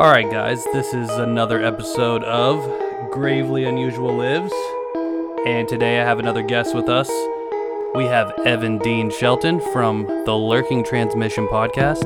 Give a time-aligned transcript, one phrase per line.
[0.00, 4.50] All right, guys, this is another episode of Gravely Unusual Lives.
[5.46, 7.10] And today I have another guest with us.
[7.94, 12.02] We have Evan Dean Shelton from the Lurking Transmission podcast,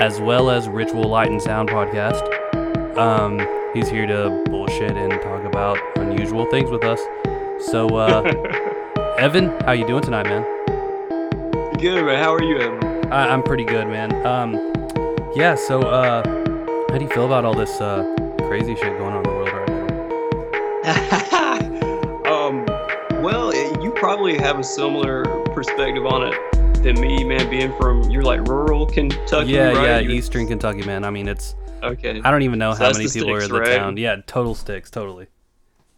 [0.00, 2.26] as well as Ritual Light and Sound podcast.
[2.98, 3.38] Um,
[3.74, 7.00] he's here to bullshit and talk about unusual things with us.
[7.70, 8.22] So, uh,
[9.18, 10.42] Evan, how you doing tonight, man?
[11.78, 12.18] Good, man.
[12.18, 13.12] How are you, Evan?
[13.12, 14.26] I- I'm pretty good, man.
[14.26, 14.54] Um,
[15.36, 15.54] yeah.
[15.54, 16.39] So, uh,
[16.90, 18.02] how do you feel about all this uh,
[18.48, 19.68] crazy shit going on in the world right
[22.24, 22.30] now?
[22.32, 27.48] um, well, you probably have a similar perspective on it than me, man.
[27.48, 29.84] Being from you're like rural Kentucky, yeah, right?
[29.84, 31.04] yeah, You're- Eastern Kentucky, man.
[31.04, 31.54] I mean, it's
[31.84, 32.20] Okay.
[32.24, 33.76] I don't even know So how many people are in the right?
[33.76, 33.96] town.
[33.96, 35.28] Yeah, total sticks, totally.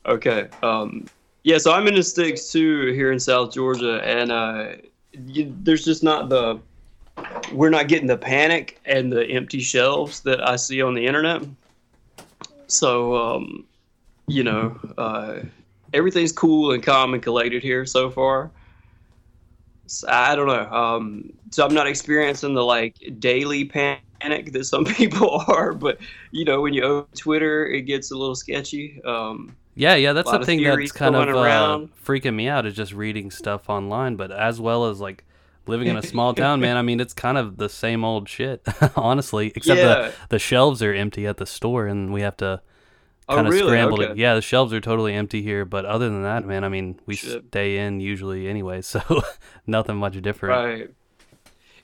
[0.07, 0.49] Okay.
[0.63, 1.07] Um,
[1.43, 4.73] yeah, so I'm in the sticks too here in South Georgia, and uh,
[5.13, 6.61] you, there's just not the
[7.53, 11.43] we're not getting the panic and the empty shelves that I see on the internet.
[12.67, 13.67] So, um,
[14.27, 15.41] you know, uh,
[15.93, 18.51] everything's cool and calm and collected here so far.
[19.87, 20.71] So, I don't know.
[20.71, 25.99] Um, so I'm not experiencing the like daily panic that some people are, but
[26.31, 29.01] you know, when you open Twitter, it gets a little sketchy.
[29.05, 32.93] Um, Yeah, yeah, that's the thing that's kind of uh, freaking me out is just
[32.93, 35.25] reading stuff online, but as well as like
[35.67, 36.77] living in a small town, man.
[36.77, 38.63] I mean, it's kind of the same old shit,
[38.97, 39.53] honestly.
[39.55, 39.85] Except Yeah.
[39.87, 42.61] the the shelves are empty at the store, and we have to
[43.29, 43.69] Oh, kind of really?
[43.69, 44.15] scramble to.
[44.17, 47.15] Yeah, the shelves are totally empty here, but other than that, man, I mean, we
[47.15, 47.45] Shit.
[47.49, 49.01] stay in usually anyway, so
[49.67, 50.55] nothing much different.
[50.81, 50.91] Right.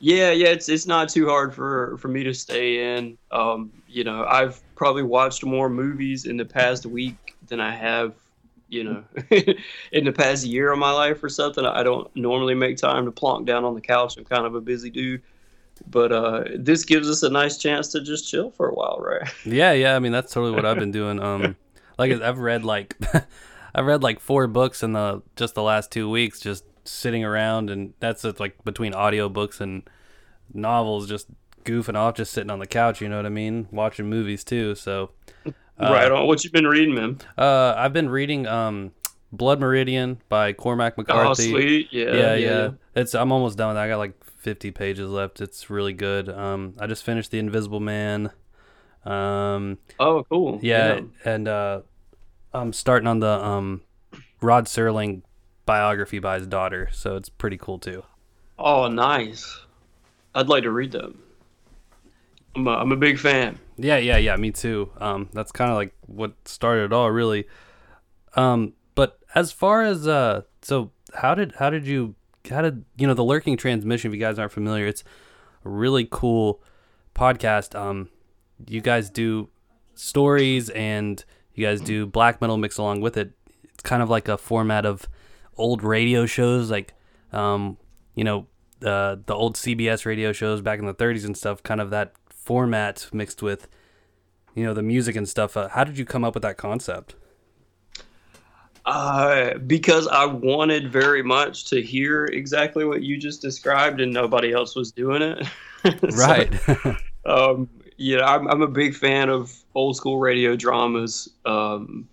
[0.01, 3.19] Yeah, yeah, it's it's not too hard for for me to stay in.
[3.33, 8.15] Um, you know, I've probably watched more movies in the past week than I have,
[8.69, 9.05] you know,
[9.93, 11.65] in the past year of my life or something.
[11.65, 14.17] I don't normally make time to plonk down on the couch.
[14.17, 15.23] I'm kind of a busy dude.
[15.87, 19.29] But uh, this gives us a nice chance to just chill for a while, right?
[19.45, 19.95] Yeah, yeah.
[19.95, 21.21] I mean, that's totally what I've been doing.
[21.21, 21.57] Um,
[21.99, 22.97] like I've read like
[23.75, 27.71] I've read like four books in the just the last two weeks, just sitting around,
[27.71, 29.89] and that's it, like between audiobooks and
[30.53, 31.29] novels, just
[31.65, 33.01] goofing off, just sitting on the couch.
[33.01, 33.69] You know what I mean?
[33.71, 34.75] Watching movies too.
[34.75, 35.11] So,
[35.81, 36.27] right on.
[36.27, 37.19] What you been reading, man?
[37.37, 38.93] uh, I've been reading um,
[39.33, 41.19] Blood Meridian by Cormac McCarthy.
[41.29, 41.51] Oh, McCarthy.
[41.51, 41.93] sweet.
[41.93, 43.85] Yeah, yeah, yeah, It's I'm almost done with that.
[43.85, 45.41] I got like 50 pages left.
[45.41, 46.29] It's really good.
[46.29, 48.31] Um, I just finished The Invisible Man.
[49.05, 50.61] Um, Oh, cool.
[50.63, 51.83] yeah, and uh,
[52.53, 53.83] I'm starting on the um,
[54.41, 55.23] Rod Serling
[55.67, 58.05] biography by his daughter, so it's pretty cool too.
[58.59, 59.61] Oh, nice.
[60.35, 61.23] I'd like to read them.
[62.59, 63.59] I'm a, I'm a big fan.
[63.77, 64.35] Yeah, yeah, yeah.
[64.37, 64.91] Me too.
[64.99, 67.47] Um, that's kind of like what started it all, really.
[68.35, 72.17] Um, but as far as uh, so how did how did you
[72.51, 74.11] how did you know the lurking transmission?
[74.11, 75.05] If you guys aren't familiar, it's
[75.65, 76.61] a really cool
[77.15, 77.79] podcast.
[77.79, 78.09] Um,
[78.67, 79.51] you guys do
[79.95, 83.31] stories and you guys do black metal mix along with it.
[83.63, 85.09] It's kind of like a format of
[85.57, 86.95] old radio shows, like
[87.33, 87.79] um,
[88.17, 88.49] you know,
[88.85, 91.63] uh, the old CBS radio shows back in the 30s and stuff.
[91.63, 92.15] Kind of that
[92.49, 93.69] format mixed with
[94.55, 95.55] you know the music and stuff.
[95.55, 97.15] Uh, how did you come up with that concept?
[98.87, 104.51] Uh, because I wanted very much to hear exactly what you just described, and nobody
[104.51, 105.47] else was doing it.
[105.85, 106.53] So, Right.
[107.25, 111.31] um, yeah, I'm, I'm a big fan of old school radio dramas.
[111.47, 112.09] Um,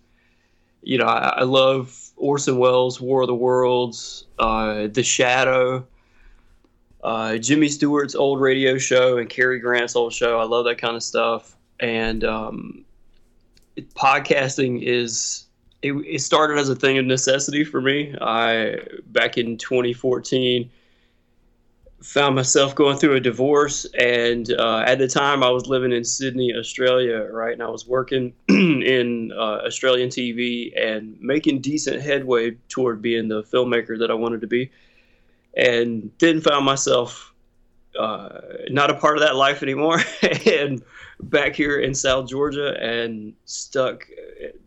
[0.84, 5.88] you know, I, I love Orson Welles' War of the Worlds, uh, The Shadow,
[7.06, 10.40] uh, Jimmy Stewart's old radio show, and Cary Grant's old show.
[10.40, 11.56] I love that kind of stuff.
[11.80, 12.84] And um,
[13.76, 15.46] it- podcasting is
[15.84, 18.16] it, it started as a thing of necessity for me.
[18.20, 20.72] I back in 2014
[22.02, 26.04] found myself going through a divorce and uh, at the time i was living in
[26.04, 32.52] sydney australia right and i was working in uh, australian tv and making decent headway
[32.70, 34.70] toward being the filmmaker that i wanted to be
[35.56, 37.34] and then found myself
[38.00, 40.00] uh, not a part of that life anymore
[40.46, 40.84] and
[41.22, 44.06] back here in south georgia and stuck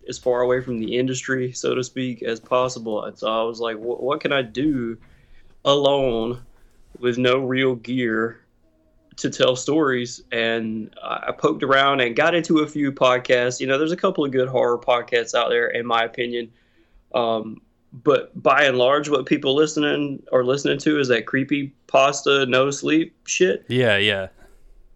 [0.09, 3.61] as far away from the industry so to speak as possible and so i was
[3.61, 4.97] like what can i do
[5.65, 6.41] alone
[6.99, 8.41] with no real gear
[9.19, 13.61] to tell stories and I I poked around and got into a few podcasts.
[13.61, 16.51] You know, there's a couple of good horror podcasts out there, in my opinion.
[17.15, 17.61] Um,
[18.05, 22.71] but by and large, what people listening are listening to is that creepy pasta, no
[22.71, 23.65] sleep shit.
[23.69, 24.29] yeah, yeah,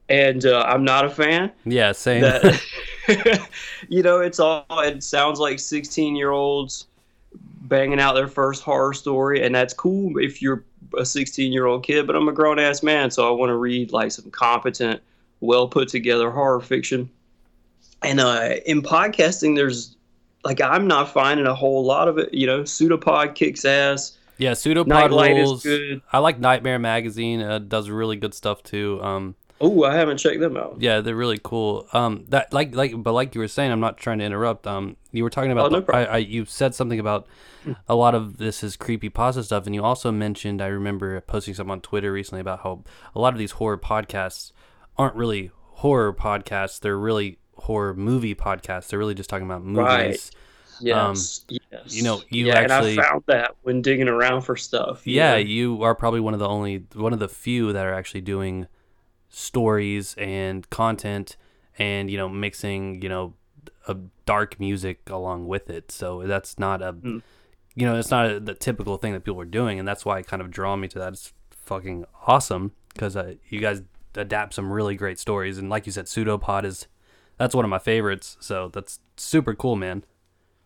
[0.08, 1.50] And uh, I'm not a fan.
[1.64, 1.92] yeah.
[1.92, 2.22] Same.
[2.22, 2.60] That
[3.88, 4.64] you know, it's all.
[4.70, 6.86] It sounds like 16 year olds
[7.62, 10.64] banging out their first horror story, and that's cool if you're
[10.98, 12.06] a 16 year old kid.
[12.06, 15.00] But I'm a grown ass man, so I want to read like some competent,
[15.40, 17.10] well put together horror fiction.
[18.02, 19.96] and uh, in podcasting, there's
[20.44, 22.32] like I'm not finding a whole lot of it.
[22.34, 24.16] You know, Pseudopod kicks ass.
[24.38, 25.62] Yeah, Pseudopod Nightlight is rules.
[25.62, 26.02] good.
[26.12, 27.40] I like Nightmare Magazine.
[27.42, 29.00] Uh, does really good stuff too.
[29.02, 29.34] Um,
[29.64, 30.78] Oh, I haven't checked them out.
[30.80, 31.86] yeah, they're really cool.
[31.92, 34.66] Um, that like like, but like you were saying, I'm not trying to interrupt.
[34.66, 35.84] Um, you were talking about Oh, no.
[35.94, 37.28] I, I you said something about
[37.88, 41.54] a lot of this is creepy pasta stuff, and you also mentioned I remember posting
[41.54, 42.82] something on Twitter recently about how
[43.14, 44.50] a lot of these horror podcasts
[44.98, 46.80] aren't really horror podcasts.
[46.80, 48.88] They're really horror movie podcast.
[48.88, 49.84] They're really just talking about movies.
[49.86, 50.10] Right.
[50.10, 50.30] Yes,
[50.80, 51.44] yes.
[51.48, 51.58] Um,
[51.88, 55.06] you know, you yeah, actually- and I found that when digging around for stuff.
[55.06, 58.22] Yeah, you are probably one of the only one of the few that are actually
[58.22, 58.66] doing
[59.28, 61.36] stories and content
[61.78, 63.34] and you know mixing you know
[63.88, 63.96] a
[64.26, 65.90] dark music along with it.
[65.90, 67.22] So that's not a Mm.
[67.74, 70.18] you know it's not a, the typical thing that people are doing, and that's why
[70.18, 71.12] it kind of draw me to that.
[71.12, 73.82] It's fucking awesome because uh, you guys
[74.14, 76.86] adapt some really great stories, and like you said, Pseudopod is
[77.42, 78.36] that's one of my favorites.
[78.38, 80.04] So that's super cool, man.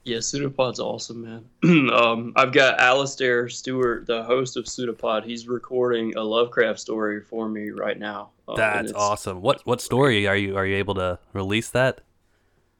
[0.05, 1.23] Yeah, Pseudopod's awesome,
[1.63, 1.91] man.
[1.93, 5.25] um, I've got Alasdair Stuart, the host of Pseudopod.
[5.25, 8.31] He's recording a Lovecraft story for me right now.
[8.47, 9.41] Um, That's awesome.
[9.41, 12.03] What what story are you are you able to release that?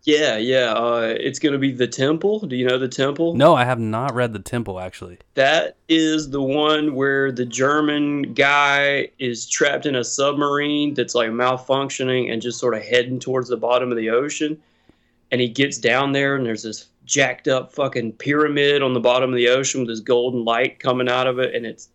[0.07, 0.73] Yeah, yeah.
[0.73, 2.39] Uh, it's gonna be the Temple.
[2.47, 3.35] Do you know the Temple?
[3.35, 5.19] No, I have not read the Temple actually.
[5.35, 11.31] That is the one where the German guy is trapped in a submarine that's like
[11.31, 14.57] malfunctioning and just sort of heading towards the bottom of the ocean.
[15.33, 19.31] And he gets down there and there's this jacked up fucking pyramid on the bottom
[19.31, 21.89] of the ocean with this golden light coming out of it and it's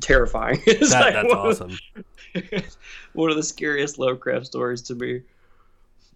[0.00, 0.62] terrifying.
[0.66, 2.62] It's That, like that's one of- awesome.
[3.14, 5.22] one of the scariest Lovecraft stories to me.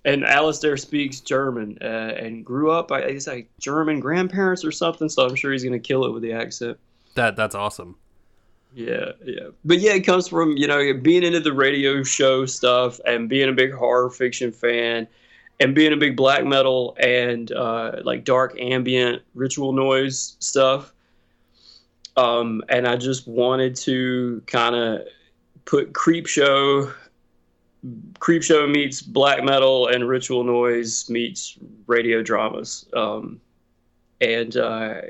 [0.05, 5.09] And Alasdair speaks German uh, and grew up, I guess, like German grandparents or something.
[5.09, 6.79] So I'm sure he's going to kill it with the accent.
[7.15, 7.97] That that's awesome.
[8.75, 9.49] Yeah, yeah.
[9.65, 13.49] But yeah, it comes from, you know, being into the radio show stuff and being
[13.49, 15.09] a big horror fiction fan
[15.59, 20.95] and being a big black metal and uh, like dark ambient ritual noise stuff.
[22.17, 25.03] Um, and I just wanted to kind of
[25.65, 26.93] put creep show
[28.19, 32.87] creep show meets black metal and ritual noise meets radio dramas.
[32.95, 33.41] Um,
[34.21, 35.01] and uh,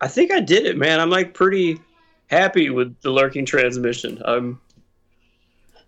[0.00, 1.00] i think i did it man.
[1.00, 1.80] I'm like pretty
[2.28, 4.20] happy with the lurking transmission.
[4.24, 4.60] Um,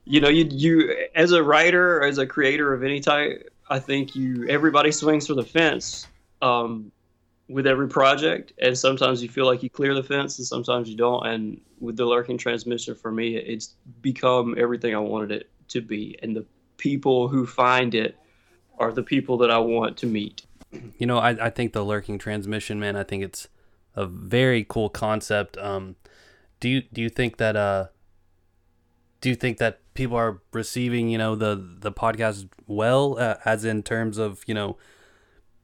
[0.05, 4.15] you know you you as a writer as a creator of any type i think
[4.15, 6.07] you everybody swings for the fence
[6.43, 6.93] um,
[7.49, 8.53] with every project.
[8.59, 11.27] And sometimes you feel like you clear the fence and sometimes you don't.
[11.27, 16.19] And with the lurking transmission for me it's become everything i wanted it to be
[16.23, 16.45] and the
[16.77, 18.17] people who find it
[18.79, 20.43] are the people that i want to meet
[20.99, 23.47] You know, I, I think the lurking transmission, man, I think it's
[23.95, 25.57] a very cool concept.
[25.59, 25.97] Um,
[26.59, 27.87] do you do you think that uh,
[29.21, 33.65] do you think that people are receiving you know the the podcast well, uh, as
[33.65, 34.77] in terms of you know,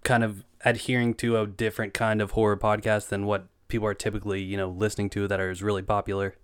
[0.05, 4.43] kind of adhering to a different kind of horror podcast than what people are typically
[4.43, 6.37] you know listening to that is really popular.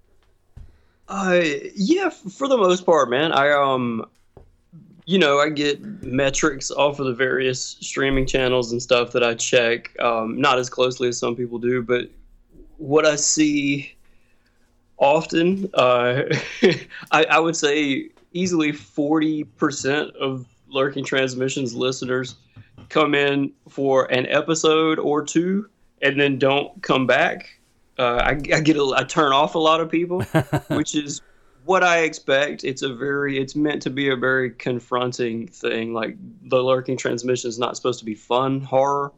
[1.09, 1.41] Uh,
[1.75, 3.33] yeah, for the most part, man.
[3.33, 4.07] I um,
[5.05, 9.35] you know, I get metrics off of the various streaming channels and stuff that I
[9.35, 9.97] check.
[10.01, 12.11] Um, not as closely as some people do, but
[12.77, 13.95] what I see
[14.99, 16.23] often, uh,
[17.13, 22.35] I, I would say easily forty percent of Lurking Transmissions listeners
[22.89, 25.69] come in for an episode or two
[26.03, 27.56] and then don't come back.
[27.99, 30.23] Uh, I, I get a, I turn off a lot of people
[30.69, 31.23] which is
[31.67, 32.65] what I expect.
[32.65, 35.93] It's a very, it's meant to be a very confronting thing.
[35.93, 36.17] Like
[36.49, 39.13] the lurking transmission is not supposed to be fun horror.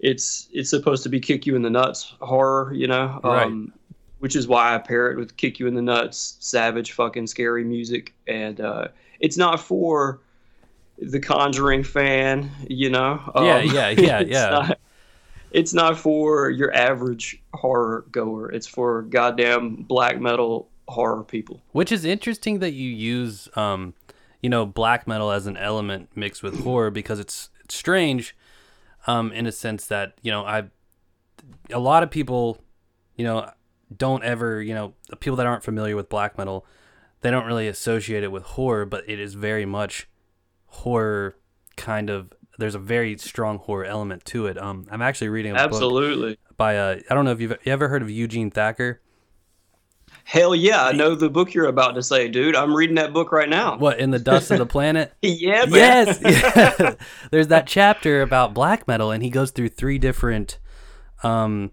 [0.00, 3.20] It's it's supposed to be kick you in the nuts horror, you know.
[3.22, 3.46] Right.
[3.46, 3.72] Um,
[4.18, 7.62] which is why I pair it with kick you in the nuts, savage, fucking scary
[7.62, 8.88] music, and uh,
[9.20, 10.20] it's not for
[10.98, 13.20] the Conjuring fan, you know.
[13.36, 14.74] Yeah, Um, yeah, yeah, it's yeah.
[15.54, 18.50] It's not for your average horror goer.
[18.50, 21.62] It's for goddamn black metal horror people.
[21.70, 23.94] Which is interesting that you use, um,
[24.42, 28.36] you know, black metal as an element mixed with horror because it's, it's strange,
[29.06, 30.64] um, in a sense that you know I,
[31.70, 32.60] a lot of people,
[33.14, 33.48] you know,
[33.96, 36.66] don't ever, you know, people that aren't familiar with black metal,
[37.20, 40.08] they don't really associate it with horror, but it is very much
[40.66, 41.36] horror
[41.76, 42.32] kind of.
[42.58, 44.60] There's a very strong horror element to it.
[44.60, 46.38] Um, I'm actually reading a book Absolutely.
[46.56, 49.00] by uh, I don't know if you've you ever heard of Eugene Thacker.
[50.24, 52.56] Hell yeah, I know the book you're about to say, dude.
[52.56, 53.76] I'm reading that book right now.
[53.76, 55.12] What in the dust of the planet?
[55.20, 56.06] Yeah, man.
[56.22, 56.96] yes,
[57.30, 60.58] there's that chapter about black metal and he goes through three different
[61.22, 61.72] um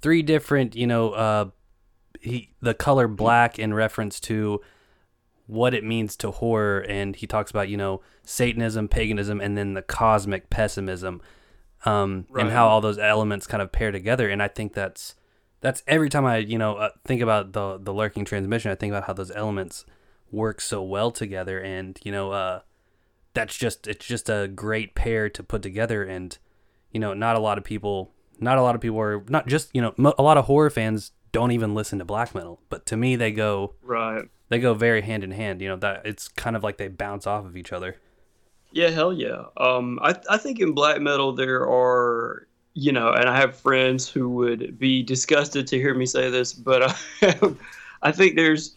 [0.00, 1.50] three different you know uh
[2.20, 4.60] he the color black in reference to
[5.46, 9.74] what it means to horror and he talks about you know satanism paganism and then
[9.74, 11.20] the cosmic pessimism
[11.84, 12.42] um, Right.
[12.44, 15.14] and how all those elements kind of pair together and i think that's
[15.60, 18.92] that's every time i you know uh, think about the the lurking transmission i think
[18.92, 19.84] about how those elements
[20.30, 22.60] work so well together and you know uh
[23.34, 26.38] that's just it's just a great pair to put together and
[26.92, 29.70] you know not a lot of people not a lot of people are not just
[29.74, 32.86] you know mo- a lot of horror fans don't even listen to black metal but
[32.86, 34.24] to me they go Right.
[34.52, 37.26] They go very hand in hand you know that it's kind of like they bounce
[37.26, 37.96] off of each other
[38.72, 39.44] Yeah, hell yeah.
[39.58, 44.08] Um, I I think in black metal there are you know, and I have friends
[44.08, 47.50] who would be disgusted to hear me say this, but uh,
[48.02, 48.76] I think there's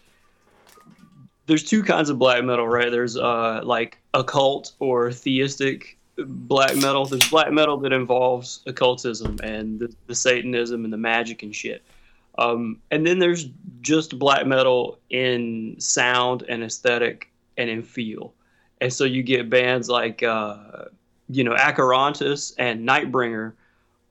[1.47, 2.91] there's two kinds of black metal, right?
[2.91, 7.05] There's uh like occult or theistic black metal.
[7.05, 11.83] There's black metal that involves occultism and the, the Satanism and the magic and shit.
[12.37, 13.47] Um, and then there's
[13.81, 18.33] just black metal in sound and aesthetic and in feel.
[18.81, 20.85] And so you get bands like, uh,
[21.29, 23.53] you know, Acherontas and Nightbringer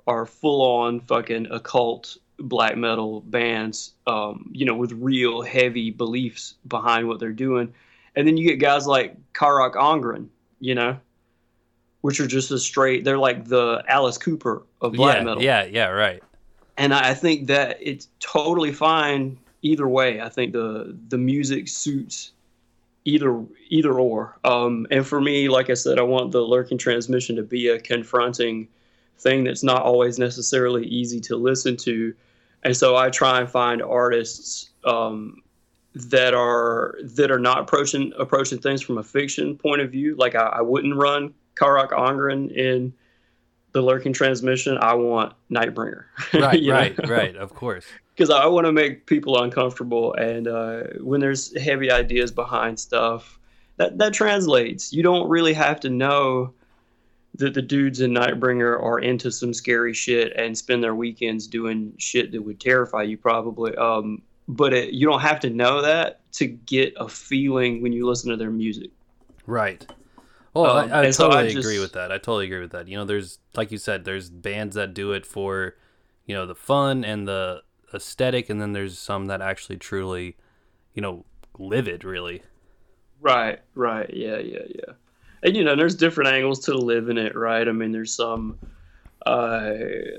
[0.06, 6.54] are full on fucking occult black metal bands, um, you know, with real heavy beliefs
[6.66, 7.72] behind what they're doing.
[8.16, 10.28] And then you get guys like Carach Angren,
[10.60, 10.96] you know,
[12.00, 15.64] which are just a straight, they're like the Alice Cooper of black yeah metal yeah
[15.64, 16.22] yeah right
[16.76, 20.20] and I think that it's totally fine either way.
[20.20, 22.32] I think the the music suits
[23.04, 24.38] either either or.
[24.44, 27.78] Um, and for me, like I said, I want the lurking transmission to be a
[27.78, 28.68] confronting
[29.18, 32.14] thing that's not always necessarily easy to listen to.
[32.62, 35.42] And so I try and find artists um,
[35.94, 40.16] that are that are not approaching approaching things from a fiction point of view.
[40.16, 42.92] Like I, I wouldn't run Carach Angren in
[43.74, 44.78] the lurking transmission.
[44.80, 46.04] I want Nightbringer.
[46.34, 46.78] right You know?
[46.78, 50.14] right right of course because I want to make people uncomfortable.
[50.14, 53.38] And uh, when there's heavy ideas behind stuff,
[53.76, 54.92] that that translates.
[54.92, 56.54] You don't really have to know
[57.36, 61.92] that the dudes in Nightbringer are into some scary shit and spend their weekends doing
[61.98, 63.74] shit that would terrify you, probably.
[63.74, 68.06] Um, but it, you don't have to know that to get a feeling when you
[68.06, 68.90] listen to their music.
[69.46, 69.84] Right.
[70.54, 72.12] Well, Um, I, I and so I totally just- agree with that.
[72.12, 72.88] I totally agree with that.
[72.88, 75.74] You know, there's like you said, there's bands that do it for,
[76.26, 80.36] you know, the fun and the aesthetic, and then there's some that actually truly,
[80.94, 81.24] you know,
[81.58, 82.42] live it really.
[83.20, 84.92] Right, right, yeah, yeah, yeah.
[85.42, 87.66] And you know, there's different angles to live in it, right?
[87.68, 88.58] I mean, there's some,
[89.26, 89.72] uh,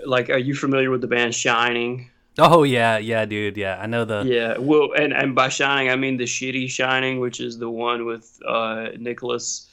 [0.05, 2.09] like, are you familiar with the band Shining?
[2.37, 3.77] Oh yeah, yeah, dude, yeah.
[3.81, 4.23] I know the.
[4.25, 8.05] Yeah, well, and and by Shining, I mean the shitty Shining, which is the one
[8.05, 9.71] with uh Nicholas.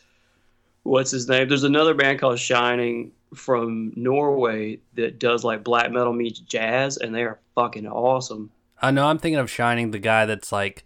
[0.84, 1.48] What's his name?
[1.48, 7.14] There's another band called Shining from Norway that does like black metal meets jazz, and
[7.14, 8.50] they are fucking awesome.
[8.80, 9.06] I know.
[9.06, 10.84] I'm thinking of Shining, the guy that's like,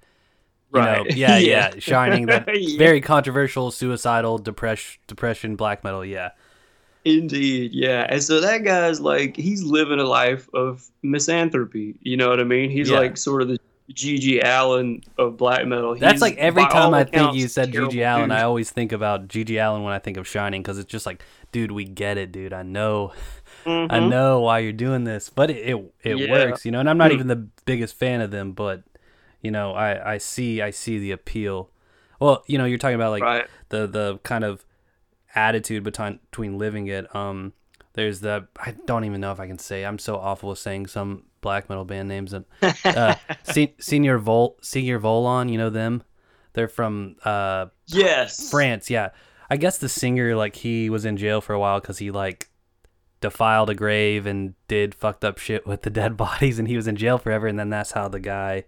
[0.75, 1.17] you know, Right.
[1.17, 1.71] yeah, Yeah.
[1.75, 2.79] yeah, Shining, that Yeah.
[2.79, 6.05] very controversial, suicidal, depression, depression, black metal.
[6.05, 6.31] Yeah,
[7.05, 8.05] Indeed, yeah.
[8.09, 11.95] And so that guy's like he's living a life of misanthropy.
[12.03, 12.69] You know what I mean?
[12.71, 12.99] He's Yeah.
[12.99, 13.59] like sort of the
[13.93, 14.43] G.G.
[14.43, 15.95] Allen of black metal.
[15.95, 18.03] that's like every time I think you said G.G.
[18.03, 18.39] Allen, dude.
[18.39, 19.59] I always think about G.G.
[19.59, 22.53] Allen when I think of Shining because it's just like, dude, we get it, dude.
[22.53, 23.13] I know.
[23.67, 24.09] I Mhm.
[24.11, 26.31] know why you're doing this, but it it, it Yeah.
[26.31, 26.81] works, you know.
[26.81, 27.15] And I'm not Hmm.
[27.15, 28.83] even the biggest fan of them, but
[29.41, 31.71] you know, I I see I see the appeal.
[32.21, 33.47] Well, you know, you're talking about like right.
[33.69, 34.65] the the kind of
[35.35, 37.15] attitude between between living it.
[37.15, 37.53] Um,
[37.95, 39.85] there's the I don't even know if I can say.
[39.85, 42.33] I'm so awful with saying some black metal band names.
[42.33, 42.45] And
[42.85, 46.03] uh, Se- Senior Vol Senior Volon, you know them.
[46.55, 48.51] They're from uh Yes.
[48.51, 49.11] France, yeah.
[49.49, 52.49] I guess the singer, like, he was in jail for a while because he, like,
[53.21, 56.89] defiled a grave and did fucked up shit with the dead bodies, and he was
[56.89, 57.47] in jail forever.
[57.47, 58.65] And then that's how the guy,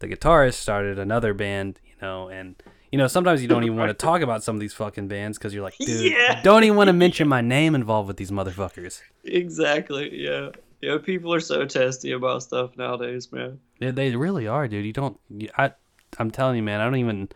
[0.00, 2.28] the guitarist, started another band, you know.
[2.28, 2.62] And,
[2.92, 5.38] you know, sometimes you don't even want to talk about some of these fucking bands
[5.38, 6.42] because you're like, dude, Yeah.
[6.42, 9.00] don't even want to mention my name involved with these motherfuckers.
[9.24, 10.10] Exactly.
[10.14, 10.50] Yeah.
[10.80, 10.98] Yeah.
[10.98, 13.58] People are so testy about stuff nowadays, man.
[13.78, 14.84] They, they really are, dude.
[14.84, 15.18] You don't,
[15.56, 15.72] I,
[16.18, 17.28] I'm telling you, man, I don't even.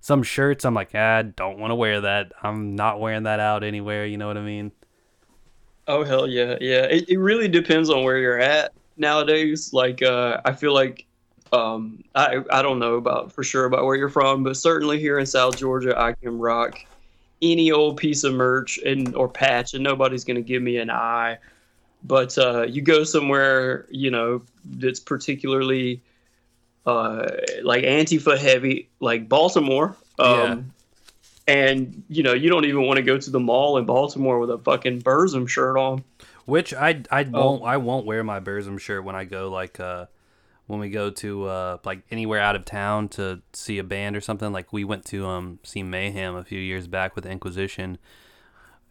[0.00, 2.32] Some shirts, I'm like, ah, I don't want to wear that.
[2.42, 4.04] I'm not wearing that out anywhere.
[4.04, 4.72] You know what I mean?
[5.88, 6.84] Oh hell yeah, yeah.
[6.84, 9.72] It, it really depends on where you're at nowadays.
[9.72, 11.06] Like uh, I feel like
[11.52, 15.18] um, I I don't know about for sure about where you're from, but certainly here
[15.18, 16.78] in South Georgia, I can rock
[17.40, 21.38] any old piece of merch and or patch, and nobody's gonna give me an eye.
[22.04, 26.02] But uh, you go somewhere, you know, that's particularly
[26.84, 27.28] uh,
[27.62, 29.96] like Antifa heavy, like Baltimore.
[30.18, 30.72] Um,
[31.48, 34.50] And you know you don't even want to go to the mall in Baltimore with
[34.50, 36.04] a fucking Burzum shirt on.
[36.44, 37.40] Which I I Oh.
[37.40, 40.06] won't I won't wear my Burzum shirt when I go like uh
[40.68, 44.20] when we go to uh, like anywhere out of town to see a band or
[44.20, 44.52] something.
[44.52, 47.98] Like we went to um, see Mayhem a few years back with Inquisition,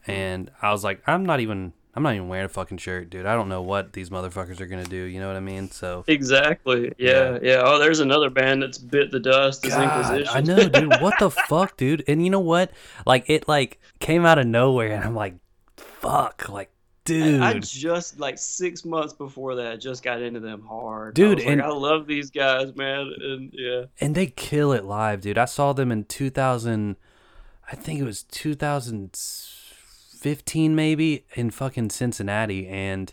[0.05, 3.25] and I was like, I'm not even I'm not even wearing a fucking shirt, dude.
[3.25, 5.03] I don't know what these motherfuckers are gonna do.
[5.03, 5.69] You know what I mean?
[5.69, 7.39] So exactly, yeah, yeah.
[7.41, 7.61] yeah.
[7.65, 9.65] Oh, there's another band that's bit the dust.
[9.65, 10.27] Is Inquisition.
[10.29, 10.91] I know, dude.
[11.01, 12.03] What the fuck, dude?
[12.07, 12.71] And you know what?
[13.05, 15.35] Like it, like came out of nowhere, and I'm like,
[15.75, 16.69] fuck, like.
[17.03, 21.39] Dude, I, just like six months before that, just got into them hard, dude.
[21.39, 25.21] I and like, I love these guys, man, and yeah, and they kill it live,
[25.21, 25.39] dude.
[25.39, 26.95] I saw them in 2000,
[27.71, 29.15] I think it was 2000
[30.21, 33.11] 15 maybe in fucking Cincinnati and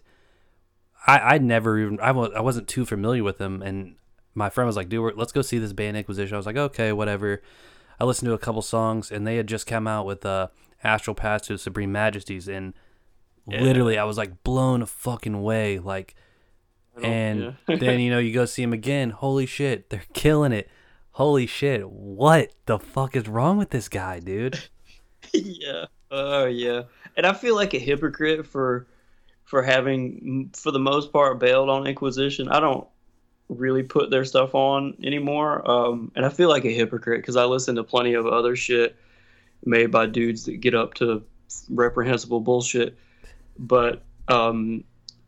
[1.06, 3.96] I I never even I, was, I wasn't too familiar with them and
[4.34, 6.34] my friend was like dude let's go see this band Inquisition.
[6.34, 7.42] I was like okay whatever.
[7.98, 10.48] I listened to a couple songs and they had just come out with uh
[10.84, 12.74] Astral Path to Supreme Majesties and
[13.46, 13.62] yeah.
[13.62, 16.14] literally I was like blown a fucking away like
[17.02, 17.76] and yeah.
[17.78, 20.68] then you know you go see them again holy shit they're killing it.
[21.12, 24.58] Holy shit what the fuck is wrong with this guy dude?
[25.34, 25.86] Yeah.
[26.10, 26.84] Oh yeah
[27.18, 28.86] and I feel like a hypocrite for
[29.44, 32.48] for having, for the most part, bailed on Inquisition.
[32.48, 32.86] I don't
[33.48, 37.44] really put their stuff on anymore, um, and I feel like a hypocrite because I
[37.44, 38.96] listen to plenty of other shit
[39.64, 41.24] made by dudes that get up to
[41.68, 42.96] reprehensible bullshit.
[43.58, 44.84] But um,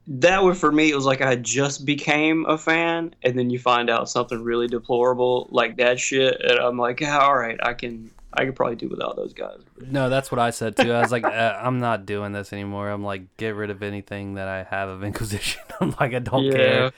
[0.07, 0.91] that was for me.
[0.91, 4.67] It was like I just became a fan, and then you find out something really
[4.67, 8.77] deplorable like that shit, and I'm like, yeah, all right, I can I could probably
[8.77, 9.59] do without those guys.
[9.81, 10.93] No, that's what I said too.
[10.93, 12.89] I was like, uh, I'm not doing this anymore.
[12.89, 15.63] I'm like, get rid of anything that I have of Inquisition.
[15.81, 16.93] I'm like, I don't yeah, care.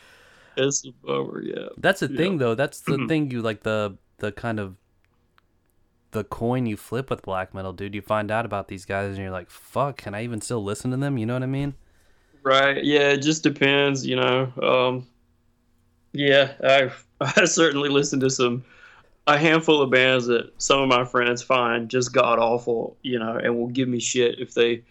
[0.57, 1.69] It's a bummer, yeah.
[1.79, 2.17] That's the yeah.
[2.17, 2.55] thing, though.
[2.55, 3.31] That's the thing.
[3.31, 4.77] You like the the kind of
[6.11, 7.95] the coin you flip with black metal, dude.
[7.95, 10.91] You find out about these guys, and you're like, fuck, can I even still listen
[10.91, 11.17] to them?
[11.17, 11.75] You know what I mean?
[12.43, 12.83] Right.
[12.85, 13.11] Yeah.
[13.11, 14.07] It just depends.
[14.07, 14.53] You know.
[14.63, 15.07] Um.
[16.13, 18.65] Yeah, I I certainly listened to some
[19.27, 23.37] a handful of bands that some of my friends find just god awful, you know,
[23.37, 24.83] and will give me shit if they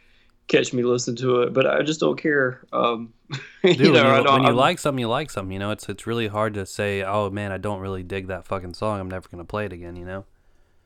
[0.48, 1.54] catch me listening to it.
[1.54, 2.62] But I just don't care.
[2.72, 3.14] Um,
[3.64, 5.52] Dude, you know, when you, when you like something, you like something.
[5.52, 8.46] You know, it's it's really hard to say, oh man, I don't really dig that
[8.46, 9.00] fucking song.
[9.00, 9.96] I'm never gonna play it again.
[9.96, 10.26] You know.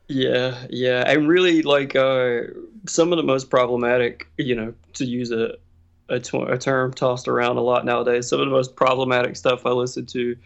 [0.08, 2.42] Yeah, yeah, and really like uh,
[2.86, 5.54] some of the most problematic, you know, to use a
[6.08, 8.28] a, term tossed around a lot nowadays.
[8.28, 10.36] Some of the most problematic stuff I listen to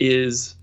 [0.00, 0.54] is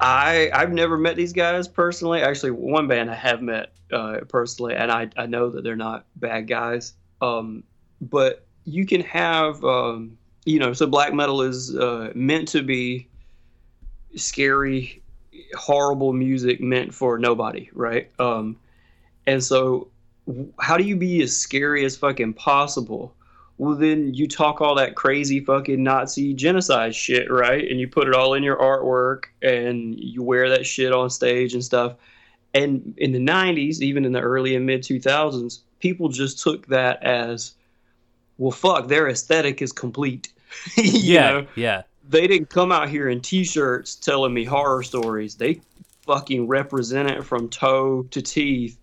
[0.00, 2.22] I I've never met these guys personally.
[2.22, 6.06] Actually, one band I have met uh, personally, and I I know that they're not
[6.16, 6.94] bad guys.
[7.20, 7.64] Um,
[8.00, 13.08] but you can have um, you know, so black metal is uh, meant to be
[14.16, 15.02] scary,
[15.54, 18.10] horrible music meant for nobody, right?
[18.18, 18.56] Um,
[19.26, 19.89] and so,
[20.60, 23.14] how do you be as scary as fucking possible?
[23.60, 27.70] well then you talk all that crazy fucking Nazi genocide shit, right?
[27.70, 31.52] And you put it all in your artwork and you wear that shit on stage
[31.52, 31.96] and stuff.
[32.54, 37.02] And in the 90s, even in the early and mid 2000s, people just took that
[37.02, 37.52] as
[38.38, 40.32] well fuck, their aesthetic is complete.
[40.78, 41.46] yeah, know?
[41.54, 41.82] yeah.
[42.08, 45.34] They didn't come out here in t-shirts telling me horror stories.
[45.34, 45.60] They
[46.06, 48.78] fucking represent it from toe to teeth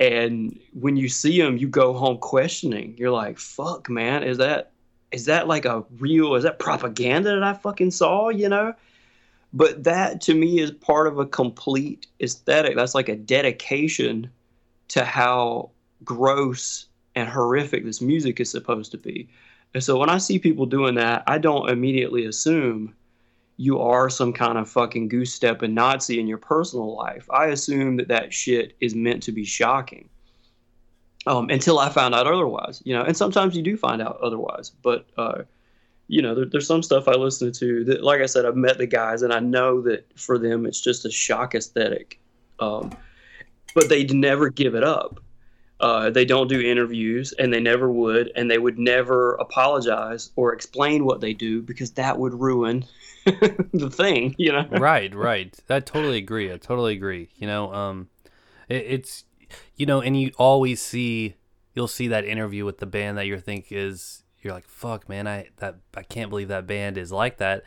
[0.00, 2.94] and when you see them you go home questioning.
[2.96, 4.72] You're like fuck man is that
[5.12, 8.74] is that like a real is that propaganda that i fucking saw you know?
[9.52, 12.76] But that to me is part of a complete aesthetic.
[12.76, 14.30] That's like a dedication
[14.88, 15.70] to how
[16.04, 19.28] gross and horrific this music is supposed to be.
[19.74, 22.94] And so when i see people doing that i don't immediately assume
[23.58, 27.28] you are some kind of fucking goose stepping Nazi in your personal life.
[27.28, 30.08] I assume that that shit is meant to be shocking.
[31.26, 34.70] Um, until I found out otherwise, you know, and sometimes you do find out otherwise,
[34.82, 35.42] but, uh,
[36.06, 38.78] you know, there, there's some stuff I listen to that, like I said, I've met
[38.78, 42.18] the guys and I know that for them it's just a shock aesthetic.
[42.60, 42.96] Um,
[43.74, 45.20] but they never give it up.
[45.80, 50.54] Uh, they don't do interviews and they never would, and they would never apologize or
[50.54, 52.84] explain what they do because that would ruin
[53.72, 54.66] the thing, you know.
[54.70, 55.56] right, right.
[55.68, 56.52] I totally agree.
[56.52, 57.28] I totally agree.
[57.36, 58.08] You know, um,
[58.68, 59.24] it, it's
[59.76, 61.34] you know, and you always see
[61.74, 65.26] you'll see that interview with the band that you think is you're like, fuck, man,
[65.26, 67.64] I that I can't believe that band is like that.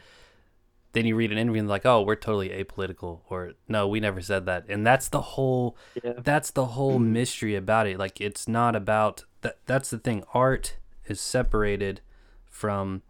[0.93, 4.21] Then you read an interview and like, oh, we're totally apolitical, or no, we never
[4.21, 6.13] said that, and that's the whole yeah.
[6.17, 7.97] that's the whole mystery about it.
[7.97, 9.59] Like, it's not about that.
[9.65, 10.23] That's the thing.
[10.33, 12.01] Art is separated
[12.49, 13.03] from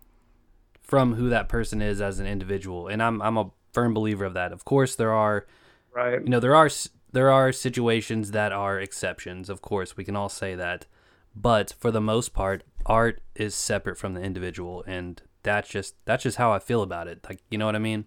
[0.92, 4.34] from who that person is as an individual, and I'm I'm a firm believer of
[4.34, 4.52] that.
[4.52, 5.48] Of course, there are,
[5.96, 6.22] right?
[6.22, 6.70] You know, there are
[7.14, 9.50] there are situations that are exceptions.
[9.50, 10.88] Of course, we can all say that,
[11.34, 16.24] but for the most part, art is separate from the individual, and that's just that's
[16.24, 17.26] just how I feel about it.
[17.28, 18.06] Like, you know what I mean?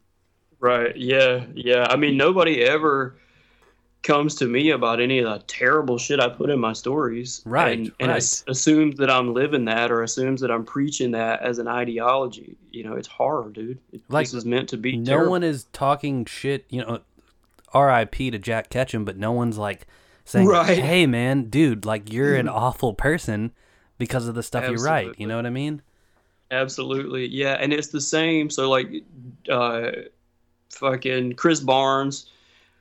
[0.61, 0.95] Right.
[0.95, 1.47] Yeah.
[1.55, 1.87] Yeah.
[1.89, 3.17] I mean, nobody ever
[4.05, 7.43] comes to me about any of the terrible shit I put in my stories.
[7.45, 8.19] Right, And, and right.
[8.19, 12.57] as- assumes that I'm living that or assumes that I'm preaching that as an ideology.
[12.71, 13.79] You know, it's horror, dude.
[13.93, 15.31] It, Like, this is meant to be no terrible.
[15.33, 17.01] one is talking shit, you know,
[17.73, 18.31] R.I.P.
[18.31, 19.87] to Jack Ketchum, but no one's like
[20.25, 20.79] saying, Right.
[20.79, 23.51] "Hey, man, dude, like you're an awful person
[23.99, 25.83] because of the stuff you write." You know what I mean?
[26.53, 27.27] Absolutely.
[27.27, 27.55] Yeah.
[27.59, 28.49] And it's the same.
[28.51, 28.91] So, like,
[29.51, 29.91] uh,
[30.71, 32.27] fucking Chris Barnes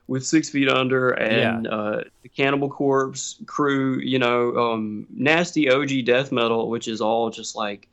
[0.07, 6.05] with Six Feet Under and uh, the Cannibal Corpse crew, you know, um, Nasty OG
[6.05, 7.87] Death Metal, which is all just like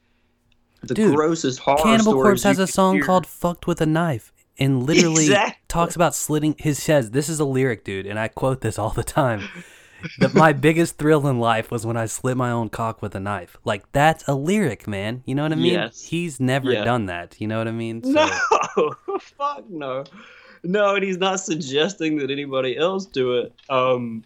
[0.82, 3.04] the Dude, grossest horror Cannibal Corpse has a song hear.
[3.04, 5.56] called "Fucked with a Knife." And literally Exactly.
[5.68, 8.90] talks about slitting his says this is a lyric dude and I quote this all
[8.90, 9.48] the time
[10.18, 13.20] that my biggest thrill in life was when I slit my own cock with a
[13.20, 13.56] knife.
[13.64, 15.22] Like that's a lyric, man.
[15.24, 15.72] You know what I mean?
[15.74, 16.02] Yes.
[16.02, 16.84] He's never Yeah.
[16.84, 17.36] done that.
[17.40, 18.02] You know what I mean?
[18.04, 18.10] So-
[18.76, 20.04] No, fuck no,
[20.62, 23.52] no, and he's not suggesting that anybody else do it.
[23.68, 24.24] Um,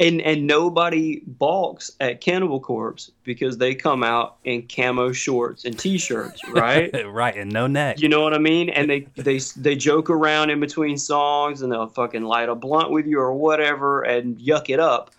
[0.00, 5.78] and and nobody balks at Cannibal Corpse because they come out in camo shorts and
[5.78, 6.94] t-shirts, right?
[7.06, 8.00] right, and no neck.
[8.00, 8.68] you know what I mean?
[8.70, 12.90] And they they they joke around in between songs, and they'll fucking light a blunt
[12.90, 15.10] with you or whatever, and yuck it up.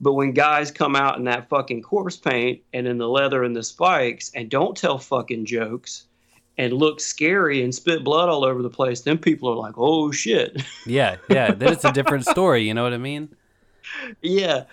[0.00, 3.54] But when guys come out in that fucking corpse paint and in the leather and
[3.54, 6.06] the spikes and don't tell fucking jokes
[6.58, 10.10] and look scary and spit blood all over the place, then people are like, "Oh
[10.12, 11.52] shit." Yeah, yeah.
[11.52, 12.62] Then it's a different story.
[12.66, 13.34] You know what I mean?
[14.20, 14.64] yeah.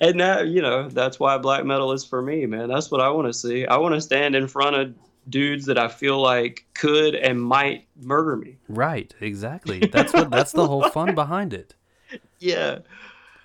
[0.00, 2.68] And that, you know, that's why black metal is for me, man.
[2.68, 3.66] That's what I want to see.
[3.66, 4.94] I want to stand in front of
[5.28, 8.56] dudes that I feel like could and might murder me.
[8.68, 9.80] Right, exactly.
[9.80, 10.30] That's what.
[10.30, 11.74] That's the whole fun behind it.
[12.38, 12.78] Yeah.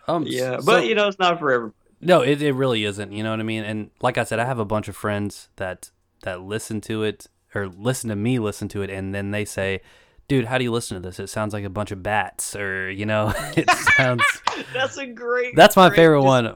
[0.08, 0.60] Um, Yeah.
[0.60, 1.76] so- But, you know, it's not for everybody.
[2.00, 3.12] No, it, it really isn't.
[3.12, 3.64] You know what I mean?
[3.64, 5.90] And like I said, I have a bunch of friends that
[6.22, 9.82] that listen to it or listen to me listen to it, and then they say,
[10.28, 11.20] "Dude, how do you listen to this?
[11.20, 14.24] It sounds like a bunch of bats," or you know, it sounds.
[14.74, 15.56] That's a great.
[15.56, 16.54] That's my great favorite one.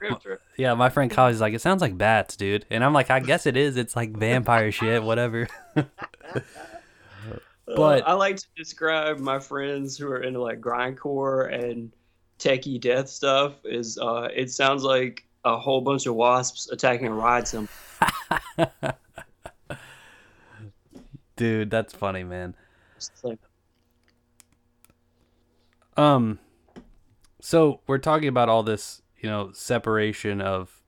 [0.57, 3.45] Yeah, my friend is like, "It sounds like bats, dude," and I'm like, "I guess
[3.45, 3.77] it is.
[3.77, 5.47] It's like vampire shit, whatever."
[7.65, 11.91] But- Uh, I like to describe my friends who are into like grindcore and
[12.39, 13.55] techie death stuff.
[13.65, 17.67] Is uh, it sounds like a whole bunch of wasps attacking a ride cymbal.
[21.37, 22.55] Dude, that's funny, man.
[23.23, 23.39] Like,
[25.95, 26.39] Um,
[27.41, 30.81] so we're talking about all this, you know, separation of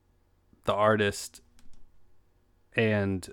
[0.66, 1.42] the artist
[2.76, 3.28] and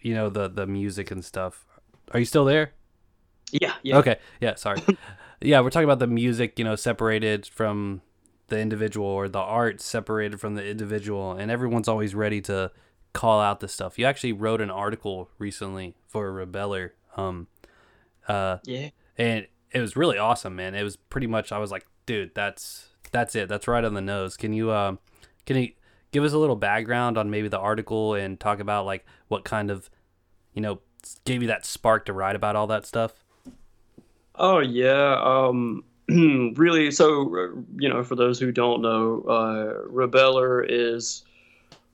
[0.00, 1.66] you know the the music and stuff.
[2.12, 2.72] Are you still there?
[3.52, 3.98] yeah, yeah.
[3.98, 4.82] Okay, yeah, sorry.
[5.40, 8.02] yeah, we're talking about the music, you know, separated from
[8.48, 12.70] the individual or the art separated from the individual, and everyone's always ready to
[13.12, 13.98] call out this stuff.
[13.98, 17.46] You actually wrote an article recently for Rebeller, um,
[18.26, 18.90] uh, Yeah.
[19.16, 20.74] and it was really awesome, man.
[20.74, 23.48] It was pretty much I was like, dude, that's that's it.
[23.48, 24.36] That's right on the nose.
[24.36, 24.98] Can you um,
[25.46, 25.72] can you
[26.12, 29.70] give us a little background on maybe the article and talk about like what kind
[29.70, 29.90] of,
[30.54, 30.80] you know,
[31.24, 33.24] gave you that spark to write about all that stuff?
[34.34, 35.20] Oh yeah.
[35.22, 35.84] Um,
[36.56, 36.90] really.
[36.90, 41.24] So uh, you know, for those who don't know, uh, Rebeller is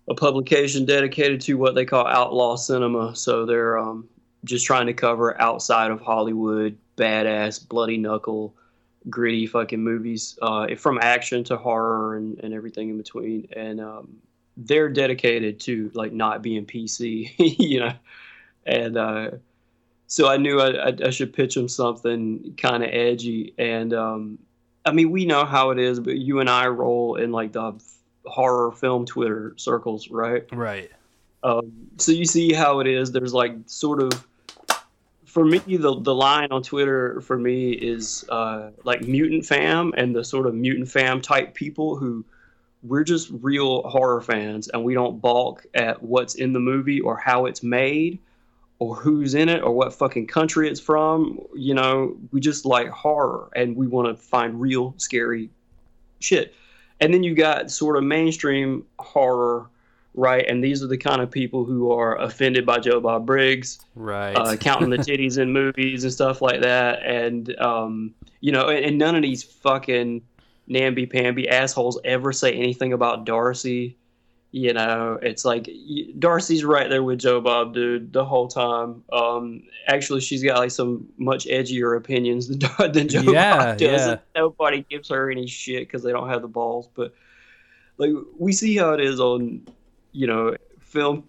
[0.08, 3.14] a publication dedicated to what they call outlaw cinema.
[3.16, 4.08] So they're um,
[4.44, 8.54] just trying to cover outside of Hollywood, badass, bloody knuckle,
[9.08, 13.48] gritty fucking movies, uh, from action to horror and, and everything in between.
[13.56, 14.16] And um,
[14.56, 17.92] they're dedicated to like not being PC, you know,
[18.66, 18.96] and.
[18.96, 19.30] Uh,
[20.06, 23.52] so I knew I, I, I should pitch them something kind of edgy.
[23.58, 24.38] And um,
[24.84, 27.72] I mean, we know how it is, but you and I roll in like the
[28.26, 30.44] horror film Twitter circles, right?
[30.52, 30.90] Right.
[31.42, 33.12] Um, so you see how it is.
[33.12, 34.26] There's like sort of,
[35.24, 40.14] for me, the the line on Twitter for me is uh, like mutant fam and
[40.14, 42.24] the sort of mutant fam type people who
[42.82, 47.16] we're just real horror fans and we don't balk at what's in the movie or
[47.16, 48.18] how it's made
[48.78, 51.40] or who's in it or what fucking country it's from.
[51.54, 55.50] You know, we just like horror and we want to find real scary
[56.20, 56.54] shit.
[57.04, 59.68] And then you got sort of mainstream horror,
[60.14, 60.46] right?
[60.48, 64.34] And these are the kind of people who are offended by Joe Bob Briggs, Right.
[64.34, 67.02] uh, counting the titties in movies and stuff like that.
[67.04, 70.22] And, um, you know, and, and none of these fucking
[70.66, 73.98] namby pamby assholes ever say anything about Darcy.
[74.56, 75.68] You know, it's like
[76.16, 79.02] Darcy's right there with Joe Bob, dude, the whole time.
[79.12, 82.46] Um, actually, she's got like some much edgier opinions
[82.78, 84.06] than, than Joe Yeah, Bob does.
[84.06, 84.16] yeah.
[84.36, 86.88] Nobody gives her any shit because they don't have the balls.
[86.94, 87.12] But
[87.98, 89.66] like, we see how it is on,
[90.12, 91.24] you know, film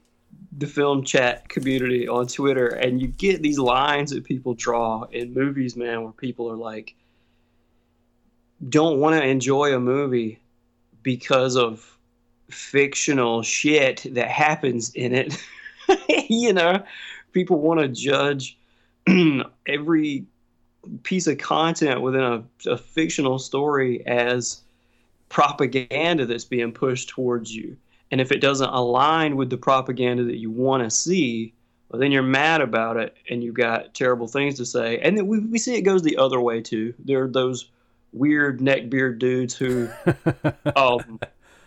[0.55, 5.33] the film chat community on Twitter, and you get these lines that people draw in
[5.33, 6.93] movies, man, where people are like,
[8.69, 10.39] don't want to enjoy a movie
[11.01, 11.94] because of
[12.49, 15.43] fictional shit that happens in it.
[16.29, 16.83] you know,
[17.31, 18.57] people want to judge
[19.67, 20.25] every
[21.03, 24.61] piece of content within a, a fictional story as
[25.29, 27.75] propaganda that's being pushed towards you.
[28.11, 31.53] And if it doesn't align with the propaganda that you want to see,
[31.89, 34.99] well, then you're mad about it and you've got terrible things to say.
[34.99, 36.93] And then we, we see it goes the other way too.
[36.99, 37.69] There are those
[38.13, 39.89] weird neckbeard dudes who,
[40.75, 41.19] um,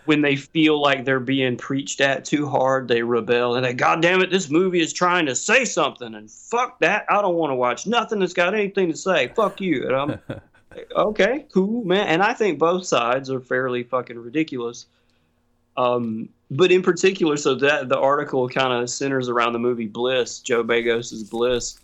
[0.09, 4.01] when they feel like they're being preached at too hard, they rebel and they, God
[4.01, 7.05] damn it, this movie is trying to say something and fuck that.
[7.11, 9.29] I don't want to watch nothing that's got anything to say.
[9.37, 9.87] Fuck you.
[9.87, 10.41] And I'm
[10.97, 12.07] okay, cool, man.
[12.07, 14.87] And I think both sides are fairly fucking ridiculous.
[15.77, 20.39] Um, but in particular, so that the article kind of centers around the movie Bliss,
[20.39, 21.79] Joe Begos's Bliss.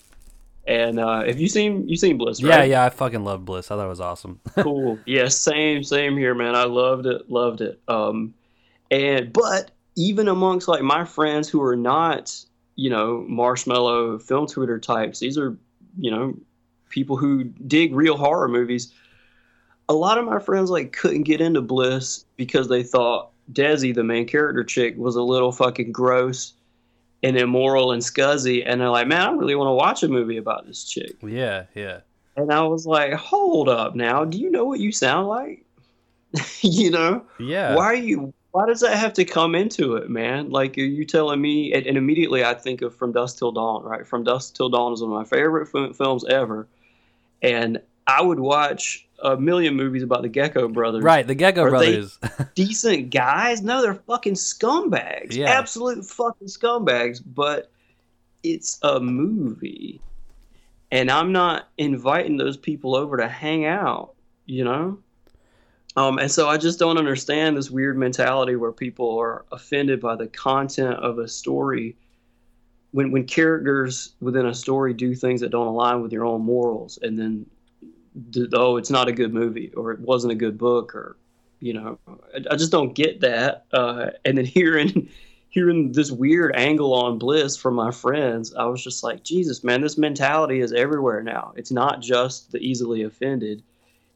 [0.67, 2.43] And uh, have you seen you seen Bliss?
[2.43, 2.61] Right?
[2.61, 3.71] Yeah, yeah, I fucking love Bliss.
[3.71, 4.41] I thought it was awesome.
[4.61, 4.99] cool.
[5.05, 6.55] Yeah, same, same here, man.
[6.55, 7.81] I loved it, loved it.
[7.87, 8.35] Um,
[8.91, 12.35] and but even amongst like my friends who are not,
[12.77, 15.57] you know, marshmallow film Twitter types, these are,
[15.99, 16.35] you know,
[16.89, 18.93] people who dig real horror movies.
[19.91, 24.03] A lot of my friends like couldn't get into Bliss because they thought Dezzy, the
[24.03, 26.55] main character chick, was a little fucking gross
[27.25, 28.63] and immoral and scuzzy.
[28.65, 31.17] And they're like, man, I really want to watch a movie about this chick.
[31.23, 32.01] Yeah, yeah.
[32.37, 34.25] And I was like, hold up now.
[34.25, 35.65] Do you know what you sound like?
[36.61, 37.25] you know?
[37.39, 37.75] Yeah.
[37.75, 40.51] Why are you, why does that have to come into it, man?
[40.51, 41.73] Like, are you telling me?
[41.73, 44.07] And, and immediately I think of From Dusk Till Dawn, right?
[44.07, 46.69] From Dusk Till Dawn is one of my favorite f- films ever.
[47.41, 51.03] And I would watch a million movies about the Gecko brothers.
[51.03, 52.19] Right, the Gecko Are brothers.
[52.55, 53.63] decent guys?
[53.63, 55.35] No, they're fucking scumbags.
[55.35, 55.51] Yeah.
[55.51, 57.23] Absolute fucking scumbags.
[57.25, 57.71] But
[58.43, 60.01] it's a movie.
[60.91, 64.15] And I'm not inviting those people over to hang out,
[64.47, 64.99] you know?
[65.97, 70.17] Um, and so I just don't understand this weird mentality where people are offended by
[70.17, 71.97] the content of a story
[72.91, 76.99] when when characters within a story do things that don't align with your own morals
[77.03, 77.47] and then
[78.53, 81.17] oh, it's not a good movie or it wasn't a good book or
[81.61, 83.65] you know, I, I just don't get that.
[83.73, 85.09] Uh, and then hearing
[85.49, 89.81] hearing this weird angle on Bliss from my friends, I was just like, Jesus, man,
[89.81, 91.53] this mentality is everywhere now.
[91.57, 93.63] It's not just the easily offended.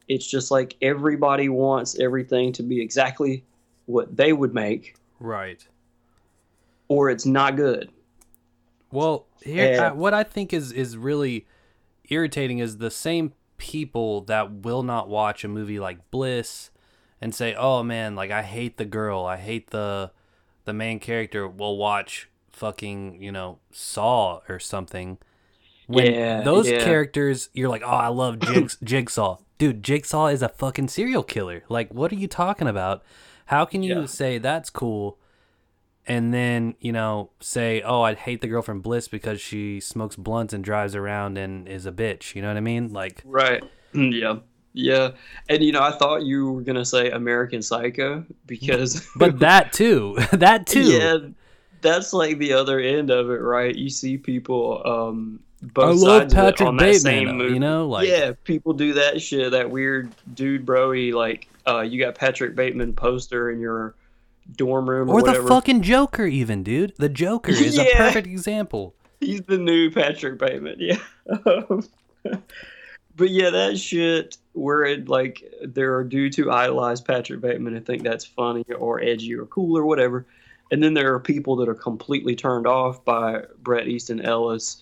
[0.09, 3.43] It's just like everybody wants everything to be exactly
[3.85, 5.65] what they would make, right.
[6.87, 7.89] or it's not good.
[8.91, 11.47] Well, here, And- uh, what I think is is really
[12.09, 16.71] irritating is the same people that will not watch a movie like Bliss
[17.21, 20.11] and say, "Oh man, like I hate the girl, I hate the
[20.65, 25.19] the main character." Will watch fucking you know Saw or something.
[25.85, 26.83] When Yeah, those yeah.
[26.83, 31.63] characters, you're like, "Oh, I love Jigs- Jigsaw." Dude, Jigsaw is a fucking serial killer.
[31.69, 33.03] Like, what are you talking about?
[33.47, 34.05] How can you Yeah.
[34.05, 35.17] say that's cool
[36.09, 40.15] and then you know say oh I'd hate the girl from bliss because she smokes
[40.17, 43.63] blunts and drives around and is a bitch you know what i mean like Right.
[43.93, 44.39] Yeah.
[44.73, 45.11] Yeah.
[45.49, 50.17] And you know, I thought you were gonna say American Psycho because but that too
[50.33, 51.17] that too yeah,
[51.81, 53.73] that's like the other end of it, right?
[53.75, 57.37] You see people um both I love sides of it Patrick on that Bateman, same
[57.37, 57.53] movie.
[57.53, 59.51] you know, like- yeah, people do that shit.
[59.51, 61.13] That weird dude, broy.
[61.13, 63.95] Like, uh, you got Patrick Bateman poster in your
[64.55, 68.95] dorm room or, or the fucking joker even dude the joker is a perfect example
[69.19, 70.77] He's the new Patrick Bateman.
[70.79, 70.99] Yeah.
[73.15, 77.85] but yeah, that shit where it like there are due to idolize Patrick Bateman and
[77.85, 80.25] think that's funny or edgy or cool or whatever.
[80.71, 84.81] And then there are people that are completely turned off by Bret Easton Ellis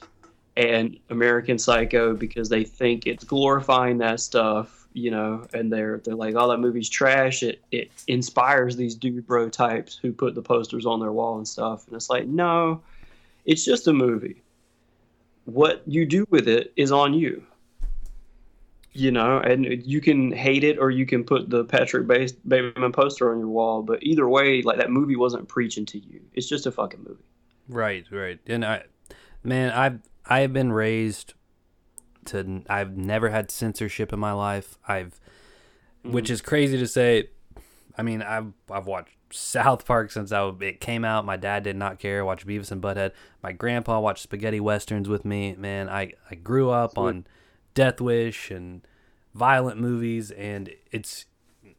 [0.56, 6.16] and American Psycho because they think it's glorifying that stuff, you know, and they're they're
[6.16, 7.44] like, Oh, that movie's trash.
[7.44, 11.48] It it inspires these dude bro types who put the posters on their wall and
[11.48, 11.88] stuff.
[11.88, 12.82] And it's like, no,
[13.46, 14.42] it's just a movie.
[15.46, 17.44] What you do with it is on you.
[18.94, 23.32] You know, and you can hate it or you can put the Patrick Bateman poster
[23.32, 23.84] on your wall.
[23.84, 26.20] But either way, like that movie wasn't preaching to you.
[26.34, 27.24] It's just a fucking movie.
[27.70, 28.82] right right and i
[29.44, 31.34] man i've i've been raised
[32.28, 34.78] to i've never had censorship in my life.
[34.88, 35.20] I've
[36.04, 36.32] which mm.
[36.32, 37.30] is crazy to say.
[37.98, 41.26] I mean i've i've watched south park since I, it came out.
[41.26, 42.24] My dad did not care.
[42.24, 43.12] Watched beavis and butthead.
[43.42, 45.56] My grandpa watched spaghetti westerns with me.
[45.58, 47.26] Man i i grew up on
[47.74, 48.82] death wish and
[49.34, 51.26] violent movies and it's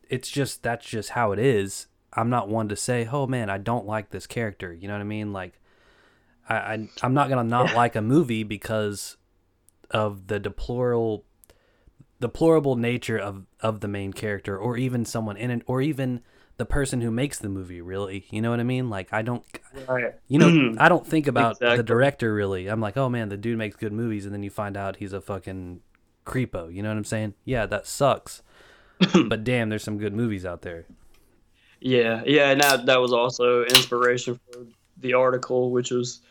[0.08, 1.86] it's just that's just how it is.
[2.14, 4.72] I'm not one to say oh man i don't like this character.
[4.72, 5.32] You know what i mean?
[5.32, 5.60] Like
[6.48, 9.16] I, I I'm not gonna not like a movie because
[9.90, 11.24] of the deplorable
[12.20, 16.20] deplorable nature of of the main character or even someone in it or even
[16.56, 18.26] the person who makes the movie really.
[18.30, 18.90] You know what i mean?
[18.90, 19.44] Like i don't
[19.88, 20.14] Right.
[20.26, 22.66] you know i don't think about the director really.
[22.68, 25.12] I'm like oh man the dude makes good movies and then you find out he's
[25.12, 25.80] a fucking
[26.26, 26.74] creepo.
[26.74, 27.34] You know what i'm saying?
[27.44, 28.42] Yeah that sucks.
[29.28, 30.86] But damn there's some good movies out there.
[31.80, 36.22] Yeah, yeah, and that that was also inspiration for the article, which was,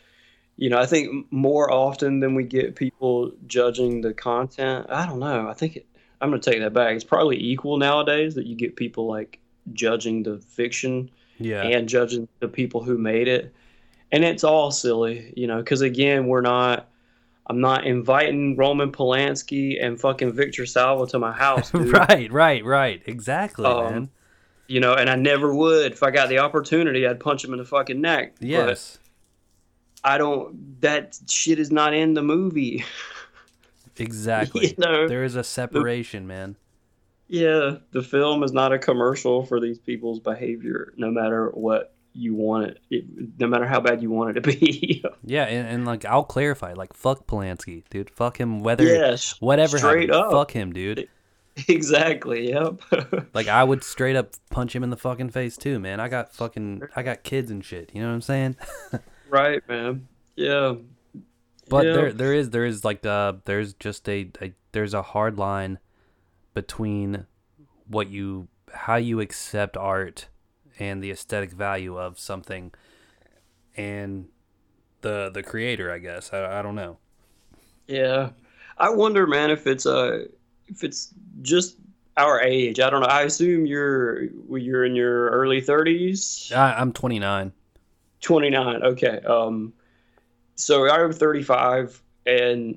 [0.58, 4.86] you know, I think more often than we get people judging the content.
[4.90, 5.48] I don't know.
[5.48, 5.86] I think it,
[6.20, 6.96] I'm gonna take that back.
[6.96, 9.38] It's probably equal nowadays that you get people like
[9.72, 13.54] judging the fiction yeah and judging the people who made it,
[14.10, 16.88] and it's all silly, you know, because again, we're not.
[17.50, 21.92] I'm not inviting Roman Polanski and fucking Victor Salva to my house, dude.
[21.92, 24.08] right right right exactly Um, man
[24.66, 25.92] you know, and I never would.
[25.92, 28.34] If I got the opportunity, I'd punch him in the fucking neck.
[28.38, 28.98] But yes
[30.04, 30.80] I don't.
[30.80, 32.84] That shit is not in the movie.
[34.00, 36.54] exactly you know, there is a separation man
[37.28, 42.34] yeah, the film is not a commercial for these people's behavior, no matter what you
[42.34, 43.04] want it, it
[43.38, 45.04] no matter how bad you want it to be.
[45.24, 48.08] Yeah, and, and like I'll clarify, like fuck Polanski, dude.
[48.08, 49.76] Fuck him, whether yes, whatever.
[49.76, 50.32] straight happened, up.
[50.32, 51.06] fuck him, dude.
[51.68, 52.48] exactly.
[52.48, 52.80] Yep.
[53.34, 56.00] Like I would straight up punch him in the fucking face too, man.
[56.00, 57.90] I got fucking, I got kids and shit.
[57.92, 58.56] You know what I'm saying?
[59.28, 60.08] Right, man.
[60.36, 60.74] Yeah.
[61.68, 61.92] But Yeah.
[61.92, 65.78] there, there is, there is like the, there's just a, a, there's a hard line
[66.54, 67.26] between
[67.86, 70.28] what you, how you accept art
[70.78, 72.72] and the aesthetic value of something,
[73.76, 74.28] and
[75.00, 75.90] the the creator.
[75.90, 76.98] I guess I, I don't know.
[77.88, 78.30] Yeah,
[78.76, 80.26] I wonder, man, if it's uh
[80.68, 81.12] if it's
[81.42, 81.76] just
[82.16, 82.78] our age.
[82.80, 83.06] I don't know.
[83.08, 86.52] I assume you're you're in your early thirties.
[86.54, 87.52] I, I'm 29.
[88.20, 88.82] Twenty nine.
[88.82, 89.20] Okay.
[89.20, 89.72] Um,
[90.56, 92.76] so I'm thirty five, and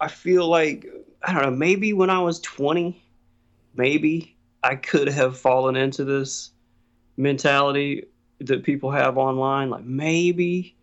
[0.00, 0.86] I feel like
[1.22, 1.50] I don't know.
[1.50, 3.02] Maybe when I was twenty,
[3.74, 6.50] maybe I could have fallen into this
[7.16, 8.06] mentality
[8.40, 9.70] that people have online.
[9.70, 10.76] Like maybe.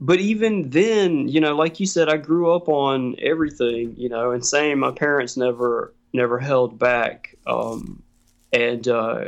[0.00, 4.30] But even then, you know, like you said, I grew up on everything, you know,
[4.30, 7.36] and same, my parents never never held back.
[7.46, 8.02] Um,
[8.52, 9.24] and uh,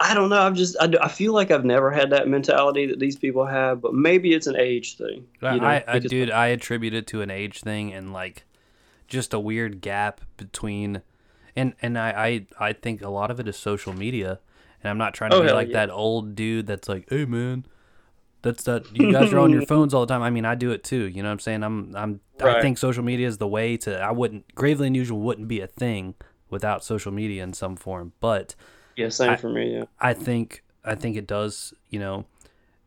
[0.00, 0.40] I don't know.
[0.40, 3.80] I've just I, I feel like I've never had that mentality that these people have,
[3.80, 5.26] but maybe it's an age thing.
[5.42, 8.44] I, you know, I, I dude, I attribute it to an age thing and like
[9.08, 11.02] just a weird gap between,
[11.56, 14.38] and and I I, I think a lot of it is social media,
[14.82, 15.86] and I'm not trying to Oh, be like yeah.
[15.86, 17.66] that old dude that's like, hey man,
[18.42, 20.22] that's that you guys are on your phones all the time.
[20.22, 21.08] I mean, I do it too.
[21.08, 21.64] You know what I'm saying?
[21.64, 23.98] I'm I'm I think social media is the way to.
[24.00, 26.14] I wouldn't gravely unusual wouldn't be a thing
[26.50, 28.54] without social media in some form, but.
[28.98, 29.74] Yeah, same I- for me.
[29.74, 32.26] Yeah, I think I think it does, you know,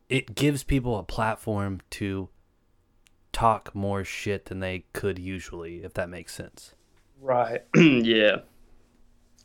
[0.08, 2.28] it gives people a platform to
[3.32, 6.74] talk more shit than they could usually, if that makes sense.
[7.20, 7.62] right.
[7.76, 8.38] yeah,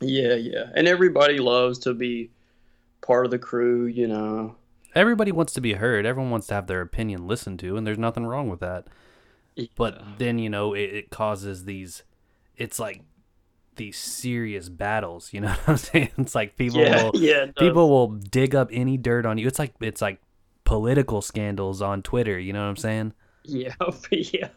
[0.01, 0.65] yeah, yeah.
[0.75, 2.32] And everybody loves to be
[3.01, 4.56] part of the crew, you know.
[4.95, 6.06] Everybody wants to be heard.
[6.06, 8.88] Everyone wants to have their opinion listened to, and there's nothing wrong with that.
[9.75, 12.03] But then, you know, it, it causes these
[12.56, 13.03] it's like
[13.77, 16.09] these serious battles, you know what I'm saying?
[16.17, 17.45] It's like people yeah, will yeah.
[17.57, 19.47] people will dig up any dirt on you.
[19.47, 20.19] It's like it's like
[20.63, 23.13] political scandals on Twitter, you know what I'm saying?
[23.43, 23.73] Yeah,
[24.11, 24.49] yeah,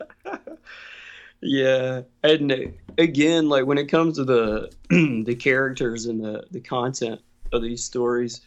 [1.40, 2.02] yeah.
[2.24, 4.72] And again, like when it comes to the
[5.24, 7.20] the characters and the the content
[7.52, 8.40] of these stories,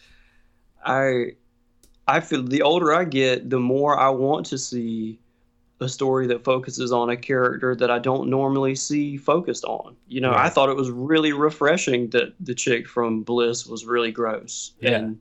[0.85, 1.33] I
[2.07, 5.19] I feel the older I get, the more I want to see
[5.79, 9.95] a story that focuses on a character that I don't normally see focused on.
[10.07, 14.11] You know, I thought it was really refreshing that the chick from Bliss was really
[14.11, 14.73] gross.
[14.79, 14.91] Yeah.
[14.91, 15.19] And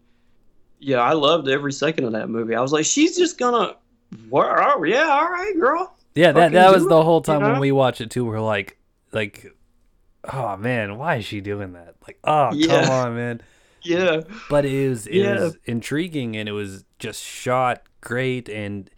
[0.78, 2.54] yeah, I loved every second of that movie.
[2.54, 3.76] I was like, she's just gonna,
[4.28, 5.96] what, oh, yeah, all right, girl.
[6.14, 8.24] Yeah, that that was the whole you time when we watch it too.
[8.24, 8.78] We're like,
[9.12, 9.54] like,
[10.32, 11.94] oh man, why is she doing that?
[12.06, 13.40] Like, oh come on, man.
[13.82, 15.40] Yeah, But it was it Yeah.
[15.40, 18.88] was intriguing and it was just shot great and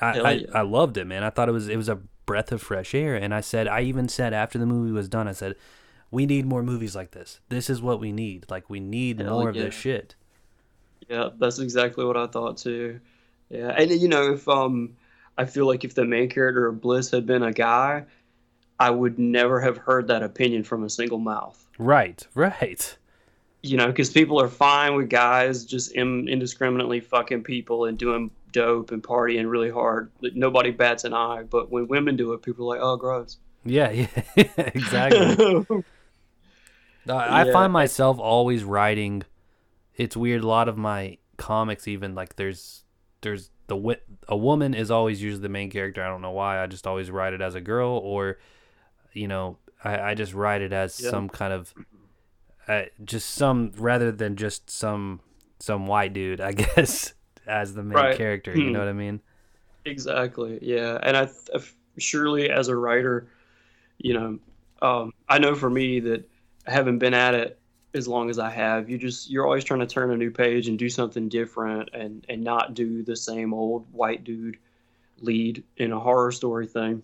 [0.00, 0.44] I, Hell I.
[0.54, 1.22] I loved it, man.
[1.22, 3.16] I thought it was it was a breath of fresh air.
[3.16, 5.56] And I said, I even said after the movie was done, I said,
[6.12, 7.40] we need more movies like this.
[7.48, 8.46] This is what we need.
[8.48, 10.14] Like we need Hell more of this shit.
[11.08, 13.00] yeah, that's exactly what I thought too.
[13.48, 14.96] Yeah, and you know, if um,
[15.36, 18.04] I feel like if the main character of Bliss had been a guy,
[18.78, 21.66] I would never have heard that opinion from a single mouth.
[21.78, 22.96] Right, right.
[23.62, 28.30] You know, because people are fine with guys just in, indiscriminately fucking people and doing
[28.52, 30.10] dope and partying really hard.
[30.20, 31.44] Nobody bats an eye.
[31.48, 34.06] But when women do it, people are like, "Oh, gross." Yeah, yeah,
[34.56, 35.84] exactly.
[37.08, 37.52] I Yeah.
[37.52, 39.22] find myself always writing.
[39.96, 40.42] It's weird.
[40.42, 42.84] A lot of my comics, even like there's
[43.22, 46.02] there's the wi- a woman is always usually the main character.
[46.02, 46.62] I don't know why.
[46.62, 48.38] I just always write it as a girl, or
[49.12, 51.10] you know, I, I just write it as Yeah.
[51.10, 51.74] some kind of
[52.68, 55.20] uh, just some rather than just some
[55.58, 57.14] some white dude, I guess,
[57.46, 58.16] as the main Right.
[58.16, 58.56] character.
[58.56, 58.72] You Hmm.
[58.72, 59.20] know what I mean?
[59.84, 60.58] Exactly.
[60.62, 63.26] Yeah, and I if- surely as a writer,
[63.98, 64.38] you know,
[64.82, 66.28] um, I know for me that
[66.66, 67.58] I haven't been at it
[67.94, 68.88] as long as I have.
[68.88, 72.24] You just you're always trying to turn a new page and do something different, and
[72.28, 74.58] and not do the same old white dude
[75.20, 77.02] lead in a horror story thing.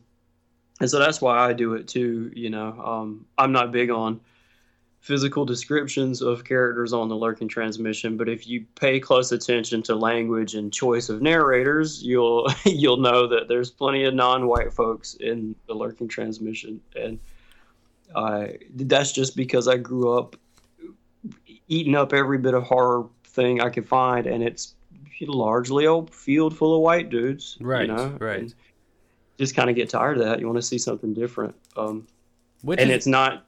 [0.80, 2.30] And so that's why I do it too.
[2.34, 4.20] You know, um, I'm not big on
[5.00, 9.94] physical descriptions of characters on the lurking transmission but if you pay close attention to
[9.94, 15.54] language and choice of narrators you'll you'll know that there's plenty of non-white folks in
[15.68, 16.80] the lurking transmission.
[16.96, 17.18] And
[18.14, 20.36] I that's just because i grew up
[21.68, 24.74] eating up every bit of horror thing i could find and it's
[25.22, 28.16] largely a field full of white dudes Right, you know?
[28.20, 28.40] right.
[28.40, 28.54] and
[29.38, 30.40] just kind of get tired of that.
[30.40, 31.54] You want to see something different.
[31.76, 32.06] Um,
[32.62, 33.46] Which and is it's not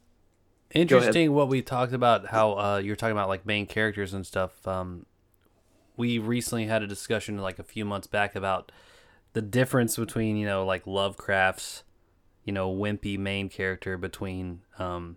[0.70, 4.66] interesting what we talked about how uh, you're talking about like main characters and stuff.
[4.66, 5.06] Um,
[5.96, 8.70] we recently had a discussion like a few months back about
[9.32, 11.84] the difference between you know like lovecraft's
[12.44, 15.16] you know wimpy main character between um,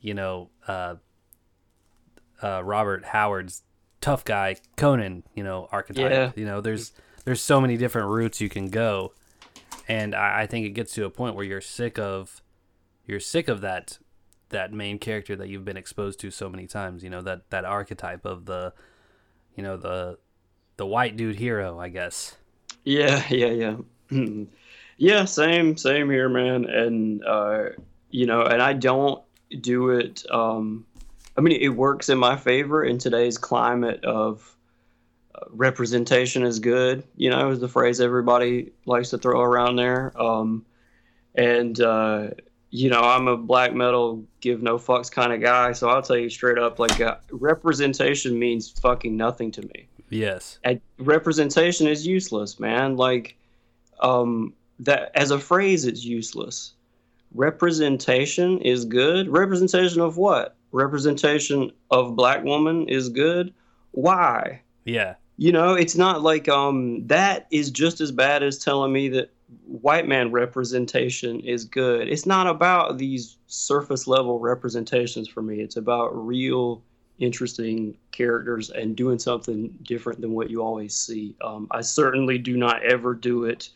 [0.00, 0.96] you know uh,
[2.42, 3.62] uh, robert howard's
[4.00, 6.10] tough guy conan you know archetype.
[6.10, 6.32] Yeah.
[6.36, 6.92] you know there's
[7.28, 9.12] there's so many different routes you can go.
[9.86, 12.42] And I, I think it gets to a point where you're sick of
[13.04, 13.98] you're sick of that
[14.50, 17.64] that main character that you've been exposed to so many times you know that that
[17.64, 18.72] archetype of the
[19.54, 20.18] you know the
[20.76, 22.36] the white dude hero i guess
[22.84, 23.76] Yeah, yeah,
[24.10, 24.26] yeah.
[24.96, 26.64] yeah, same, same here, man.
[26.64, 27.64] And uh,
[28.10, 29.22] you know, and I don't
[29.60, 30.24] do it.
[30.30, 30.86] Um,
[31.36, 34.56] I mean, it works in my favor in today's climate of
[35.34, 37.04] uh, representation is good.
[37.16, 40.18] You know, is the phrase everybody likes to throw around there.
[40.20, 40.64] Um,
[41.34, 42.28] and uh,
[42.70, 46.18] you know, I'm a black metal give no fucks kind of guy, so I'll tell
[46.18, 49.88] you straight up, like uh, representation means fucking nothing to me.
[50.10, 50.58] Yes.
[50.64, 52.96] And representation is useless man.
[52.96, 53.36] Like
[54.00, 56.74] um that as a phrase it's useless.
[57.34, 59.28] Representation is good.
[59.28, 60.56] Representation of what?
[60.72, 63.52] Representation of black woman is good?
[63.90, 64.62] Why?
[64.84, 65.14] Yeah.
[65.36, 69.30] You know it's not like um that is just as bad as telling me that
[69.66, 72.08] white man representation is good.
[72.08, 75.60] It's not about these surface level representations for me.
[75.60, 76.82] It's about real
[77.18, 81.34] interesting characters and doing something different than what you always see.
[81.42, 83.70] Um, i certainly do not ever do it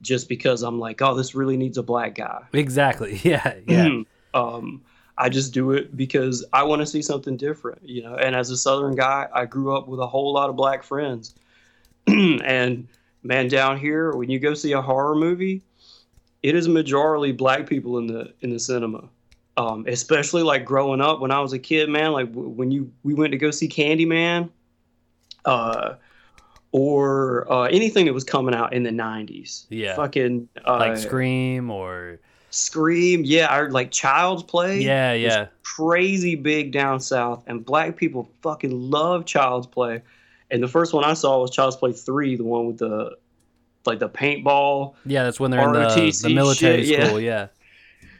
[0.00, 2.42] just because i'm like oh this really needs a black guy.
[2.52, 3.20] Exactly.
[3.24, 4.02] Yeah yeah.
[4.34, 4.82] Um,
[5.16, 8.14] I just do it because I want to see something different, you know.
[8.14, 11.34] And as a Southern guy, I grew up with a whole lot of black friends.
[12.06, 12.86] and
[13.22, 15.62] man, down here, when you go see a horror movie,
[16.42, 19.08] it is majorly black people in the in the cinema.
[19.56, 22.12] Um, especially like growing up when I was a kid, man.
[22.12, 24.50] Like w- when you we went to go see Candyman,
[25.44, 25.94] uh,
[26.70, 29.66] or uh, anything that was coming out in the '90s.
[29.68, 29.96] Yeah.
[29.96, 34.80] fucking uh, like scream or Scream, yeah, or like Child's Play.
[34.80, 40.02] yeah yeah crazy big down south, and black people fucking love Child's Play.
[40.50, 43.16] And the first one I saw was Child's Play Three, the one with the
[43.86, 44.94] like the paintball.
[45.06, 47.06] yeah that's when they're in the, the military shit, yeah.
[47.06, 47.48] school yeah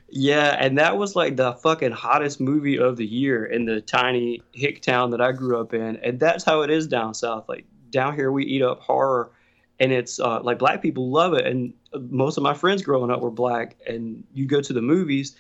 [0.09, 4.43] Yeah, and that was like the fucking hottest movie of the year in the tiny
[4.53, 7.49] hick town that I grew up in, and that's how it is down south.
[7.49, 9.33] Like down here, we eat up horror,
[9.79, 11.75] and it's uh, like black people love it, and
[12.11, 15.37] most of my friends growing up were black, and you go to the movies,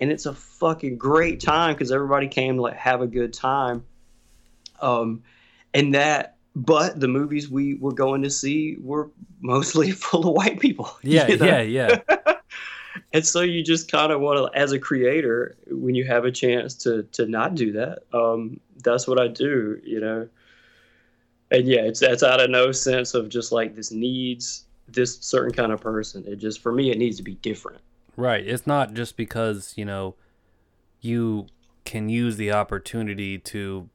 [0.00, 3.84] and it's a fucking great time because everybody came to like have a good time.
[4.80, 5.22] Um,
[5.74, 9.10] and that, but the movies we were going to see were
[9.40, 10.90] mostly full of white people.
[11.02, 11.46] yeah you know?
[11.46, 11.98] yeah yeah
[13.12, 16.30] and so you just kind of want to as a creator when you have a
[16.30, 20.28] chance to to not do that um that's what i do you know
[21.50, 25.52] and yeah it's that's out of no sense of just like this needs this certain
[25.52, 27.80] kind of person it just for me it needs to be different
[28.16, 28.46] Right.
[28.46, 30.14] It's not just because, you know,
[31.00, 31.46] you
[31.84, 33.88] can use the opportunity to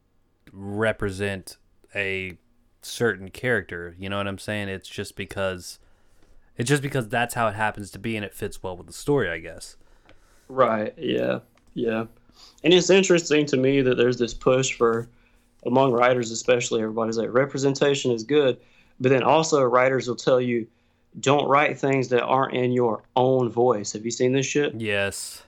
[0.52, 1.56] represent
[1.94, 2.38] a
[2.82, 3.94] certain character.
[3.98, 4.68] You know what I'm saying?
[4.68, 5.78] It's just because
[6.56, 8.92] it's just because that's how it happens to be and it fits well with the
[8.92, 9.76] story, I guess.
[10.48, 11.40] right yeah
[11.74, 12.04] yeah
[12.64, 15.08] and it's interesting to me that there's this push for
[15.66, 18.56] among writers especially everybody's like representation is good
[19.00, 20.66] but then also writers will tell you
[21.20, 25.42] don't write things that aren't in your own voice have you seen this shit Yes.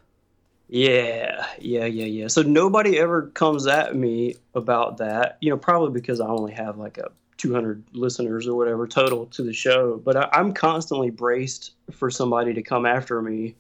[0.73, 2.29] Yeah, yeah, yeah, yeah.
[2.29, 6.79] So nobody ever comes at me about that, you know, probably because I only have
[6.79, 9.97] like a 200 listeners or whatever total to the show.
[9.97, 13.57] But I, I'm constantly braced for somebody to come after me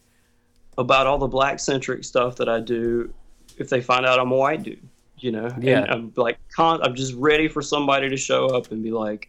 [0.78, 3.12] about all the black centric stuff that I do
[3.58, 4.88] if they find out I'm a white dude,
[5.18, 5.52] you know?
[5.60, 5.80] Yeah.
[5.80, 9.28] And I'm like, con- I'm just ready for somebody to show up and be like,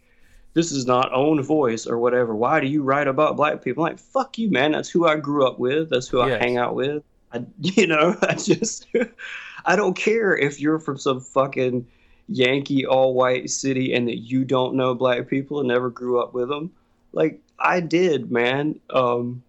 [0.54, 2.32] this is not own voice or whatever.
[2.32, 3.84] Why do you write about black people?
[3.84, 4.70] I'm like, fuck you, man.
[4.70, 5.90] That's who I grew up with.
[5.90, 7.02] That's who I hang out with.
[7.32, 8.86] I, you know, I just,
[9.64, 11.86] I don't care if you're from some fucking
[12.28, 16.34] Yankee all white city and that you don't know black people and never grew up
[16.34, 16.70] with them.
[17.12, 18.78] Like I did, man.
[18.90, 19.42] Um,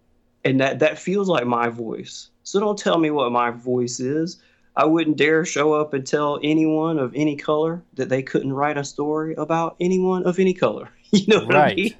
[0.44, 2.28] and that that feels like my voice.
[2.42, 4.40] So don't tell me what my voice is.
[4.76, 8.76] I wouldn't dare show up and tell anyone of any color that they couldn't write
[8.76, 10.90] a story about anyone of any color.
[11.14, 11.76] You know what I Right.
[11.76, 11.94] mean?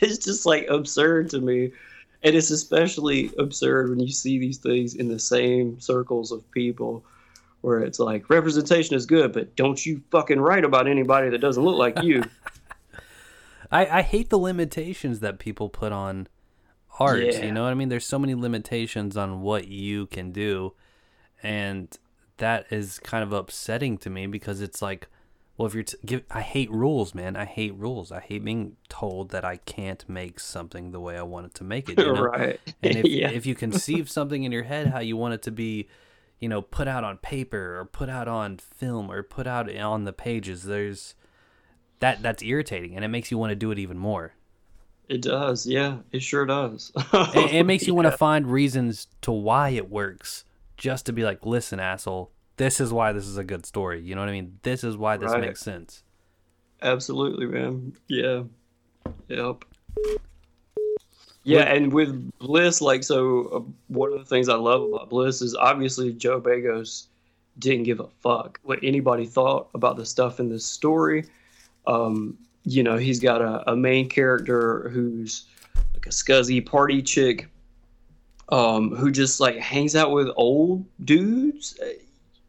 [0.00, 1.72] It's just like absurd to me.
[2.22, 7.04] And it's especially absurd when you see these things in the same circles of people
[7.62, 11.62] where it's like representation is good, but don't you fucking write about anybody that doesn't
[11.62, 12.22] look like you.
[13.72, 16.28] I, I hate the limitations that people put on
[16.98, 17.22] art.
[17.22, 17.46] Yeah.
[17.46, 17.88] You know what I mean?
[17.88, 20.74] There's so many limitations on what you can do.
[21.42, 21.96] And
[22.36, 25.08] that is kind of upsetting to me because it's like,
[25.62, 27.36] well, if you're, t- give, I hate rules, man.
[27.36, 28.10] I hate rules.
[28.10, 31.64] I hate being told that I can't make something the way I want it to
[31.64, 31.98] make it.
[32.02, 32.20] You know?
[32.20, 32.58] right.
[32.82, 33.30] And if, yeah.
[33.30, 35.88] if you conceive something in your head how you want it to be,
[36.40, 40.02] you know, put out on paper or put out on film or put out on
[40.02, 41.14] the pages, there's
[42.00, 44.34] that that's irritating and it makes you want to do it even more.
[45.08, 45.98] It does, yeah.
[46.10, 46.90] It sure does.
[46.96, 50.44] It, it makes you want to find reasons to why it works
[50.76, 52.32] just to be like, listen, asshole,
[52.62, 54.00] this is why this is a good story.
[54.00, 54.60] You know what I mean?
[54.62, 55.40] This is why this Right.
[55.40, 56.04] makes sense.
[56.80, 57.92] Absolutely, man.
[58.06, 58.44] Yeah.
[59.26, 59.64] Yep.
[61.42, 65.42] Yeah, and with Bliss, like, so uh, one of the things I love about Bliss
[65.42, 67.06] is obviously Joe Begos
[67.58, 71.24] didn't give a fuck what anybody thought about the stuff in this story.
[71.88, 75.46] Um, you know, he's got a, a main character who's
[75.94, 77.48] like a scuzzy party chick
[78.50, 81.76] um, who just like hangs out with old dudes.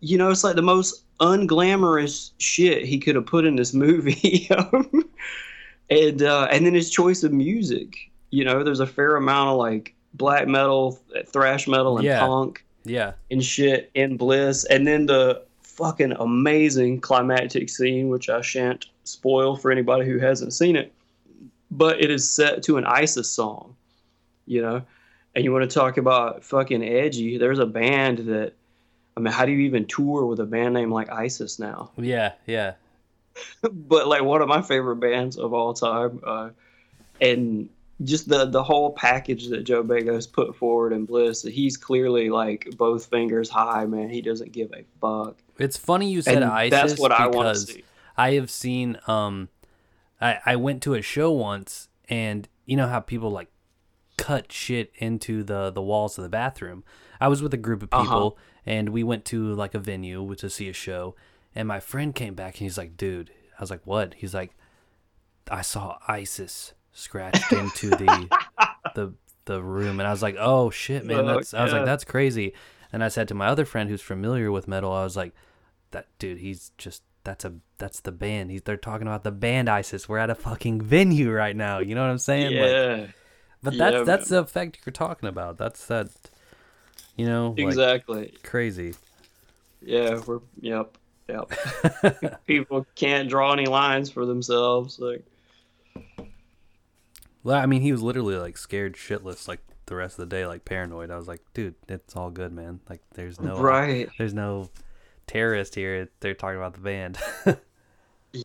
[0.06, 4.49] You know, it's like the most unglamorous shit he could have put in this movie.
[5.89, 7.95] and uh, and then his choice of music.
[8.30, 12.20] You know, there's a fair amount of like black metal, thrash metal, and Yeah.
[12.26, 13.14] punk Yeah.
[13.32, 19.56] and shit and Bliss, and then the fucking amazing climactic scene, which I shan't spoil
[19.56, 20.91] for anybody who hasn't seen it,
[21.72, 23.76] but it is set to an ISIS song,
[24.45, 24.82] you know.
[25.36, 27.38] And you want to talk about fucking edgy?
[27.39, 28.54] There's a band that,
[29.16, 31.91] I mean, how do you even tour with a band name like ISIS now?
[31.97, 32.34] Yeah.
[32.45, 32.74] Yeah.
[33.72, 36.49] but like one of my favorite bands of all time, uh,
[37.22, 37.70] and
[38.03, 42.68] just the the whole package that Joe Begos put forward in Bliss, he's clearly like
[42.78, 44.09] both fingers high, man.
[44.09, 45.38] He doesn't give a fuck.
[45.57, 47.84] It's funny you said And ISIS that's what I want to because see.
[48.18, 49.49] I have seen um
[50.22, 53.49] I I went to a show once and you know how people like
[54.18, 56.84] cut shit into the the walls of the bathroom.
[57.22, 58.43] I was with a group of people, Uh-huh.
[58.66, 61.16] And we went to like a venue to see a show
[61.55, 64.55] and my friend came back and he's like, "Dude." I was like, "What?" He's like,
[65.49, 68.39] "I saw ISIS scratched into the
[68.95, 69.14] the
[69.45, 71.20] the room." And I was like, "Oh shit, man.
[71.20, 72.53] Oh, That's I was like, that's crazy."
[72.91, 75.34] And I said to my other friend who's familiar with metal, I was like,
[75.91, 78.51] that dude, he's just that's a that's the band.
[78.51, 80.09] He's they're talking about the band ISIS.
[80.09, 81.80] We're at a fucking venue right now.
[81.80, 82.55] You know what I'm saying?
[82.57, 83.07] Like, Yeah,
[83.61, 85.57] but that's Yeah, that's the effect you're talking about.
[85.57, 86.09] That's that.
[87.16, 88.34] You know, like, exactly.
[88.43, 88.95] crazy.
[89.82, 90.97] Yeah, we're yep,
[91.28, 91.51] yep.
[92.47, 94.99] People can't draw any lines for themselves.
[94.99, 95.24] Like,
[97.43, 100.47] Well, I mean, he was literally like scared shitless, like the rest of the day,
[100.47, 101.11] like paranoid.
[101.11, 102.80] I was like, dude, it's all good, man.
[102.89, 104.09] Like, there's no right?
[104.18, 104.70] there's no
[105.28, 106.09] terrorist here.
[106.20, 107.18] They're talking about the band.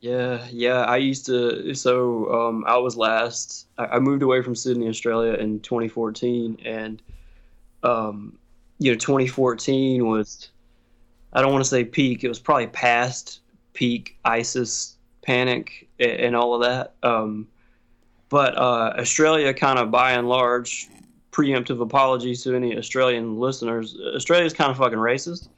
[0.03, 0.83] Yeah, yeah.
[0.83, 1.75] I used to.
[1.75, 3.69] So um, I was last.
[3.79, 7.01] I, I moved away from Sydney, Australia, in 2014, and
[7.83, 8.39] um,
[8.79, 10.51] you know, 2014 was.
[11.33, 12.25] I don't want to say peak.
[12.25, 13.41] It was probably past
[13.75, 16.95] peak ISIS panic and, all of that.
[17.07, 17.47] Um,
[18.31, 20.89] but uh, Australia, kind of by and large,
[21.33, 23.95] preemptive apologies to any Australian listeners.
[24.15, 25.49] Australia's kind of fucking racist.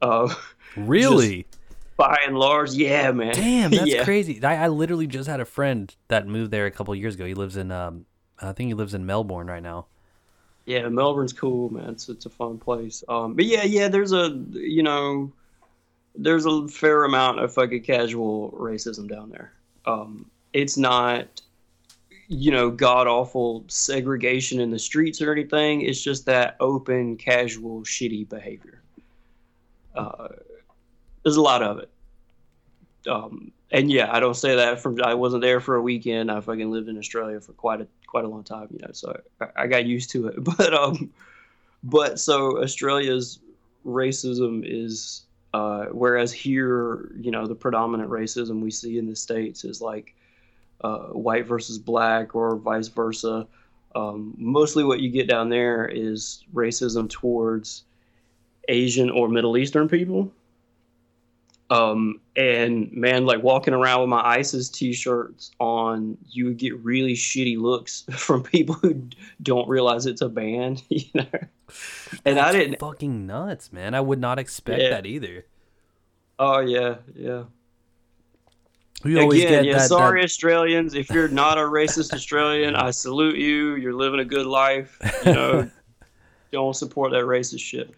[0.00, 0.32] Uh,
[0.76, 1.46] really?
[1.98, 3.34] by and large, yeah, man.
[3.34, 4.04] Damn, that's yeah.
[4.04, 4.42] crazy.
[4.42, 7.26] I, I literally just had a friend that moved there a couple years ago.
[7.26, 8.06] He lives in um,
[8.40, 9.86] I think he lives in Melbourne right now.
[10.68, 11.90] Yeah, Melbourne's cool, man.
[11.90, 13.02] It's it's a fun place.
[13.08, 15.32] Um, but yeah, yeah, there's a you know,
[16.14, 19.54] there's a fair amount of fucking casual racism down there.
[19.86, 21.40] Um, it's not,
[22.28, 25.82] you know, god awful segregation in the streets or anything.
[25.82, 28.82] It's just that open, casual, shitty behavior.
[29.94, 30.28] Uh,
[31.24, 31.90] there's a lot of it.
[33.08, 36.30] um, and yeah, I don't say that from I wasn't there for a weekend.
[36.30, 38.92] I fucking lived in Australia for quite a quite a long time, you know.
[38.92, 40.36] So I, I got used to it.
[40.42, 41.10] But um,
[41.84, 43.38] but so Australia's
[43.86, 45.22] racism is
[45.54, 50.14] uh, whereas here, you know, the predominant racism we see in the states is like
[50.82, 53.46] uh, white versus black or vice versa.
[53.94, 57.84] Um, mostly, what you get down there is racism towards
[58.68, 60.30] Asian or Middle Eastern people.
[61.70, 67.12] Um, and man, like walking around with my ISIS t-shirts on, you would get really
[67.12, 69.02] shitty looks from people who
[69.42, 71.26] don't realize it's a band, you know.
[72.24, 72.78] And That's I didn't.
[72.80, 73.94] fucking nuts, man.
[73.94, 74.90] I would not expect Yeah.
[74.90, 75.44] that either.
[76.38, 77.44] Oh yeah, yeah.
[79.04, 79.78] We always Again, get yeah.
[79.78, 80.94] that, sorry, that- Australians.
[80.94, 83.74] If you're not a racist Australian, I salute you.
[83.76, 84.98] You're living a good life.
[85.26, 85.70] You know,
[86.52, 87.90] don't support that racist shit.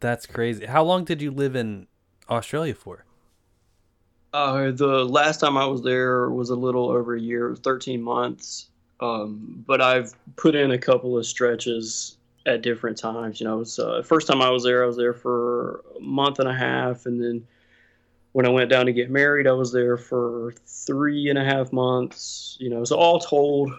[0.00, 0.66] That's crazy.
[0.66, 1.86] How long did you live in
[2.30, 3.04] Australia for?
[4.32, 8.70] Uh, the last time I was there was a little over a year, 13 months.
[9.00, 12.16] Um, but I've put in a couple of stretches
[12.46, 13.40] at different times.
[13.40, 16.38] You know, so uh, first time I was there, I was there for a month
[16.38, 17.46] and a half, and then
[18.32, 21.72] when I went down to get married, I was there for three and a half
[21.72, 22.56] months.
[22.60, 23.72] You know, so all told,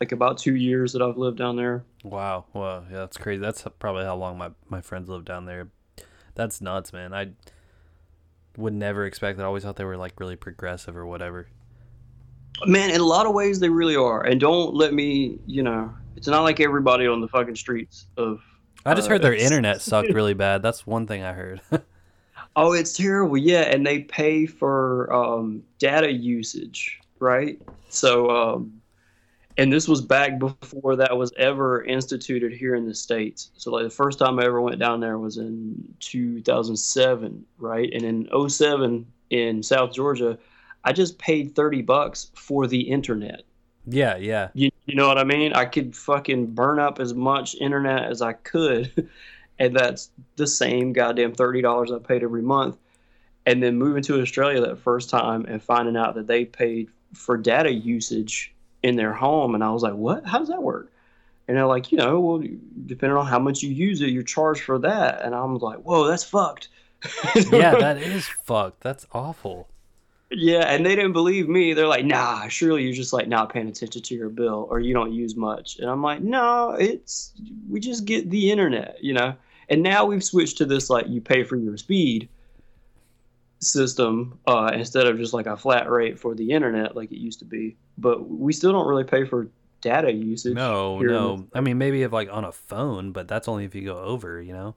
[0.00, 1.84] like about two years that I've lived down there.
[2.04, 2.44] Wow.
[2.52, 2.84] Wow.
[2.90, 3.40] Yeah, that's crazy.
[3.40, 5.68] That's probably how long my, my friends live down there.
[6.36, 7.12] That's nuts, man.
[7.12, 7.30] I
[8.58, 9.44] would never expect that.
[9.44, 11.48] I always thought they were like really progressive or whatever.
[12.66, 14.24] Man, in a lot of ways, they really are.
[14.24, 18.42] And don't let me, you know, it's not like everybody on the fucking streets of
[18.84, 20.60] I just Uh, heard their internet sucked really bad.
[20.62, 21.60] That's one thing I heard.
[22.56, 23.36] Oh, it's terrible.
[23.36, 27.60] Yeah, and they pay for um, data usage, right?
[27.88, 28.80] So, um,
[29.58, 33.50] and this was back before that was ever instituted here in the states.
[33.56, 37.90] So, like the first time I ever went down there was in 2007, right?
[37.92, 40.38] And in 07 in South Georgia,
[40.84, 43.42] I just paid 30 bucks for the internet.
[43.84, 44.48] yeah, yeah.
[44.54, 45.52] You, you know what I mean?
[45.52, 49.08] I could fucking burn up as much internet as I could,
[49.58, 52.76] and that's the same goddamn thirty dollars I paid every month.
[53.44, 57.36] And then moving to Australia that first time and finding out that they paid for
[57.38, 60.26] data usage in their home, and I was like, "What?
[60.26, 60.92] How does that work?"
[61.46, 62.42] And they're like, "You know, well,
[62.86, 66.06] depending on how much you use it, you're charged for that." And I'm like, "Whoa,
[66.06, 66.68] that's fucked."
[67.52, 68.80] Yeah, that is fucked.
[68.80, 69.68] That's awful.
[70.30, 71.72] Yeah, and they didn't believe me.
[71.72, 74.92] They're like, "Nah, surely you're just like not paying attention to your bill, or you
[74.92, 77.32] don't use much." And I'm like, "No, it's
[77.68, 79.34] we just get the internet, you know."
[79.70, 82.28] And now we've switched to this like you pay for your speed
[83.60, 87.40] system uh, instead of just like a flat rate for the internet like it used
[87.40, 87.76] to be.
[87.96, 89.48] But we still don't really pay for
[89.80, 90.54] data usage.
[90.54, 91.46] No, no.
[91.54, 94.40] I mean, maybe if like on a phone, but that's only if you go over,
[94.40, 94.74] you know?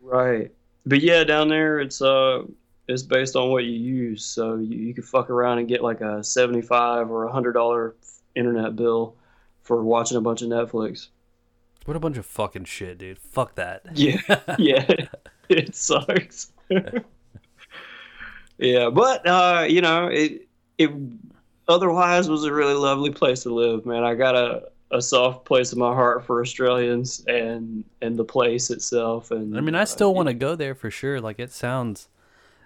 [0.00, 0.52] Right.
[0.84, 2.42] But yeah, down there it's uh
[2.88, 4.24] it's based on what you use.
[4.24, 7.52] So you, you could fuck around and get like a seventy five or a hundred
[7.52, 7.94] dollar
[8.34, 9.16] internet bill
[9.62, 11.08] for watching a bunch of Netflix.
[11.84, 13.18] What a bunch of fucking shit, dude.
[13.18, 13.82] Fuck that.
[13.94, 14.20] Yeah,
[14.58, 14.86] yeah,
[15.48, 16.52] it sucks.
[18.58, 20.48] yeah, but uh, you know, it
[20.78, 20.90] it
[21.68, 24.04] otherwise was a really lovely place to live, man.
[24.04, 28.70] I got a a soft place in my heart for Australians and and the place
[28.70, 29.30] itself.
[29.30, 31.20] And I mean, I uh, still want to go there for sure.
[31.20, 32.08] Like, it sounds.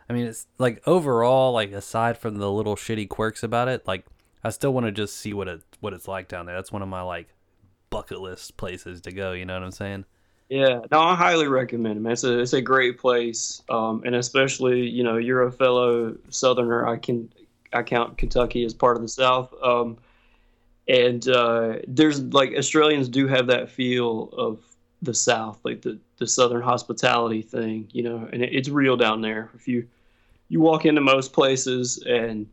[0.08, 4.04] I mean, it's like overall, like aside from the little shitty quirks about it, like
[4.44, 6.54] I still want to just see what it what it's like down there.
[6.54, 7.28] That's one of my like
[7.90, 9.32] bucket list places to go.
[9.32, 10.04] You know what I'm saying?
[10.48, 12.12] Yeah, no, I highly recommend it, man.
[12.12, 16.86] It's a it's a great place, um, and especially you know you're a fellow Southerner.
[16.86, 17.28] I can
[17.72, 19.98] I count Kentucky as part of the South, um,
[20.86, 24.60] and uh, there's like Australians do have that feel of
[25.02, 29.22] the South, like the the Southern hospitality thing, you know, and it, it's real down
[29.22, 29.50] there.
[29.56, 29.88] If you
[30.48, 32.46] you walk into most places, and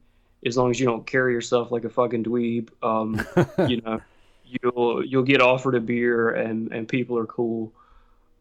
[0.45, 3.21] as long as you don't carry yourself like a fucking dweeb, um,
[3.69, 4.01] you know,
[4.45, 7.71] you'll you'll get offered a beer, and and people are cool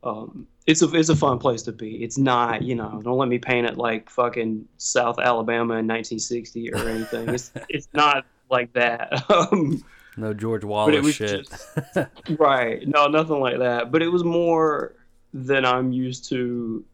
[0.05, 2.03] um, it's a it's a fun place to be.
[2.03, 6.73] It's not, you know, don't let me paint it like fucking South Alabama in 1960
[6.73, 7.29] or anything.
[7.29, 9.25] It's it's not like that.
[9.31, 9.83] Um,
[10.17, 11.49] No George Wallace shit.
[11.49, 11.99] just
[12.39, 12.87] right.
[12.87, 13.91] No, nothing like that.
[13.91, 14.95] But it was more
[15.33, 16.85] than I'm used to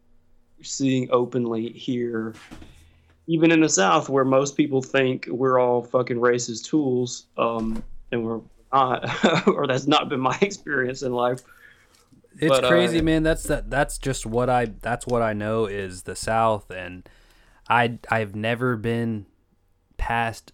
[0.61, 2.33] seeing openly here.
[3.27, 8.25] Even in the South, where most people think we're all fucking racist tools, um, and
[8.25, 8.39] we're
[8.73, 11.41] not, or that's not been my experience in life.
[12.39, 13.23] It's But, uh, crazy, man.
[13.23, 13.69] That's that.
[13.69, 14.65] That's just what I.
[14.65, 17.07] That's what I know is the South, and
[17.69, 17.99] I.
[18.09, 19.25] I've never been
[19.97, 20.53] past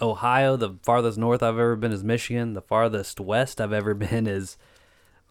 [0.00, 0.56] Ohio.
[0.56, 2.54] The farthest north I've ever been is Michigan.
[2.54, 4.56] The farthest west I've ever been is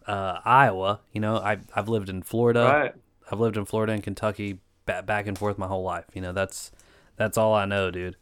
[0.06, 1.00] uh, Iowa.
[1.12, 2.64] You know, I I've lived in Florida.
[2.64, 2.94] Right.
[3.30, 6.06] I've lived in Florida and Kentucky ba- back and forth my whole life.
[6.14, 6.72] You know, that's
[7.16, 8.16] that's all I know, dude.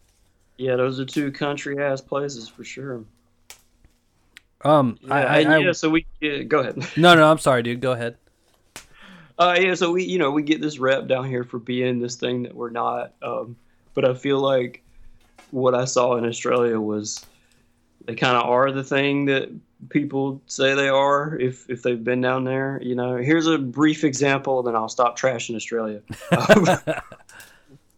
[0.57, 3.05] Yeah, those are two country ass places for sure.
[4.63, 5.73] Um, Yeah, I, I, and I- yeah.
[5.73, 6.77] So we yeah, go ahead.
[6.97, 7.81] no, no, I'm sorry, dude.
[7.81, 8.17] Go ahead.
[9.39, 12.17] Uh, yeah, so we, you know, we get this rep down here for being this
[12.17, 13.15] thing that we're not.
[13.23, 13.57] Um,
[13.95, 14.83] but I feel like
[15.51, 17.25] what I saw in Australia was
[18.05, 19.49] they kind of are the thing that
[19.89, 22.79] people say they are if if they've been down there.
[22.83, 26.03] You know, here's a brief example, then I'll stop trashing Australia.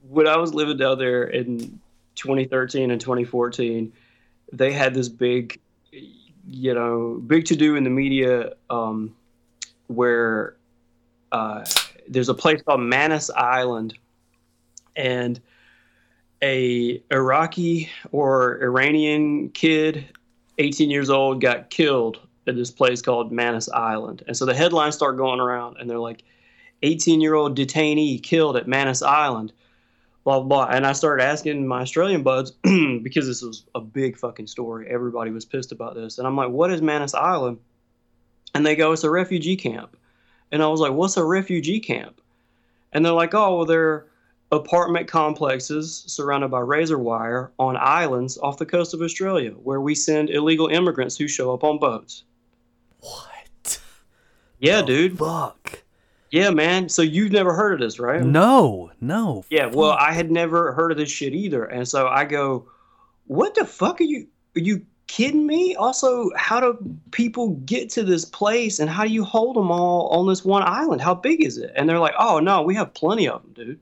[0.09, 1.81] When I was living down there in
[2.17, 3.93] 2013 and 2014,
[4.53, 5.59] they had this big,
[6.49, 9.15] you know, big to do in the media um,
[9.87, 10.57] where
[11.31, 11.65] uh,
[12.09, 13.95] there's a place called Manus Island,
[14.97, 15.41] and
[16.43, 20.07] a Iraqi or Iranian kid,
[20.59, 24.23] 18 years old, got killed at this place called Manus Island.
[24.27, 26.25] And so the headlines start going around, and they're like,
[26.83, 29.53] 18 year old detainee killed at Manus Island,
[30.25, 30.77] blah, blah, blah.
[30.77, 32.51] And I started asking my Australian buds
[33.03, 34.89] because this was a big fucking story.
[34.89, 36.19] Everybody was pissed about this.
[36.19, 37.59] And I'm like, what is Manus Island?
[38.55, 39.97] And they go, it's a refugee camp.
[40.51, 42.21] And I was like, what's a refugee camp?
[42.93, 44.07] And they're like, oh, well, they're
[44.53, 49.95] apartment complexes surrounded by razor wire on islands off the coast of Australia where we
[49.95, 52.25] send illegal immigrants who show up on boats.
[53.01, 53.81] What?
[54.59, 55.19] Yeah, dude.
[55.19, 55.82] Fuck.
[56.33, 56.89] Yeah, man.
[56.89, 58.23] So you've never heard of this, right?
[58.23, 59.45] No, no.
[59.51, 61.65] Yeah, well, I had never heard of this shit either.
[61.67, 62.67] And so I go,
[63.27, 64.27] what the fuck are you
[64.57, 65.75] are you kidding me?
[65.75, 66.79] Also, how do
[67.11, 70.63] people get to this place and how do you hold them all on this one
[70.63, 71.03] island?
[71.03, 71.71] How big is it?
[71.77, 73.81] And they're like, "Oh, no, we have plenty of them, dude.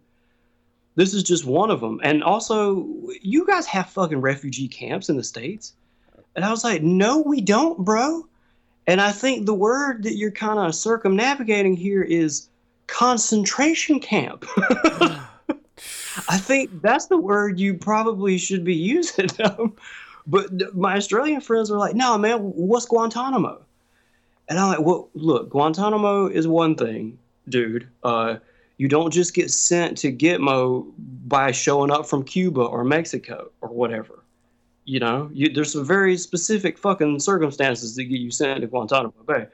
[0.97, 2.89] This is just one of them." And also,
[3.23, 5.75] you guys have fucking refugee camps in the states.
[6.35, 8.27] And I was like, "No, we don't, bro."
[8.87, 12.49] And I think the word that you're kind of circumnavigating here is
[12.87, 14.45] concentration camp.
[16.29, 19.29] I think that's the word you probably should be using.
[20.27, 23.61] But my Australian friends are like, no, man, what's Guantanamo?
[24.49, 27.19] And I'm like, well, look, Guantanamo is one thing,
[27.49, 27.89] dude.
[28.05, 28.37] Uh,
[28.77, 30.87] you don't just get sent to Gitmo
[31.27, 34.20] by showing up from Cuba or Mexico or whatever.
[34.91, 39.15] You know, you, there's some very specific fucking circumstances that get you sent to Guantanamo
[39.25, 39.47] Bay.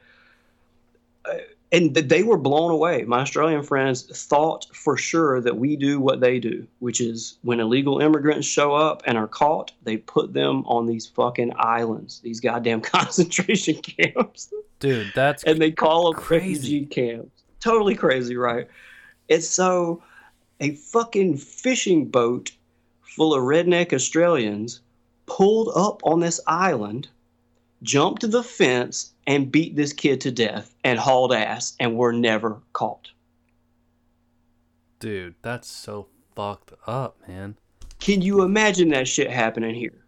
[1.26, 1.34] Uh,
[1.70, 3.02] and they were blown away.
[3.02, 7.60] My Australian friends thought for sure that we do what they do, which is when
[7.60, 12.40] illegal immigrants show up and are caught, they put them on these fucking islands, these
[12.40, 16.46] goddamn concentration camps, Dude, that's and they call them Crazy.
[16.46, 17.42] refugee camps.
[17.60, 18.68] Totally crazy, right?
[19.28, 20.02] It's so
[20.60, 22.52] a fucking fishing boat
[23.02, 24.80] full of redneck Australians
[25.26, 27.08] pulled up on this island,
[27.82, 32.60] jumped the fence, and beat this kid to death and hauled ass and were never
[32.72, 33.10] caught.
[34.98, 37.56] dude, that's so fucked up, man.
[37.98, 40.04] Can you imagine that shit happening here?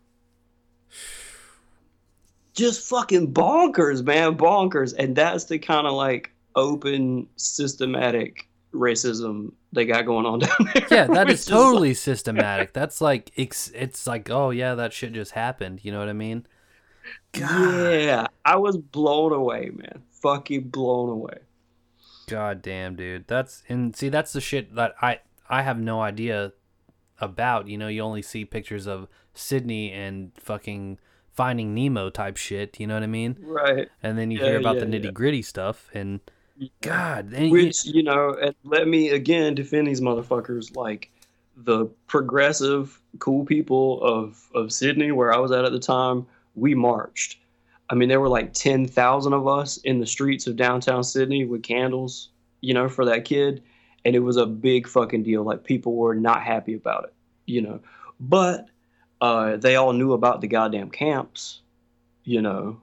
[2.54, 4.94] Just fucking bonkers, man, bonkers.
[4.98, 10.86] And that's the kind of like open, systematic racism they got going on down there.
[10.90, 12.72] Yeah, that is totally systematic.
[12.72, 15.84] That's like it's it's like, oh yeah, that shit just happened.
[15.84, 16.46] You know what I mean?
[17.34, 20.02] Yeah, I was blown away, man.
[20.22, 21.38] Fucking blown away.
[22.26, 23.26] God damn, dude.
[23.26, 26.52] That's and see that's the shit that I I have no idea
[27.20, 27.68] about.
[27.68, 30.98] You know, you only see pictures of Sydney and fucking
[31.32, 33.36] finding Nemo type shit, you know what I mean?
[33.40, 33.88] Right.
[34.02, 36.18] And then you Yeah, hear about yeah, the nitty-gritty stuff and
[36.80, 41.10] god, Which, you know, let me again defend these motherfuckers like
[41.56, 46.74] the progressive, cool people of, of Sydney, where I was at at the time, we
[46.74, 47.38] marched.
[47.90, 51.62] I mean, there were like 10,000 of us in the streets of downtown Sydney with
[51.62, 52.28] candles,
[52.60, 53.62] you know, for that kid.
[54.04, 55.42] And it was a big fucking deal.
[55.42, 57.14] Like, people were not happy about it,
[57.46, 57.80] you know.
[58.20, 58.68] But
[59.20, 61.60] uh, they all knew about the goddamn camps,
[62.24, 62.80] you know.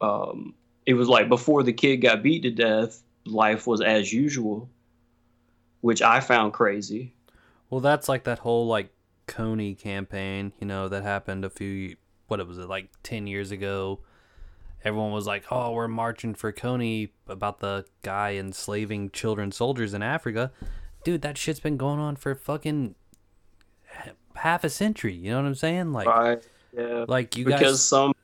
[0.00, 0.54] Um,
[0.86, 4.68] it was like before the kid got beat to death, life was as usual,
[5.80, 7.14] which I found crazy.
[7.70, 8.90] Well, that's like that whole like
[9.26, 11.96] Kony campaign, you know, that happened a few
[12.26, 14.00] what it was it like 10 years ago.
[14.82, 20.02] Everyone was like, "Oh, we're marching for Kony about the guy enslaving children soldiers in
[20.02, 20.52] Africa."
[21.04, 22.94] Dude, that shit's been going on for fucking
[24.36, 25.14] half a century.
[25.14, 25.92] You know what I'm saying?
[25.92, 26.46] Like Right.
[26.76, 27.04] Yeah.
[27.08, 28.14] like you because guys some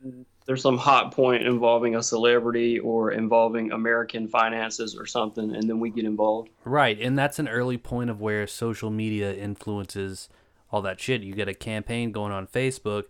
[0.50, 5.78] there's some hot point involving a celebrity or involving American finances or something, and then
[5.78, 6.48] we get involved.
[6.64, 10.28] Right, and that's an early point of where social media influences
[10.72, 11.22] all that shit.
[11.22, 13.04] You get a campaign going on Facebook,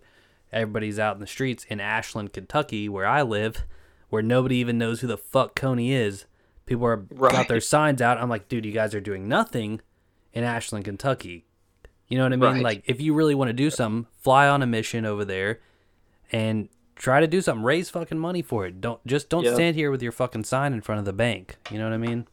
[0.52, 3.64] everybody's out in the streets in Ashland, Kentucky, where I live,
[4.10, 6.26] where nobody even knows who the fuck Kony is.
[6.66, 7.48] People are got Right.
[7.48, 8.18] their signs out.
[8.18, 9.80] I'm like, dude, you guys are doing nothing
[10.34, 11.46] in Ashland, Kentucky.
[12.06, 12.52] You know what I mean?
[12.56, 12.62] Right.
[12.62, 15.60] Like if you really want to do something, fly on a mission over there
[16.30, 16.68] and
[17.00, 17.64] try to do something.
[17.64, 18.80] Raise fucking money for it.
[18.80, 19.54] Don't just don't Yeah.
[19.54, 21.56] stand here with your fucking sign in front of the bank.
[21.70, 22.26] You know what I mean?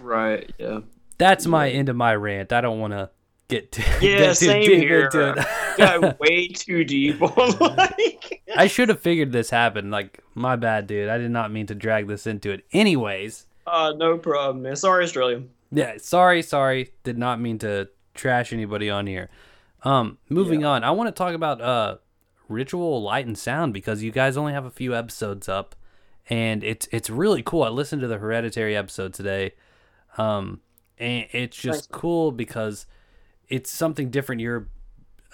[0.00, 0.50] Right.
[0.58, 0.80] Yeah.
[1.18, 2.52] That's my end of my rant.
[2.52, 3.10] I don't want to
[3.48, 4.18] get too, Yeah.
[4.18, 5.04] get too Same deep here.
[5.06, 5.46] into it.
[5.78, 7.20] Got way too deep
[7.60, 8.42] like.
[8.56, 9.90] I should have figured this happened.
[9.90, 11.08] Like my bad, dude.
[11.08, 12.64] I did not mean to drag this into it.
[12.72, 14.76] Anyways, Uh, no problem, man.
[14.76, 15.42] Sorry, Australia.
[15.70, 16.92] yeah, sorry, sorry.
[17.04, 19.28] Did not mean to trash anybody on here.
[19.84, 20.82] Um, moving on.
[20.82, 21.96] I want to talk about uh
[22.48, 25.74] ritual light and sound because you guys only have a few episodes up
[26.30, 27.62] and it's it's really cool.
[27.62, 29.52] I listened to the hereditary episode today.
[30.16, 30.60] Um
[30.98, 32.86] and it's just cool because
[33.48, 34.40] it's something different.
[34.40, 34.68] You're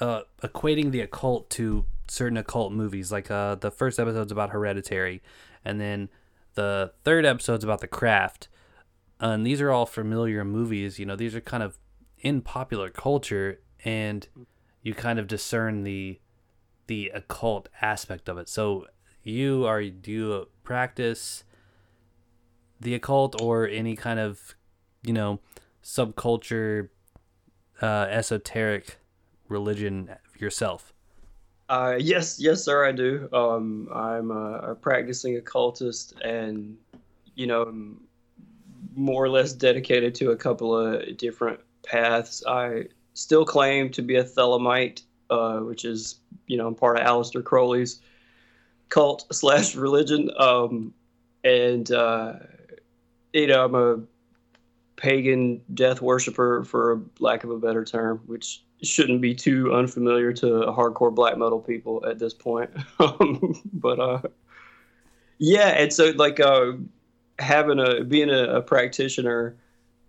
[0.01, 3.11] uh equating the occult to certain occult movies.
[3.13, 5.23] Like uh the first episode's about hereditary
[5.65, 6.09] and then
[6.55, 8.49] the third episode's about the craft.
[9.21, 11.79] and these are all familiar movies, you know, these are kind of
[12.19, 14.29] in popular culture and
[14.83, 16.19] you kind of discern the
[16.87, 18.49] the occult aspect of it.
[18.49, 18.87] So
[19.23, 21.45] you are do you practice
[22.81, 24.55] the occult or any kind of
[25.03, 25.41] you know
[25.83, 26.89] subculture
[27.83, 28.99] uh, esoteric
[29.49, 30.93] religion yourself?
[31.69, 33.29] Uh, yes, yes, sir, I do.
[33.33, 36.77] Um, I'm a, a practicing occultist, and
[37.35, 37.73] you know,
[38.95, 42.45] more or less dedicated to a couple of different paths.
[42.47, 45.03] I still claim to be a Thelemite,
[45.35, 48.01] uh, which is you know, part of Aleister Crowley's
[48.89, 50.93] cult slash religion, um,
[51.43, 52.35] and uh,
[53.33, 54.01] you know, I'm a
[54.97, 60.47] pagan death worshiper, for lack of a better term, which shouldn't be too unfamiliar to
[60.47, 62.71] hardcore black metal people at this point.
[62.99, 64.21] um, but uh,
[65.39, 66.73] yeah, and so like uh,
[67.39, 69.57] having a being a, a practitioner,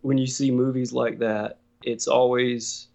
[0.01, 2.87] when you see movies like that, it's always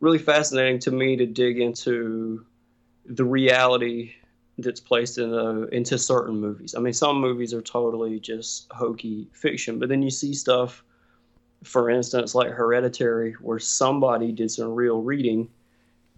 [0.00, 2.44] really fascinating to me to dig into
[3.06, 4.12] the reality
[4.58, 6.74] that's placed in the, into certain movies.
[6.76, 10.84] I mean, some movies are totally just hokey fiction, but then you see stuff,
[11.62, 15.48] for instance, like Hereditary, where somebody did some real reading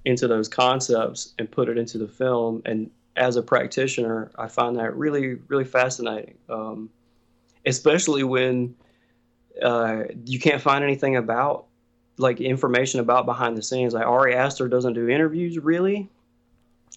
[0.04, 2.62] into those concepts and put it into the film.
[2.64, 6.90] And as a practitioner, I find that really, really fascinating, um,
[7.64, 8.74] especially when
[9.62, 11.65] uh, you can't find anything about
[12.18, 13.94] like information about behind the scenes.
[13.94, 16.08] Like Ari Aster doesn't do interviews really.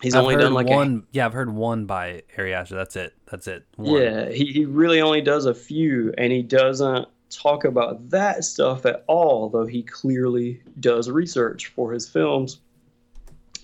[0.02, 1.04] He's I've only done like a one.
[1.12, 2.76] yeah, I've heard one by Ari Aster.
[2.76, 3.14] That's it.
[3.30, 3.66] That's it.
[3.76, 4.02] One.
[4.02, 8.86] Yeah, he, he really only does a few, and he doesn't talk about that stuff
[8.86, 12.60] at all, though he clearly does research for his films.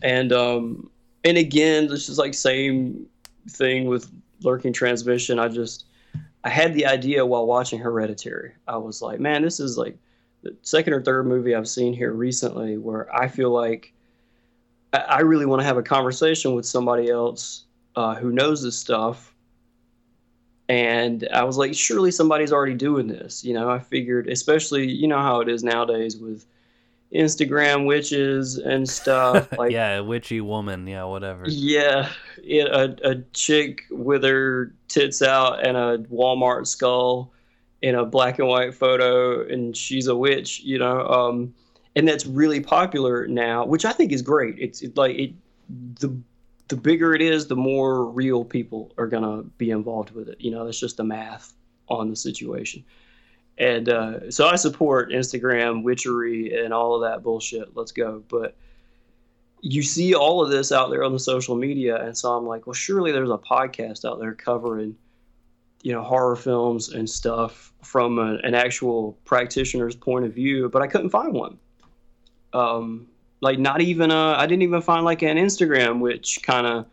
[0.03, 0.89] And um,
[1.23, 3.05] and again, this is like same
[3.49, 5.39] thing with lurking transmission.
[5.39, 5.85] I just
[6.43, 8.53] I had the idea while watching Hereditary.
[8.67, 9.97] I was like, man, this is like
[10.45, 13.91] the second or third movie I've seen here recently where I feel like
[14.93, 17.65] I, really want to have a conversation with somebody else
[17.95, 19.35] uh, who knows this stuff
[20.69, 23.43] and I was like, surely somebody's already doing this.
[23.43, 26.45] You know, I figured, especially, you know how it is nowadays with
[27.13, 29.51] Instagram witches and stuff.
[29.57, 30.87] Like, yeah, witchy woman.
[30.87, 31.43] Yeah, whatever.
[31.47, 37.31] yeah, it, a, a chick with her tits out and a Walmart skull
[37.85, 41.05] in a black and white photo, and she's a witch, you know.
[41.07, 41.53] Um,
[41.95, 44.55] and that's really popular now, which I think is great.
[44.57, 45.33] It's it, like it,
[45.99, 46.17] the
[46.67, 50.41] the bigger it is, the more real people are gonna be involved with it.
[50.41, 51.53] You know, that's just the math
[51.87, 52.83] on the situation.
[53.59, 57.77] And uh, so I support Instagram witchery and all of that bullshit.
[57.77, 58.23] Let's go.
[58.27, 58.57] But
[59.61, 62.65] you see all of this out there on the social media, and so I'm like,
[62.65, 64.97] well, surely there's a podcast out there covering,
[65.85, 70.67] you know, horror films and stuff from a, an actual practitioner's point of view.
[70.67, 71.59] But I couldn't find one.
[72.53, 73.05] Um,
[73.39, 76.87] like not even a, I didn't even find like an Instagram witch kind of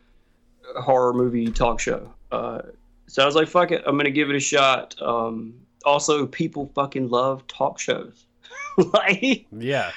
[0.76, 2.12] horror movie talk show.
[2.30, 2.60] Uh,
[3.06, 4.94] so I was like, fuck it, I'm gonna give it a shot.
[5.00, 5.54] Um,
[5.86, 8.26] also, people fucking love talk shows.
[8.76, 9.90] like Yeah.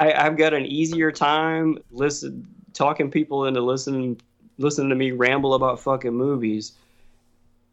[0.00, 4.20] I, I've got an easier time listen talking people into listening
[4.58, 6.72] listening to me ramble about fucking movies.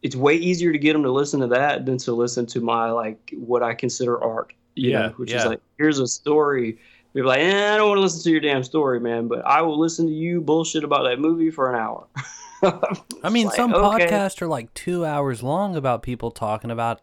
[0.02, 2.89] It's way easier to get them to listen to that than to listen to my
[2.91, 4.54] like what I consider art.
[4.76, 5.39] You Yeah, know, which yeah.
[5.39, 6.80] is like here's a story.
[7.14, 9.62] People like, eh, I don't want to listen to your damn story, man, but I
[9.64, 12.06] will listen to you bullshit about that movie for an hour.
[13.24, 14.06] I mean, It's some okay.
[14.08, 17.02] podcasts are like two hours long about people talking about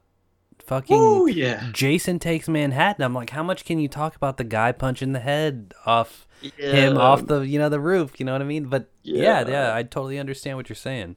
[0.64, 3.05] fucking Oh yeah, Jason Takes Manhattan.
[3.05, 6.72] I'm like, how much can you talk about the guy punching the head off yeah.
[6.72, 8.18] him off the you know the roof?
[8.18, 8.66] You know what I mean?
[8.66, 9.49] But yeah, Yeah.
[9.49, 11.16] yeah, I totally understand what you're saying.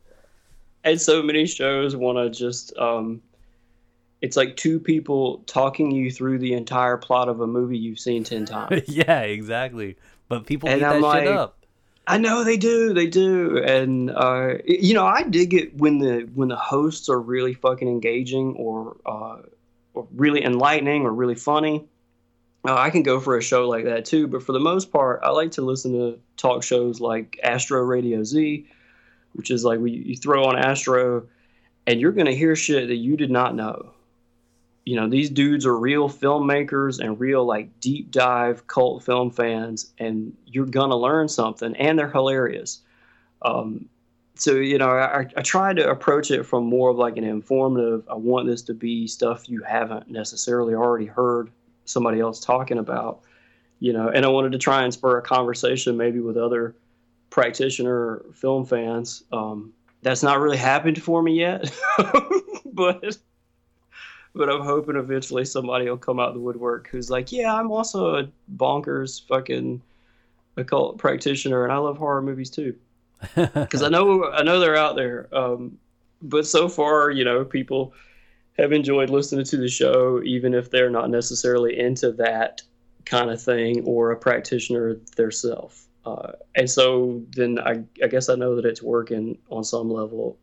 [0.83, 3.21] And so many shows want to just um
[4.21, 8.23] it's like two people talking you through the entire plot of a movie you've seen
[8.23, 8.83] 10 times.
[8.87, 9.97] yeah, exactly.
[10.27, 11.55] But people and eat I'm that like, shit up.
[12.05, 16.27] I know they do, they do, and uh, you know I dig it when the
[16.33, 19.37] when the hosts are really fucking engaging or, uh,
[19.93, 21.87] or really enlightening or really funny.
[22.67, 25.19] Uh, I can go for a show like that too, but for the most part,
[25.21, 28.67] I like to listen to talk shows like Astro Radio Z,
[29.33, 31.27] which is like we, you throw on Astro,
[31.87, 33.91] and you're gonna hear shit that you did not know.
[34.85, 39.91] You know these dudes are real filmmakers and real like deep dive cult film fans
[39.99, 42.81] and you're gonna learn something and they're hilarious.
[43.43, 43.87] Um,
[44.39, 48.07] so you know I, I try to approach it from more of like an informative
[48.09, 51.51] i want this to be stuff you haven't necessarily already heard
[51.85, 53.21] somebody else talking about
[53.79, 56.75] you know and i wanted to try and spur a conversation maybe with other
[57.29, 61.71] practitioner film fans um, that's not really happened for me yet
[62.73, 63.17] but
[64.35, 67.71] but I'm hoping eventually somebody will come out of the woodwork who's like, yeah, I'm
[67.71, 69.81] also a bonkers fucking
[70.55, 72.75] occult practitioner, and I love horror movies too.
[73.35, 75.27] Because I know I know they're out there.
[75.35, 75.77] Um,
[76.21, 77.93] but so far, you know, people
[78.57, 82.61] have enjoyed listening to the show, even if they're not necessarily into that
[83.03, 85.88] kind of thing or a practitioner themselves.
[86.05, 90.37] Uh, and so then I, I guess I know that it's working on some level.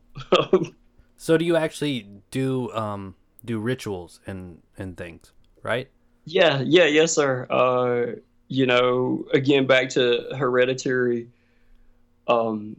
[1.17, 5.33] so do you actually do um, do rituals and and things,
[5.63, 5.89] right?
[6.25, 7.47] Yeah, yeah, yes, sir.
[7.49, 11.29] Uh, you know, again, back to hereditary.
[12.29, 12.77] Um,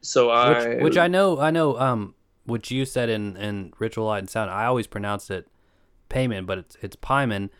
[0.00, 4.06] so I, which, which I know, I know, um, which you said in in ritual
[4.06, 4.50] light and sound.
[4.50, 5.48] I always pronounce it
[6.08, 7.50] payment, but it's it's Paimon,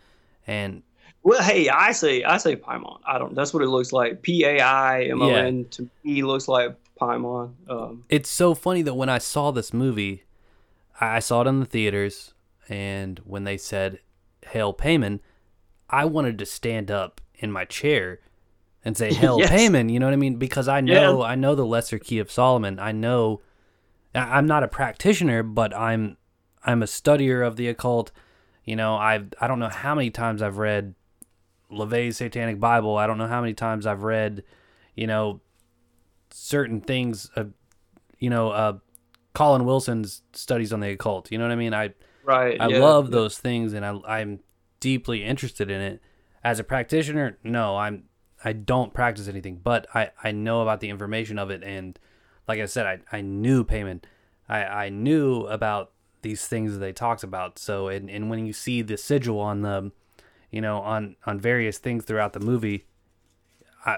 [0.45, 0.83] and
[1.27, 3.01] well, hey, I say I say Paimon.
[3.05, 3.35] I don't.
[3.35, 4.21] That's what it looks like.
[4.21, 7.51] P A I M O N to me looks like Paimon.
[7.67, 10.23] Um, it's so funny that when I saw this movie,
[11.01, 12.33] I saw it in the theaters,
[12.69, 13.99] and when they said
[14.51, 15.19] "Hail Paimon,"
[15.89, 18.21] I wanted to stand up in my chair
[18.85, 19.51] and say "Hail yes.
[19.51, 20.37] Paimon." You know what I mean?
[20.37, 21.27] Because I know yeah.
[21.27, 22.79] I know the Lesser Key of Solomon.
[22.79, 23.41] I know
[24.15, 26.15] I'm not a practitioner, but I'm
[26.63, 28.13] I'm a studier of the occult.
[28.63, 30.95] You know, I've I don't know how many times I've read
[31.71, 32.97] LaVey's Satanic Bible.
[32.97, 34.43] I don't know how many times I've read,
[34.95, 35.41] you know,
[36.31, 37.29] certain things.
[37.35, 37.45] Uh,
[38.19, 38.77] you know, uh,
[39.33, 41.31] Colin Wilson's studies on the occult.
[41.31, 41.73] You know what I mean?
[41.73, 41.93] I
[42.23, 42.59] right.
[42.59, 42.79] I yeah.
[42.79, 44.39] love those things, and I I'm
[44.79, 46.01] deeply interested in it.
[46.43, 48.03] As a practitioner, no, I'm
[48.43, 51.99] I don't practice anything, but I I know about the information of it, and
[52.47, 54.07] like I said, I I knew payment,
[54.47, 55.91] I I knew about
[56.21, 57.59] these things that they talked about.
[57.59, 59.91] So and and when you see the sigil on the,
[60.51, 62.85] you know, on on various things throughout the movie,
[63.85, 63.97] I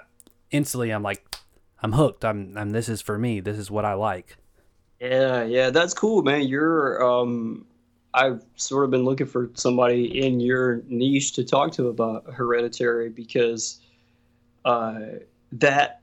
[0.52, 1.38] instantly I'm like,
[1.82, 2.26] I'm hooked.
[2.26, 3.40] I'm I'm this is for me.
[3.40, 4.38] This is what I like.
[5.00, 6.48] Yeah, yeah, that's cool, man.
[6.48, 7.66] You're um
[8.14, 13.10] I've sort of been looking for somebody in your niche to talk to about hereditary
[13.10, 13.80] because
[14.66, 15.00] uh
[15.54, 16.02] that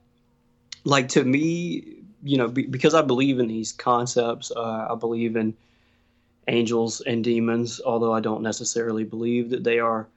[0.83, 5.35] like to me, you know, be, because I believe in these concepts, uh, I believe
[5.35, 5.53] in
[6.47, 10.07] angels and demons, although I don't necessarily believe that they are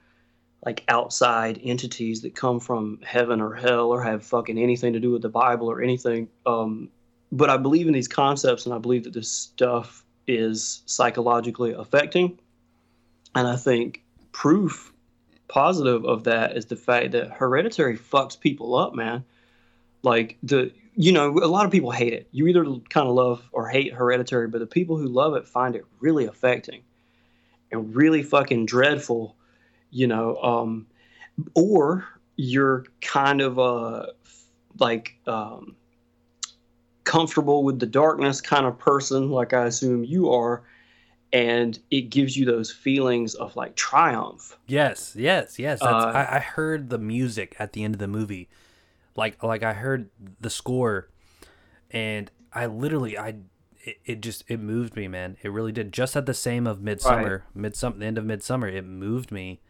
[0.64, 5.10] like outside entities that come from heaven or hell or have fucking anything to do
[5.10, 6.28] with the Bible or anything.
[6.44, 6.90] Um,
[7.32, 12.38] but I believe in these concepts and I believe that this stuff is psychologically affecting.
[13.34, 14.02] And I think
[14.32, 14.92] proof
[15.48, 19.24] positive of that is the fact that hereditary fucks people up, man.
[20.02, 22.28] Like the you know, a lot of people hate it.
[22.32, 25.76] You either kind of love or hate hereditary, but the people who love it find
[25.76, 26.82] it really affecting
[27.70, 29.36] and really fucking dreadful,
[29.90, 30.86] you know, um
[31.54, 34.06] or you're kind of uh
[34.78, 35.76] like um
[37.04, 40.62] comfortable with the darkness kind of person, like I assume you are,
[41.32, 44.56] and it gives you those feelings of like triumph.
[44.66, 45.82] Yes, yes, yes.
[45.82, 48.48] Uh, I, I heard the music at the end of the movie,
[49.16, 50.10] like like I heard
[50.40, 51.08] the score,
[51.90, 53.34] and I literally I
[53.82, 55.36] it, it just it moved me, man.
[55.42, 55.92] It really did.
[55.92, 57.72] Just at the same of Midsommar, right.
[57.72, 59.60] Midsommar, the end of Midsommar, it moved me.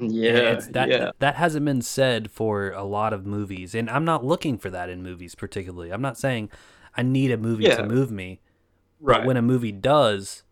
[0.00, 1.10] Yeah, that yeah.
[1.18, 4.88] that hasn't been said for a lot of movies, and I'm not looking for that
[4.88, 5.92] in movies particularly.
[5.92, 6.50] I'm not saying
[6.96, 7.76] I need a movie yeah.
[7.76, 8.40] to move me.
[9.00, 9.18] Right.
[9.18, 10.42] But when a movie does,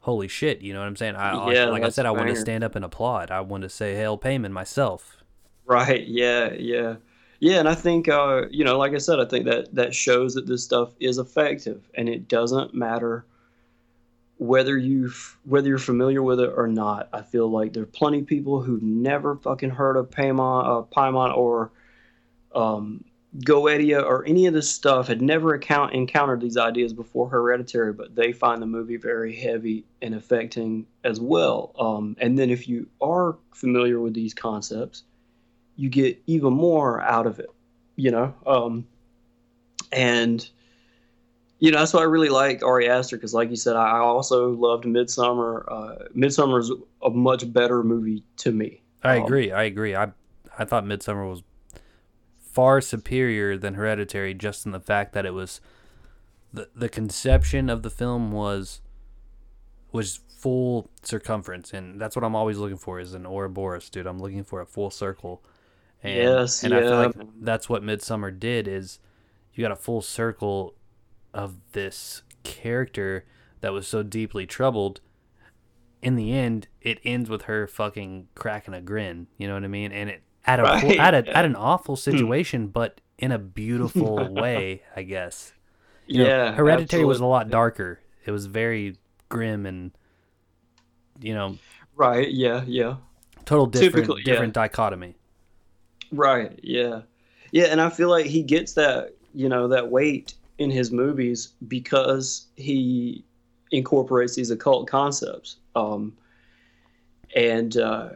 [0.00, 1.16] holy shit, you know what I'm saying?
[1.16, 3.30] I, yeah, like I said, I want to stand up and applaud.
[3.30, 5.18] I want to say hail Paimon myself.
[5.66, 6.06] Right.
[6.06, 6.52] Yeah.
[6.52, 6.96] Yeah.
[7.40, 10.34] Yeah, and I think uh, you know, like I said, I think that that shows
[10.34, 13.26] that this stuff is effective, and it doesn't matter
[14.38, 15.12] whether you
[15.44, 17.08] whether you're familiar with it or not.
[17.12, 20.82] I feel like there are plenty of people who've never fucking heard of Paimon, uh,
[20.94, 21.70] Paimon or
[22.54, 23.04] um,
[23.38, 28.14] Goetia or any of this stuff had never account encountered these ideas before Hereditary, but
[28.14, 31.72] they find the movie very heavy and affecting as well.
[31.78, 35.02] Um, and then if you are familiar with these concepts,
[35.76, 37.50] you get even more out of it,
[37.96, 38.34] you know.
[38.46, 38.86] Um,
[39.90, 40.48] and
[41.64, 44.50] you know that's why I really like Ari Aster because, like you said, I also
[44.50, 45.64] loved Midsommar.
[45.66, 46.70] Uh, Midsommar is
[47.02, 48.82] a much better movie to me.
[49.02, 49.50] I Um, agree.
[49.50, 49.96] I agree.
[49.96, 50.12] I
[50.58, 51.42] I thought Midsommar was
[52.38, 55.62] far superior than Hereditary, just in the fact that it was
[56.52, 58.82] the the conception of the film was
[59.90, 64.06] was full circumference, and that's what I'm always looking for is an Ouroboros, dude.
[64.06, 65.42] I'm looking for a full circle.
[66.02, 68.98] And, Yes, and I feel like that's what Midsommar did is
[69.54, 70.74] you got a full circle
[71.34, 73.26] of this character
[73.60, 75.00] that was so deeply troubled
[76.04, 79.26] in the end, it ends with her fucking cracking a grin.
[79.38, 79.90] You know what I mean?
[79.90, 82.00] And it at a Right, at a at an awful hmm.
[82.00, 85.52] situation, but in a beautiful way, I guess.
[86.06, 88.00] You know, yeah, Hereditary was a lot darker.
[88.26, 88.98] It was very
[89.30, 89.92] grim and
[91.20, 91.56] you know
[91.96, 92.30] right.
[92.30, 92.96] Yeah, yeah.
[93.46, 94.32] total different Typically, yeah.
[94.32, 95.16] different dichotomy.
[96.12, 96.60] Right.
[96.62, 97.02] Yeah.
[97.50, 101.54] Yeah, and I feel like he gets that, you know, that weight in his movies
[101.66, 103.24] because he
[103.70, 105.56] incorporates these occult concepts.
[105.74, 106.16] Um
[107.34, 108.10] and uh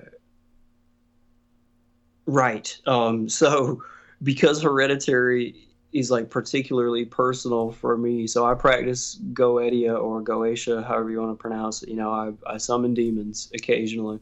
[2.27, 2.79] right.
[2.87, 3.83] Um so
[4.23, 11.11] because hereditary is like particularly personal for me, so I practice Goetia or Goetia, however
[11.11, 11.89] you want to pronounce it.
[11.89, 14.21] You know, I, I summon demons occasionally.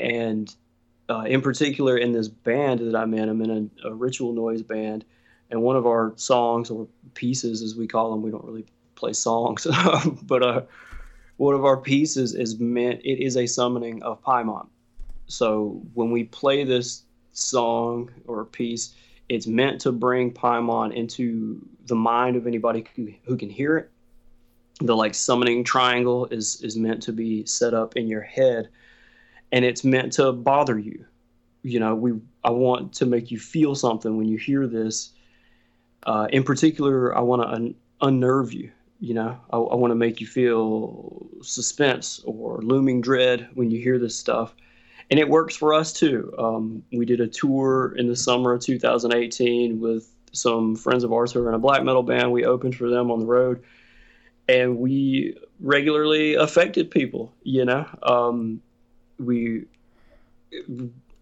[0.00, 0.52] And
[1.08, 4.62] uh, in particular in this band that I'm in, I'm in a, a ritual noise
[4.62, 5.04] band,
[5.50, 9.12] and one of our songs or pieces, as we call them, we don't really play
[9.12, 9.66] songs,
[10.22, 10.62] but uh,
[11.36, 13.00] one of our pieces is meant.
[13.04, 14.66] It is a summoning of Paimon.
[15.26, 18.94] So when we play this song or piece,
[19.28, 23.90] it's meant to bring Paimon into the mind of anybody who, who can hear it.
[24.80, 28.70] The like summoning triangle is is meant to be set up in your head
[29.52, 31.04] and it's meant to bother you.
[31.62, 32.12] You know, we
[32.44, 35.10] I want to make you feel something when you hear this.
[36.04, 38.70] Uh, in particular, I want to un- unnerve you.
[39.00, 43.80] You know, I, I want to make you feel suspense or looming dread when you
[43.80, 44.54] hear this stuff,
[45.10, 46.34] and it works for us too.
[46.38, 51.32] Um, we did a tour in the summer of 2018 with some friends of ours
[51.32, 52.30] who are in a black metal band.
[52.30, 53.62] We opened for them on the road,
[54.48, 57.32] and we regularly affected people.
[57.42, 58.60] You know, um,
[59.18, 59.64] we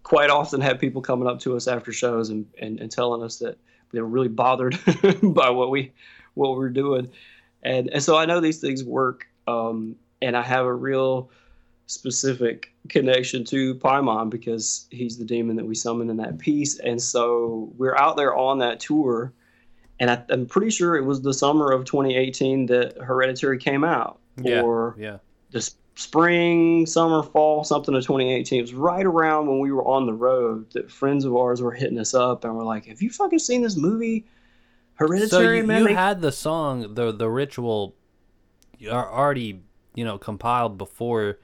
[0.03, 3.37] quite often have people coming up to us after shows and, and, and telling us
[3.37, 3.57] that
[3.91, 4.77] they were really bothered
[5.23, 5.91] by what we
[6.35, 7.09] what we're doing
[7.63, 11.29] and and so I know these things work um, and I have a real
[11.87, 17.01] specific connection to Paimon because he's the demon that we summon in that piece and
[17.01, 19.33] so we're out there on that tour
[19.99, 24.19] and I, I'm pretty sure it was the summer of 2018 that Hereditary came out
[24.41, 24.61] Yeah.
[24.61, 25.17] or Yeah.
[25.51, 28.59] the s- spring, summer, fall, something of 2018.
[28.59, 31.73] It was right around when we were on the road that friends of ours were
[31.73, 34.25] hitting us up and were like, "Have you fucking seen this movie,
[34.97, 37.95] So Hereditary?" you, man, you They- had the song, the the ritual,
[38.89, 39.61] are already
[39.93, 41.39] you know compiled before.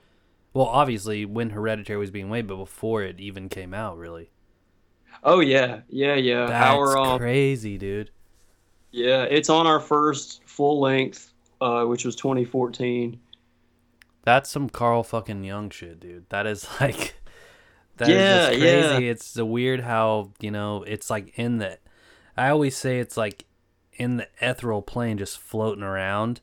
[0.53, 4.29] Well, obviously when Hereditary was being made, but before it even came out, really.
[5.21, 6.45] oh yeah, yeah, yeah.
[6.45, 8.09] That's Our um, crazy, dude.
[8.91, 13.19] yeah, it's on our first full length, uh, which was 2014.
[14.25, 16.29] That's some Carl fucking Jung shit, dude.
[16.29, 17.15] That is like
[17.97, 18.89] that is Yeah, yeah.
[18.89, 19.09] crazy.
[19.09, 21.77] It's the weird how, you know, it's like in the
[22.35, 23.45] I always say it's like
[23.93, 26.41] in the ethereal plane just floating around.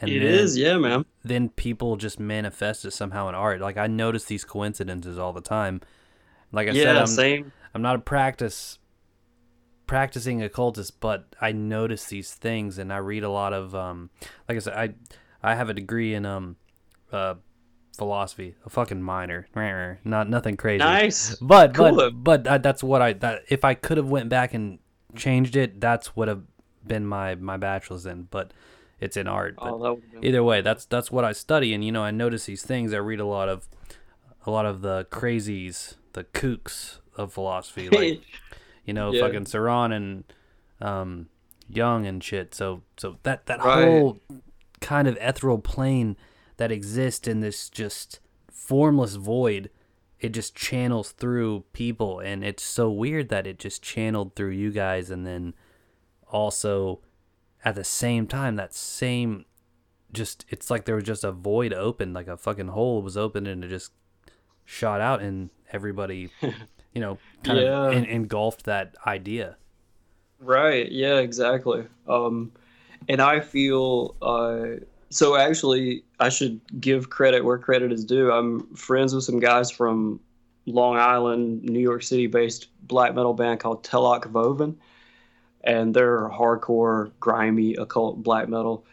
[0.00, 1.04] And It then, is, yeah, man.
[1.24, 3.60] then people just manifest it somehow in art.
[3.60, 5.80] Like I notice these coincidences all the time.
[6.50, 7.52] Like I said, I'm same.
[7.74, 8.78] I'm not a practice
[9.86, 14.10] practicing occultist, but I notice these things and I read a lot of um
[14.48, 14.94] like I said I
[15.42, 16.56] I have a degree in um
[17.12, 17.34] uh
[17.96, 19.46] philosophy, a fucking minor.
[20.04, 20.78] Not nothing crazy.
[20.78, 21.34] Nice.
[21.36, 21.94] But Cool.
[21.96, 24.78] but but that, that's what I that if I could have went back and
[25.14, 26.42] changed it, that's would have
[26.86, 28.52] been my my bachelor's in, but
[29.00, 29.56] it's in art.
[29.56, 32.10] But Oh, would've been- either way, that's that's what I study, and you know I
[32.10, 32.92] notice these things.
[32.94, 33.68] I read a lot of
[34.46, 38.22] a lot of the crazies, the kooks of philosophy, like
[38.86, 39.20] you know, Yeah.
[39.26, 40.24] fucking Saran and
[40.80, 41.28] um,
[41.68, 42.54] Jung and shit.
[42.54, 43.84] So so that that Right.
[43.84, 44.18] whole
[44.80, 46.16] kind of ethereal plane
[46.62, 49.68] that exist in this just formless void,
[50.20, 54.70] it just channels through people, and it's so weird that it just channeled through you
[54.70, 55.54] guys, and then
[56.30, 57.00] also
[57.64, 59.44] at the same time that same
[60.12, 63.46] just it's like there was just a void open like a fucking hole was open
[63.46, 63.92] and it just
[64.64, 66.28] shot out and everybody
[66.94, 67.86] you know kind Yeah.
[67.88, 69.56] of en- engulfed that idea
[70.40, 70.90] Right.
[70.90, 71.18] Yeah.
[71.18, 71.86] Exactly.
[72.08, 72.50] Um,
[73.08, 74.82] and I feel uh,
[75.12, 75.36] so.
[75.36, 78.30] Actually, I should give credit where credit is due.
[78.32, 80.20] I'm friends with some guys from
[80.66, 84.76] Long Island, New York City-based black metal band called Telok Voven,
[85.64, 88.84] and they're hardcore, grimy, occult black metal,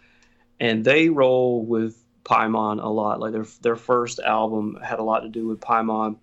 [0.59, 3.19] and they roll with Paimon a lot.
[3.19, 6.17] Like their their first album had a lot to do with Paimon,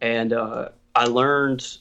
[0.00, 1.78] and uh, I learned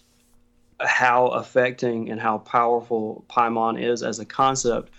[0.79, 4.91] how affecting and how powerful Paimon is as a concept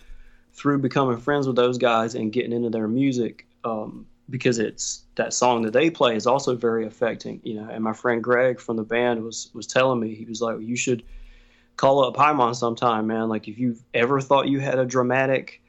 [0.56, 5.34] through becoming friends with those guys and getting into their music um, because it's that
[5.34, 7.68] song that they play is also very affecting you know.
[7.70, 10.76] And my friend greg from the band was was telling me he was like you
[10.76, 11.02] should
[11.76, 13.28] call up paimon sometime man.
[13.28, 15.62] Like if you've ever thought you had a dramatic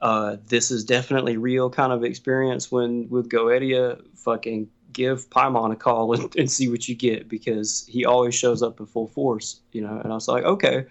[0.00, 5.76] uh, this is definitely real kind of experience when with goetia fucking give paimon a
[5.76, 9.60] call and, and see what you get because he always shows up in full force
[9.72, 9.98] you know.
[9.98, 10.86] And i was like okay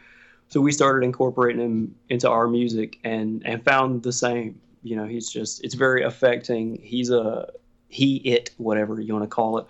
[0.50, 4.60] so we started incorporating him into our music and and found the same.
[4.82, 6.80] You know he's just it's very affecting.
[6.82, 7.50] He's a
[7.88, 9.68] he it whatever you want to call it.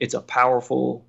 [0.00, 1.04] It's a powerful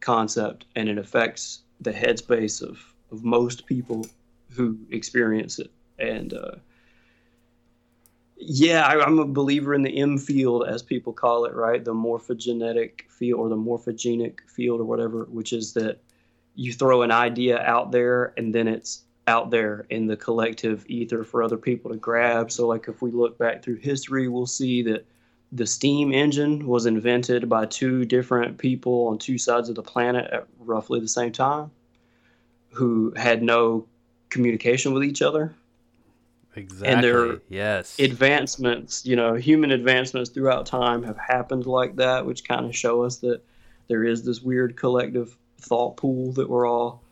[0.00, 2.80] concept and it affects the headspace of
[3.10, 4.06] of most people
[4.50, 5.70] who experience it.
[5.98, 6.52] And uh,
[8.44, 11.84] yeah I, i'm a believer in the m field as people call it right?
[11.84, 16.00] The morphogenetic field or the morphogenic field or whatever which is that
[16.54, 21.24] you throw an idea out there and then it's out there in the collective ether
[21.24, 22.50] for other people to grab.
[22.50, 25.06] So, like, if we look back through history, we'll see that
[25.52, 30.30] the steam engine was invented by two different people on two sides of the planet
[30.32, 31.70] at roughly the same time
[32.70, 33.86] who had no
[34.30, 35.54] communication with each other.
[36.56, 36.88] Exactly.
[36.88, 37.98] And their yes.
[37.98, 43.02] advancements, you know, human advancements throughout time have happened like that, which kind of show
[43.02, 43.42] us that
[43.88, 47.02] there is this weird collective thought pool that we're all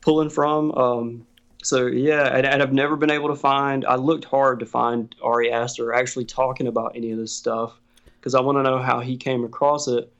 [0.00, 0.72] pulling from.
[0.72, 1.26] Um,
[1.62, 3.84] so yeah, and, and, I've never been able to find.
[3.84, 7.78] I looked hard to find Ari Aster actually talking about any of this stuff
[8.18, 10.12] because I want to know how he came across it.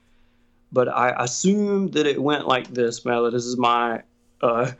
[0.72, 3.30] But I assume that it went like this, Mela.
[3.30, 4.02] This is my,
[4.42, 4.72] uh,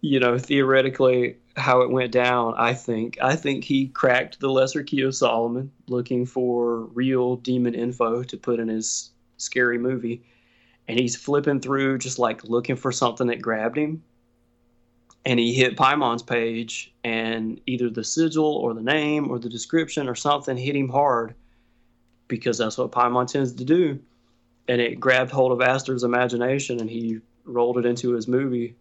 [0.00, 2.54] you know, theoretically how it went down.
[2.56, 7.74] I think I think he cracked the Lesser Key of Solomon, looking for real demon
[7.74, 10.22] info to put in his scary movie,
[10.88, 14.02] and he's flipping through just like looking for something that grabbed him
[15.28, 20.08] and he hit Paimon's page, and either the sigil or the name or the description
[20.08, 21.34] or something hit him hard
[22.28, 23.98] because that's what Paimon tends to do.
[24.68, 28.74] And it grabbed hold of Aster's imagination, and he rolled it into his movie.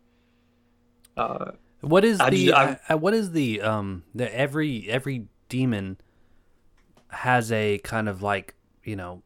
[1.17, 1.51] Uh,
[1.81, 5.97] what is I, the I, uh, what is the um the every every demon
[7.09, 9.21] has a kind of like you know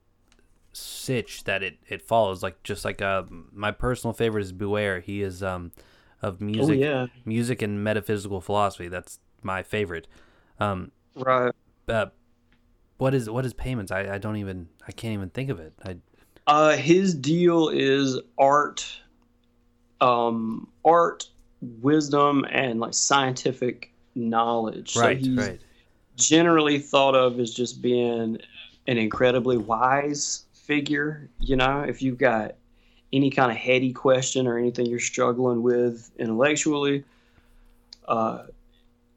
[0.74, 5.00] sitch that it it follows like just like uh my personal favorite is Buer.
[5.00, 5.72] He is um
[6.22, 7.08] of oh, music, oh, yeah.
[7.26, 8.88] music and metaphysical philosophy.
[8.88, 10.08] That's my favorite.
[10.60, 11.52] Um, right.
[11.88, 12.08] Uh,
[12.98, 13.92] what is what is payments?
[13.92, 15.74] I, I don't even I can't even think of it.
[15.84, 15.98] I.
[16.48, 18.86] Uh, his deal is art,
[20.02, 21.30] um, art,
[21.82, 24.96] wisdom, and like scientific knowledge.
[24.96, 25.24] Right.
[25.24, 25.60] So he's right.
[26.18, 28.38] Generally thought of as just being
[28.88, 31.30] an incredibly wise figure.
[31.42, 32.56] You know, if you've got
[33.12, 37.04] any kind of heady question or anything you're struggling with intellectually,
[38.08, 38.44] uh,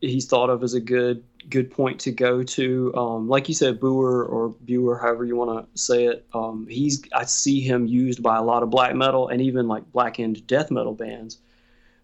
[0.01, 2.93] he's thought of as a good good point to go to.
[2.97, 6.27] Um, like you said, Buer or Buer, however you want to say it.
[6.35, 9.85] Um, he's I see him used by a lot of black metal and even like
[9.93, 11.39] blackened death metal bands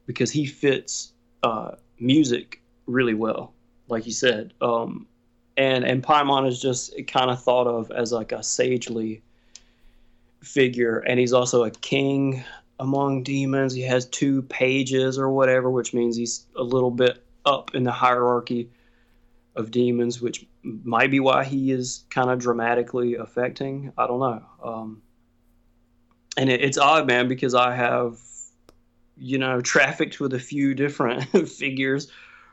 [0.07, 1.13] because he fits
[1.43, 3.53] uh, music really well.
[3.89, 5.09] Like you said, um,
[5.57, 9.23] and and Paimon is just kind of thought of as like a sagely
[10.43, 12.45] figure, and he's also a king
[12.79, 13.75] among demons.
[13.75, 17.93] He has two pages or whatever, which means he's a little bit up in the
[17.93, 18.71] hierarchy
[19.57, 23.93] of demons, which might be why he is kind of dramatically affecting.
[23.99, 24.43] I don't know.
[24.63, 25.03] Um,
[26.37, 28.19] and it, it's odd, man, because I have,
[29.17, 32.11] you know, trafficked with a few different figures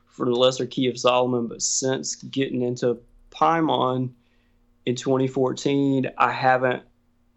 [0.08, 3.00] for the Lesser Key of Solomon, but since getting into
[3.30, 4.10] Paimon
[4.86, 6.84] in 2014, I haven't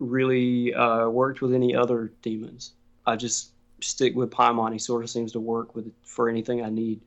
[0.01, 2.73] really uh, worked with any other demons.
[3.07, 4.73] I just stick with Paimon.
[4.73, 7.01] He sort of seems to work with for anything I need.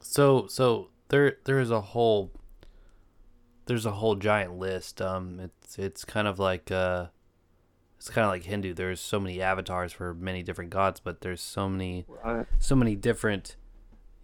[0.00, 2.32] So so there there is a whole
[3.66, 5.00] there's a whole giant list.
[5.02, 7.06] Um, it's it's kind of like uh,
[7.96, 8.74] it's kind of like Hindu.
[8.74, 12.46] There's so many avatars for many different gods, but there's so many right.
[12.58, 13.56] so many different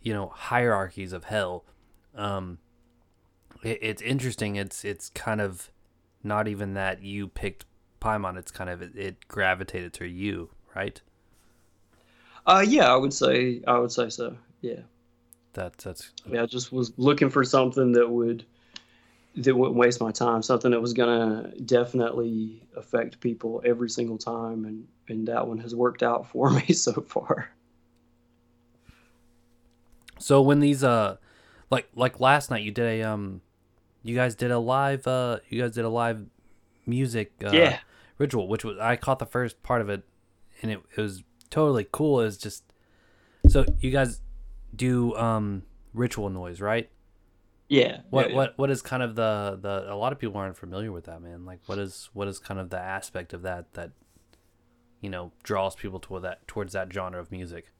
[0.01, 1.65] you know hierarchies of hell.
[2.15, 2.59] Um,
[3.63, 4.57] it, it's interesting.
[4.57, 5.71] It's it's kind of
[6.23, 7.65] not even that you picked
[8.03, 11.01] Paimon, it's kind of it, it gravitated to you, right?
[12.45, 14.37] Uh, yeah, I would say I would say so.
[14.61, 14.81] Yeah.
[15.53, 16.11] That's that's.
[16.27, 18.45] Yeah, I just was looking for something that would
[19.37, 20.43] that wouldn't waste my time.
[20.43, 25.75] Something that was gonna definitely affect people every single time, and and that one has
[25.75, 27.51] worked out for me so far.
[30.19, 31.19] So when these uh,
[31.71, 33.43] like like last night, you did a um,
[34.03, 36.27] you guys did a live uh, you guys did a live
[36.87, 37.79] music uh, Yeah.
[38.23, 40.05] Ritual, which was I caught the first part of it,
[40.63, 42.21] and it, it was totally cool.
[42.21, 42.63] It's just
[43.49, 44.21] so you guys
[44.75, 46.89] do um ritual noise, right?
[47.69, 48.01] Yeah.
[48.11, 48.37] What yeah, yeah.
[48.37, 51.21] what what is kind of the the a lot of people aren't familiar with that,
[51.21, 51.45] man.
[51.45, 53.91] Like what is what is kind of the aspect of that that
[55.01, 57.73] you know draws people toward that towards that genre of music?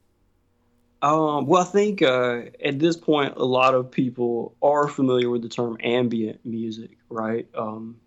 [1.01, 5.41] Um, well, I think uh, at this point, a lot of people are familiar with
[5.41, 7.45] the term ambient music, right?
[7.55, 7.97] Um,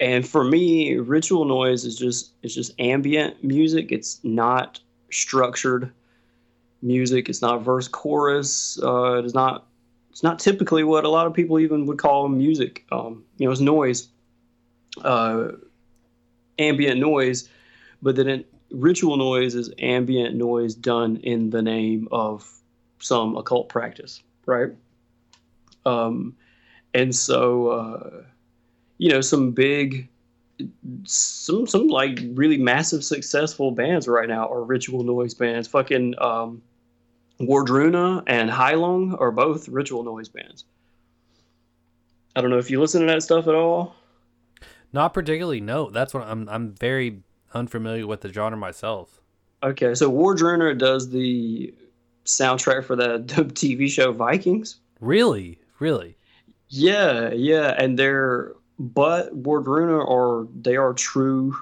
[0.00, 3.92] and for me, ritual noise is just it's just ambient music.
[3.92, 4.80] It's not
[5.10, 5.92] structured
[6.82, 7.28] music.
[7.28, 8.78] It's not verse chorus.
[8.82, 9.66] Uh, it's not
[10.10, 12.84] it's not typically what a lot of people even would call music.
[12.92, 14.08] Um, you know, it's noise,
[15.02, 15.48] uh,
[16.58, 17.48] ambient noise,
[18.02, 22.48] but then it, ritual noise is ambient noise done in the name of
[22.98, 24.70] some occult practice, right?
[25.84, 26.36] Um,
[26.94, 28.22] and so, uh,
[28.98, 30.08] you know, some big,
[31.04, 35.68] some some like really massive successful bands right now are ritual noise bands.
[35.68, 36.62] Fucking um,
[37.40, 40.64] Wardruna and Heilung are both ritual noise bands.
[42.36, 43.94] I don't know if you listen to that stuff at all.
[44.92, 45.60] Not particularly.
[45.60, 46.48] No, that's what I'm.
[46.48, 47.22] I'm very
[47.52, 49.20] unfamiliar with the genre myself.
[49.62, 51.72] Okay, so Wardruna does the
[52.24, 54.76] soundtrack for the, the TV show Vikings.
[55.00, 56.16] Really, really.
[56.68, 61.56] Yeah, yeah, and they're but Wardruna are they are true.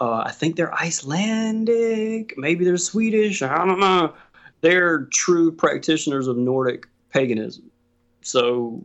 [0.00, 3.42] Uh, I think they're Icelandic, maybe they're Swedish.
[3.42, 4.12] I don't know.
[4.60, 7.70] They're true practitioners of Nordic paganism.
[8.22, 8.82] So,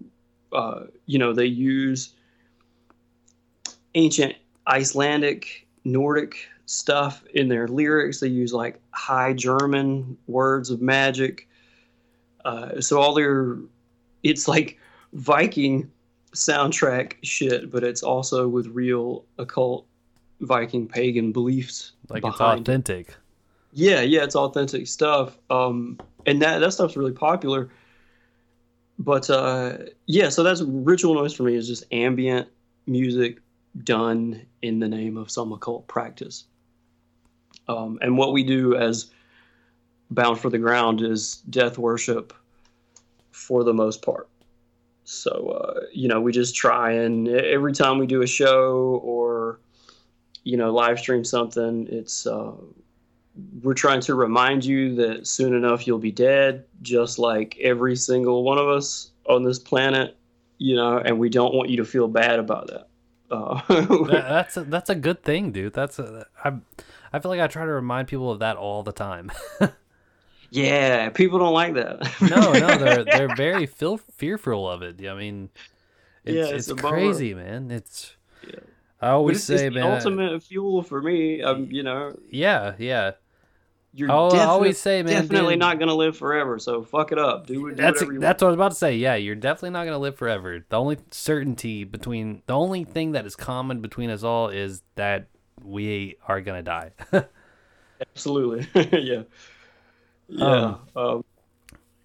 [0.53, 2.13] uh, you know, they use
[3.95, 4.35] ancient
[4.67, 8.19] Icelandic, Nordic stuff in their lyrics.
[8.19, 11.47] They use like High German words of magic.
[12.45, 13.57] Uh, so all their,
[14.23, 14.77] it's like
[15.13, 15.89] Viking
[16.33, 19.85] soundtrack shit, but it's also with real occult
[20.41, 21.93] Viking pagan beliefs.
[22.09, 22.61] Like it's behind it.
[22.61, 23.15] authentic.
[23.73, 25.37] Yeah, yeah, it's authentic stuff.
[25.49, 27.69] Um, and that that stuff's really popular.
[28.97, 32.47] But uh, yeah, so that's ritual noise for me is just ambient
[32.85, 33.39] music
[33.83, 36.45] done in the name of some occult practice.
[37.67, 39.11] Um, and what we do as
[40.09, 42.33] Bound for the Ground is death worship
[43.31, 44.27] for the most part.
[45.11, 49.59] So, uh, you know, we just try and every time we do a show or,
[50.43, 52.51] you know, live stream something, it's, uh,
[53.63, 58.43] we're trying to remind you that soon enough you'll be dead, just like every single
[58.43, 60.15] one of us on this planet,
[60.59, 62.87] you know, and we don't want you to feel bad about that.
[63.31, 65.73] Uh, That- that's a, that's a good thing, dude.
[65.73, 66.53] That's a, I
[67.11, 69.31] I feel like I try to remind people of that all the time.
[70.51, 71.99] yeah, people don't like that.
[72.21, 75.05] no, no, they're they're very feel, fearful of it.
[75.07, 75.49] I mean,
[76.25, 76.95] it's, Yeah, it's, it's bummer.
[76.95, 77.71] crazy, man.
[77.71, 78.15] It's
[78.47, 78.59] Yeah.
[79.01, 79.83] I always it's, it's say, the man.
[79.91, 81.41] I- ultimate fuel for me.
[81.41, 83.11] Um, you know, yeah, yeah.
[83.93, 86.59] you're I'll definite- always say, man, definitely dude, not gonna live forever.
[86.59, 87.47] So fuck it up.
[87.47, 88.95] Do, do That's whatever that's what I was about to say.
[88.97, 90.65] Yeah, you're definitely not gonna live forever.
[90.67, 95.27] The only certainty between the only thing that is common between us all is that
[95.63, 96.91] we are gonna die.
[98.01, 98.67] Absolutely.
[99.01, 99.23] yeah.
[100.29, 100.45] Yeah.
[100.45, 101.25] Um, um,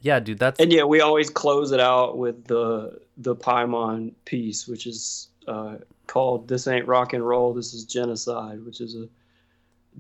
[0.01, 0.39] yeah, dude.
[0.39, 5.29] That's and yeah, we always close it out with the the Paimon piece, which is
[5.49, 5.77] uh,
[6.07, 9.09] called "This Ain't Rock and Roll, This Is Genocide," which is a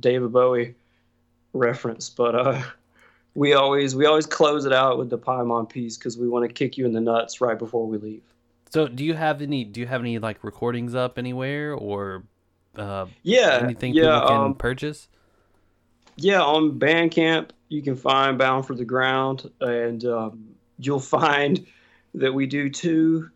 [0.00, 0.74] David Bowie
[1.54, 2.10] reference.
[2.10, 2.62] But uh,
[3.34, 6.52] we always we always close it out with the Paimon piece because we want to
[6.52, 8.22] kick you in the nuts right before we leave.
[8.70, 8.86] so.
[8.86, 9.64] Do you have any?
[9.64, 12.24] Do you have any like recordings up anywhere or
[12.76, 15.08] uh, Yeah, anything yeah, people can um, purchase?
[16.16, 16.42] Yeah.
[16.42, 21.66] On Bandcamp, you can find "Bound for the Ground," and um, you'll find
[22.14, 23.30] that we do two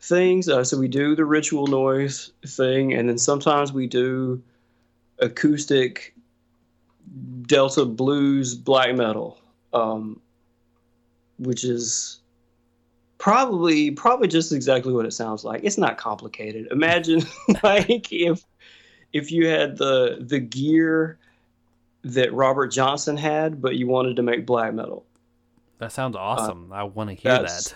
[0.00, 0.48] things.
[0.48, 4.42] Uh, so we do the ritual noise thing, and then sometimes we do
[5.18, 6.14] acoustic
[7.46, 9.38] Delta blues black metal,
[9.72, 10.20] um,
[11.38, 12.20] which is
[13.18, 15.62] probably probably just exactly what it sounds like.
[15.64, 16.68] It's not complicated.
[16.70, 17.22] Imagine
[17.62, 18.44] like if
[19.12, 21.18] if you had the the gear
[22.14, 25.04] that Robert Johnson had, but you wanted to make black metal.
[25.78, 26.72] That sounds awesome.
[26.72, 27.74] I want to hear uh, that.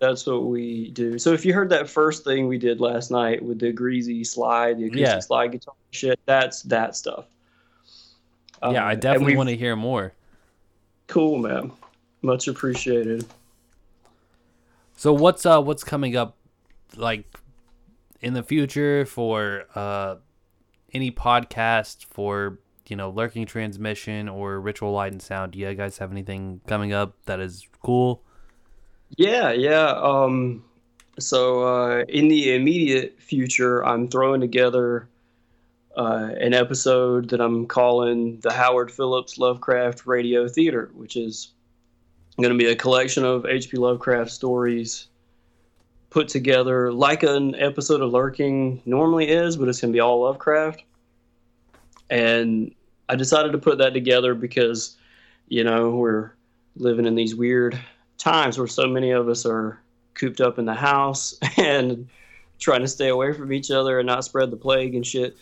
[0.00, 1.18] That's what we do.
[1.18, 4.78] So if you heard that first thing we did last night with the greasy slide,
[4.78, 5.18] the acoustic Yeah.
[5.20, 7.24] slide guitar shit, that's that stuff.
[8.62, 10.12] yeah, I Uh, definitely want to hear more.
[11.06, 11.72] Cool, man.
[12.22, 13.24] Much appreciated.
[14.96, 16.36] So what's uh what's coming up
[16.96, 17.24] like
[18.20, 20.16] in the future for uh
[20.92, 22.58] any podcast for
[22.90, 25.52] you know lurking transmission or ritual light and sound?
[25.52, 28.22] Do you guys have anything coming up that is cool?
[29.16, 29.90] Yeah, yeah.
[29.90, 30.64] Um,
[31.18, 35.08] so uh, in the immediate future, I'm throwing together
[35.96, 41.52] uh, an episode that I'm calling the Howard Phillips Lovecraft Radio Theater, which is
[42.36, 43.78] going to be a collection of H.P.
[43.78, 45.08] Lovecraft stories
[46.10, 50.22] put together like an episode of Lurking normally is, but it's going to be all
[50.22, 50.82] Lovecraft.
[52.08, 52.74] And
[53.08, 54.96] I decided to put that together because,
[55.48, 56.32] you know, we're
[56.76, 57.78] living in these weird
[58.18, 59.80] times where so many of us are
[60.14, 62.08] cooped up in the house and
[62.58, 65.36] trying to stay away from each other and not spread the plague and shit.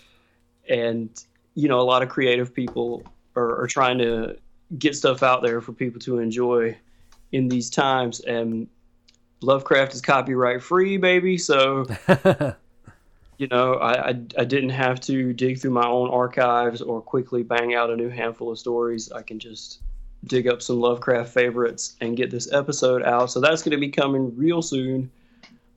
[0.68, 1.09] And,
[1.55, 3.02] you know, a lot of creative people
[3.34, 4.36] are, are trying to
[4.78, 6.76] get stuff out there for people to enjoy
[7.32, 8.20] in these times.
[8.20, 8.68] And
[9.40, 11.38] Lovecraft is copyright free, baby.
[11.38, 11.86] So,
[13.38, 14.08] you know, I, I,
[14.38, 18.08] I didn't have to dig through my own archives or quickly bang out a new
[18.08, 19.12] handful of stories.
[19.12, 19.80] I can just
[20.24, 23.30] dig up some Lovecraft favorites and get this episode out.
[23.30, 25.10] So that's going to be coming real soon,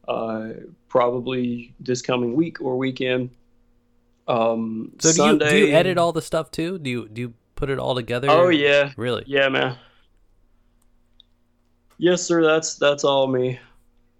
[0.08, 0.50] uh,
[0.88, 3.30] probably this coming week or weekend.
[4.28, 6.78] Um, So do you do you edit all the stuff too?
[6.80, 8.28] Do you do you put it all together?
[8.30, 9.24] Oh yeah, Really?
[9.28, 9.76] yeah, man.
[11.98, 12.42] Yes, sir.
[12.44, 13.60] That's that's all me.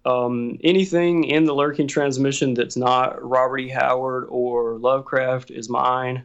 [0.04, 3.68] Um, anything in the lurking transmission that's not Robert E.
[3.68, 6.24] Howard or Lovecraft is mine.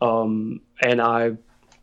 [0.00, 1.36] Um, and I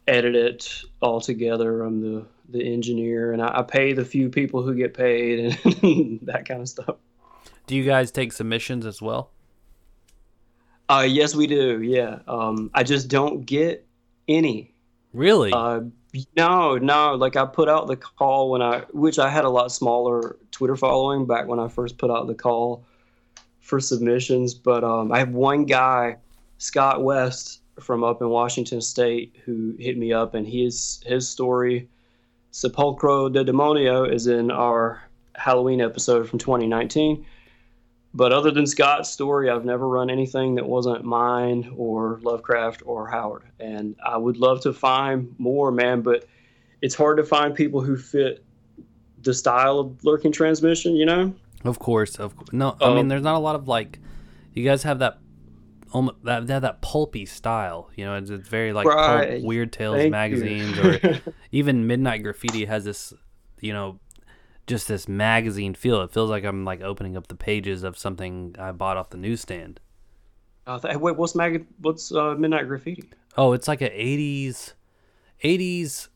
[0.07, 1.81] edit it all together.
[1.81, 6.19] I'm the the engineer, and I, I pay the few people who get paid and
[6.23, 6.97] that kind of stuff.
[7.65, 9.31] Do you guys take submissions as well?
[10.89, 11.81] Uh, yes, we do.
[11.81, 12.19] Yeah.
[12.27, 13.87] Um, I just don't get
[14.27, 14.73] any.
[15.13, 15.53] Really?
[15.53, 15.81] Uh,
[16.35, 17.15] no, no.
[17.15, 20.75] Like I put out the call when I, which I had a lot smaller Twitter
[20.75, 22.85] following back when I first put out the call
[23.59, 24.53] for submissions.
[24.53, 26.17] But um, I have one guy,
[26.57, 31.87] Scott West from up in Washington State, who hit me up, and his his story,
[32.51, 35.01] Sepulcro de Demonio, is in our
[35.35, 37.25] Halloween episode from 2019.
[38.13, 43.07] But other than Scott's story, I've never run anything that wasn't mine or Lovecraft or
[43.07, 43.43] Howard.
[43.59, 46.25] And I would love to find more, man, but
[46.81, 48.43] it's hard to find people who fit
[49.23, 51.33] the style of lurking transmission, you know?
[51.63, 52.51] Of course, of course.
[52.51, 53.99] No, I mean, Um, there's not a lot of like.
[54.53, 55.19] You guys have that,
[55.93, 57.91] almost that they have that pulpy style.
[57.95, 61.21] You know, it's, it's very like pulp, Weird Tales Thank magazines, or
[61.51, 63.13] even Midnight Graffiti has this.
[63.61, 63.99] You know,
[64.71, 66.01] just this magazine feel.
[66.01, 69.17] It feels like I'm like opening up the pages of something I bought off the
[69.17, 69.81] newsstand.
[70.65, 73.09] Uh, th- wait, what's mag- what's uh, Midnight Graffiti?
[73.37, 74.73] Oh, it's like a '80s,
[75.43, 76.07] '80s.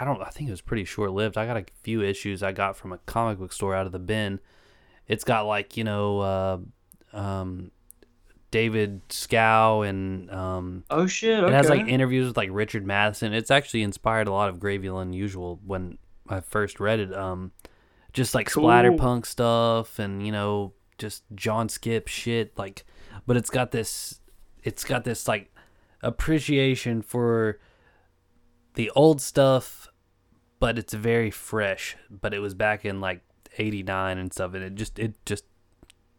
[0.00, 0.20] I don't.
[0.20, 1.38] I think it was pretty short lived.
[1.38, 4.00] I got a few issues I got from a comic book store out of the
[4.00, 4.40] bin.
[5.06, 6.58] It's got like you know, uh,
[7.16, 7.70] um,
[8.50, 11.38] David Schow and um, Oh shit!
[11.38, 11.52] Okay.
[11.52, 13.32] it has like interviews with like Richard Matheson.
[13.32, 15.98] It's actually inspired a lot of Gravy Unusual when
[16.30, 17.14] I first read it.
[17.14, 17.52] Um,
[18.12, 18.64] just like Cool.
[18.64, 22.56] splatterpunk stuff and you know just John Skipp shit.
[22.58, 22.84] Like,
[23.26, 24.20] but it's got this.
[24.62, 25.52] It's got this like
[26.02, 27.58] appreciation for
[28.74, 29.88] the old stuff,
[30.58, 31.96] but it's very fresh.
[32.10, 33.22] But it was back in like
[33.58, 35.44] '89 and stuff, and it just it just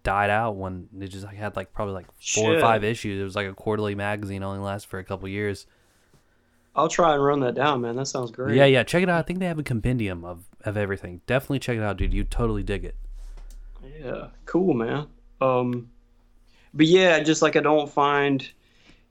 [0.04, 3.20] died out when it just like had like probably like four or five issues.
[3.22, 5.68] It was like a quarterly magazine, only lasts for a couple years.
[6.76, 7.96] I'll try and run that down, man.
[7.96, 8.56] That sounds great.
[8.56, 8.84] Yeah, yeah.
[8.84, 9.20] Check it out.
[9.20, 11.22] I think they have a compendium of of everything.
[11.28, 12.14] Definitely check it out, dude.
[12.14, 12.96] You totally dig it.
[14.00, 15.08] Yeah, cool, man.
[15.42, 15.90] Um,
[16.74, 18.48] but yeah, just like I don't find,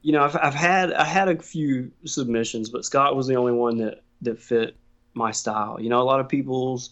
[0.01, 3.53] you know, I've, I've had I had a few submissions, but Scott was the only
[3.53, 4.75] one that that fit
[5.13, 5.79] my style.
[5.79, 6.89] You know, a lot of people's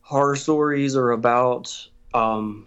[0.00, 2.66] horror stories are about um,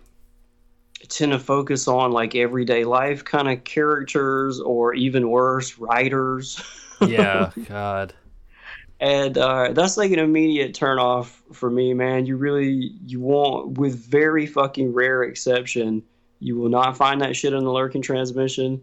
[1.07, 6.61] tend to focus on like everyday life kind of characters, or even worse, writers.
[7.01, 8.13] Yeah, God.
[8.99, 12.25] and uh, that's like an immediate turn off for me man.
[12.25, 16.03] You really you won't with very fucking rare exception
[16.39, 18.81] you will not find that shit in the lurking transmission.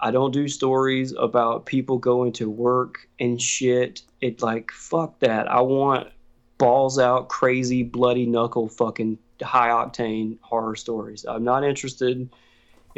[0.00, 4.02] I don't do stories about people going to work and shit.
[4.20, 5.50] It like fuck that.
[5.50, 6.08] I want
[6.56, 11.24] balls out crazy bloody knuckle fucking high octane horror stories.
[11.28, 12.28] I'm not interested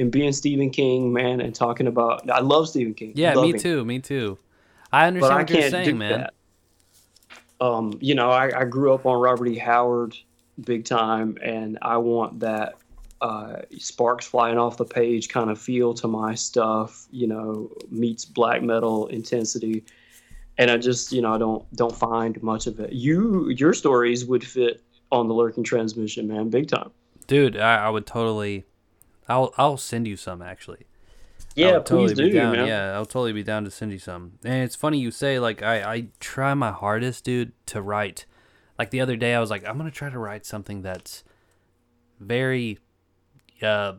[0.01, 3.51] in being stephen king man and talking about i love stephen king Yeah, Love me
[3.53, 3.85] him too.
[3.85, 4.39] Me too.
[4.93, 6.21] I but understand I what you're saying, man.
[6.21, 7.65] that.
[7.65, 9.59] Um, you know, I, I grew up on Robert E.
[9.59, 10.17] Howard
[10.65, 12.75] big time, and I want that
[13.21, 18.25] uh, sparks flying off the page kind of feel to my stuff, you know, meets
[18.25, 19.85] black metal intensity.
[20.59, 22.93] And I just, you know, I don't don't find much of it.
[22.93, 24.83] You your stories would fit
[25.13, 26.91] on the lurking transmission, man, big time.
[27.27, 28.65] Dude, I, I would totally
[29.31, 30.87] I'll I'll send you some actually.
[31.55, 32.67] Yeah, totally please do, man.
[32.67, 34.39] Yeah, I'll totally be down to send you some.
[34.45, 38.27] And it's funny you say like I I try my hardest, dude, to write.
[38.79, 41.23] Like the other day, I was like, I'm gonna try to write something that's
[42.19, 42.79] very,
[43.63, 43.95] uh,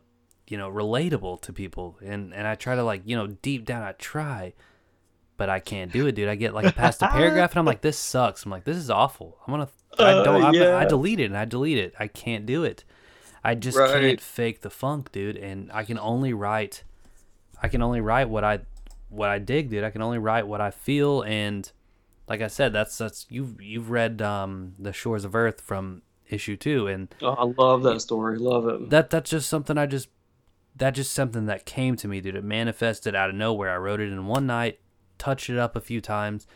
[0.47, 3.83] you know, relatable to people, and and I try to like you know deep down
[3.83, 4.53] I try,
[5.37, 6.29] but I can't do it, dude.
[6.29, 8.45] I get like past a paragraph and I'm like, this sucks.
[8.45, 9.37] I'm like, this is awful.
[9.45, 10.77] I'm gonna I Uh, don't I'm, yeah.
[10.77, 11.93] I delete it and I delete it.
[11.99, 12.83] I can't do it.
[13.43, 13.89] I just Right.
[14.01, 15.37] can't fake the funk, dude.
[15.37, 16.83] And I can only write
[17.63, 18.59] I can only write what I
[19.09, 19.83] what I dig, dude.
[19.83, 21.71] I can only write what I feel and
[22.27, 26.55] like I said, that's that's you've you've read um The Shores of Earth from issue
[26.55, 28.37] two and Oh, I love that story.
[28.37, 28.89] Love it.
[28.89, 30.09] that that's just something I just
[30.77, 32.35] that just something that came to me, dude.
[32.35, 33.69] It manifested out of nowhere.
[33.71, 34.79] I wrote it in one night,
[35.17, 36.47] touched it up a few times,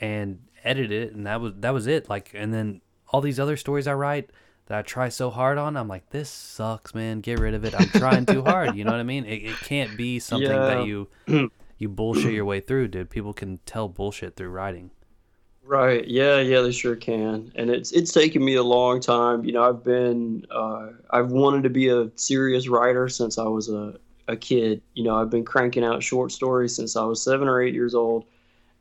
[0.00, 2.08] and edited it, and that was that was it.
[2.10, 4.30] Like, and then all these other stories I write
[4.66, 7.20] that I try so hard on, I'm like, this sucks, man.
[7.20, 7.74] Get rid of it.
[7.78, 8.74] I'm trying too hard.
[8.76, 9.24] You know what I mean?
[9.24, 10.66] It, it can't be something Yeah.
[10.66, 11.08] that you
[11.78, 13.10] you bullshit your way through, dude.
[13.10, 14.90] People can tell bullshit through writing.
[15.62, 16.06] Right.
[16.06, 17.50] Yeah, yeah, they sure can.
[17.56, 19.44] And it's it's taken me a long time.
[19.44, 23.68] You know, I've been uh, I've wanted to be a serious writer since I was
[23.68, 23.96] a,
[24.28, 24.80] a kid.
[24.94, 27.94] You know, I've been cranking out short stories since I was seven or eight years
[27.96, 28.26] old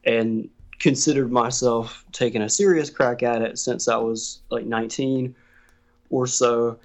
[0.04, 0.48] and
[0.78, 5.34] considered myself taking a serious crack at it since I was like 19
[6.10, 6.78] or so.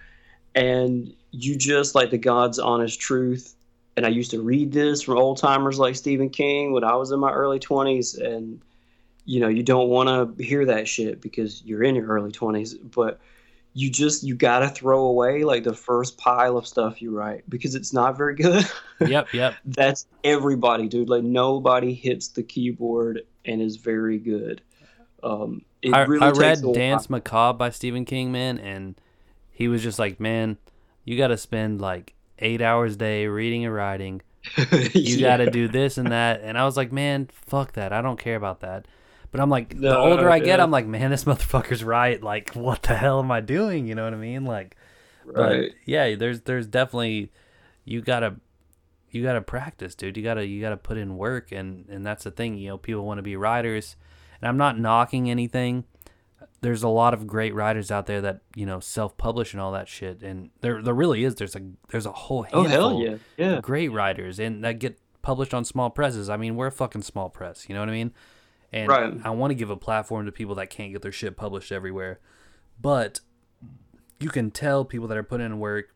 [0.55, 3.55] And you just like the God's honest truth.
[3.97, 7.11] And I used to read this from old timers like Stephen King when I was
[7.11, 8.21] in my early 20s.
[8.21, 8.61] And
[9.25, 12.75] you know you don't want to hear that shit because you're in your early 20s
[12.91, 13.21] but
[13.75, 17.75] you just you gotta throw away like the first pile of stuff you write because
[17.75, 18.67] it's not very good
[19.07, 19.55] Yep, yep.
[19.67, 24.63] that's everybody dude like nobody hits the keyboard and is very good
[25.23, 26.63] um it I, really I read.
[26.75, 28.97] Danse Macabre by Stephen King, man, and
[29.61, 30.57] he was just like, man,
[31.05, 34.23] you got to spend like eight hours a day reading and writing.
[34.57, 35.21] You Yeah.
[35.21, 36.41] got to do this and that.
[36.43, 37.93] And I was like, man, fuck that.
[37.93, 38.89] I don't care about that.
[39.31, 40.63] But I'm like, the older I get, yeah.
[40.65, 42.23] I'm like, man, this motherfucker's right.
[42.23, 43.87] Like, what the hell am I doing?
[43.87, 44.47] You know what I mean?
[44.47, 44.77] Like,
[45.27, 47.31] right yeah, there's there's definitely
[47.85, 48.37] you gotta
[49.11, 50.17] you gotta practice, dude.
[50.17, 52.57] You gotta you gotta put in work, and and that's the thing.
[52.57, 53.95] You know, people want to be writers,
[54.41, 55.85] and I'm not knocking anything.
[56.63, 59.89] There's a lot of great writers out there that you know self-publish and all that
[59.89, 61.37] shit, and there there really is.
[61.37, 64.79] There's a there's a whole oh handful hell yeah yeah of great writers, and that
[64.79, 66.29] get published on small presses.
[66.29, 67.69] I mean, we're a fucking small press.
[67.69, 68.13] You know what I mean?
[68.73, 69.15] And Right.
[69.25, 72.21] I want to give a platform to people that can't get their shit published everywhere,
[72.81, 73.21] but
[74.21, 75.95] you can tell people that are putting in work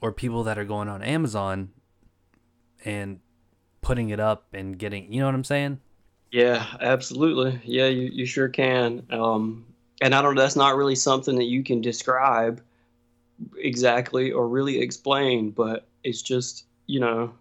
[0.00, 1.70] or people that are going on Amazon
[2.84, 3.20] and
[3.82, 5.80] putting it up and getting, you know what I'm saying?
[6.36, 7.58] Yeah, absolutely.
[7.64, 9.06] Yeah, you, you sure can.
[9.08, 9.64] Um,
[10.02, 10.34] and I don't.
[10.34, 12.60] That's not really something that you can describe
[13.56, 17.32] exactly or really explain, but it's just you know,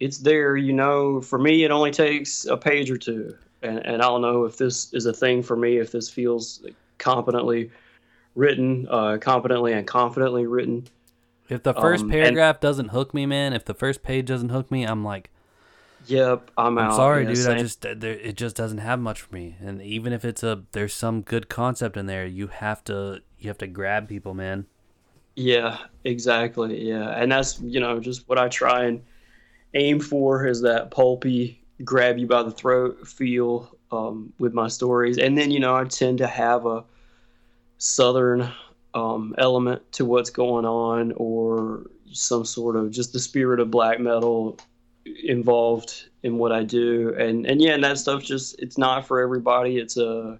[0.00, 0.56] it's there.
[0.56, 4.22] You know, for me, it only takes a page or two, and and I don't
[4.22, 5.76] know if this is a thing for me.
[5.76, 6.64] If this feels
[6.96, 7.70] competently
[8.34, 10.88] written, uh, competently and confidently written.
[11.50, 14.48] If the first Um, and- paragraph doesn't hook me, man, if the first page doesn't
[14.48, 15.28] hook me, I'm like,
[16.06, 16.90] Yep, I'm out.
[16.90, 17.46] I'm sorry, Yeah, dude.
[17.48, 19.56] I just there, it just doesn't have much for me.
[19.60, 23.48] And even if it's a there's some good concept in there, you have to you
[23.48, 24.66] have to grab people, man.
[25.34, 26.88] Yeah, exactly.
[26.88, 29.02] Yeah, and that's you know just what I try and
[29.74, 35.18] aim for is that pulpy, grab you by the throat feel um, with my stories,
[35.18, 36.84] and then you know I tend to have a
[37.78, 38.50] southern
[38.94, 44.00] um, element to what's going on, or some sort of just the spirit of black
[44.00, 44.58] metal
[45.24, 49.20] involved in what I do, and and yeah, and that stuff just it's not for
[49.20, 49.78] everybody.
[49.78, 50.38] It's a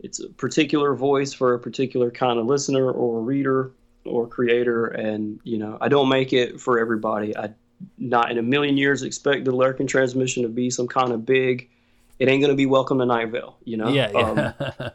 [0.00, 3.72] it's a particular voice for a particular kind of listener or reader
[4.04, 4.86] or creator.
[4.86, 7.36] And you know i don't make it for everybody.
[7.36, 7.52] I
[7.96, 11.68] not in a million years expect the lurking transmission to be some kind of big
[12.18, 13.88] it ain't going to be welcome to night vale you know?
[13.88, 14.52] Yeah, Um, yeah.
[14.80, 14.90] uh,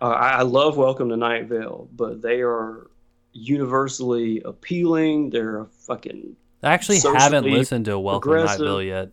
[0.00, 2.86] I, I love welcome to night vale but they are
[3.32, 5.30] universally appealing.
[5.30, 8.60] They're a fucking I actually haven't listened to Welcome progressive.
[8.60, 9.10] Night Vale yet.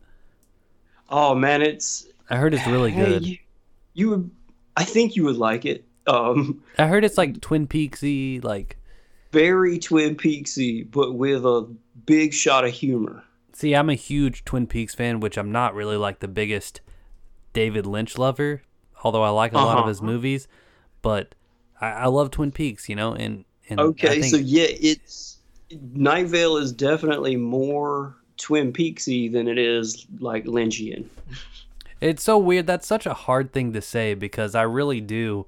[1.10, 3.26] oh man it's I heard it's really good.
[3.26, 3.38] you,
[3.94, 4.32] you would
[4.78, 8.78] i think you would like it um I heard it's like Twin Peaksy, like
[9.32, 11.68] very twin peaksy but with a
[12.06, 15.98] big shot of humor See, I'm a huge Twin Peaks fan, which I'm not really
[15.98, 16.80] like the biggest
[17.52, 18.62] David Lynch lover,
[19.04, 19.90] although I like a lot of Uh-huh.
[19.90, 20.48] his movies.
[21.02, 21.36] But
[21.82, 25.39] I, I love Twin Peaks, you know, and, and I Okay, think, so yeah, it's
[25.94, 31.06] Night Vale is definitely more Twin Peaksy than it is like Lynchian.
[32.02, 32.68] It's so weird.
[32.68, 35.46] That's such a hard thing to say because I really do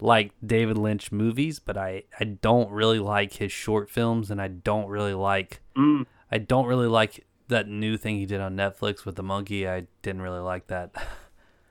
[0.00, 4.48] like David Lynch movies, but I, I don't really like his short films and I
[4.48, 6.06] don't really like Mm.
[6.30, 9.68] I don't really like that new thing he did on Netflix with the monkey.
[9.68, 10.90] I didn't really like that.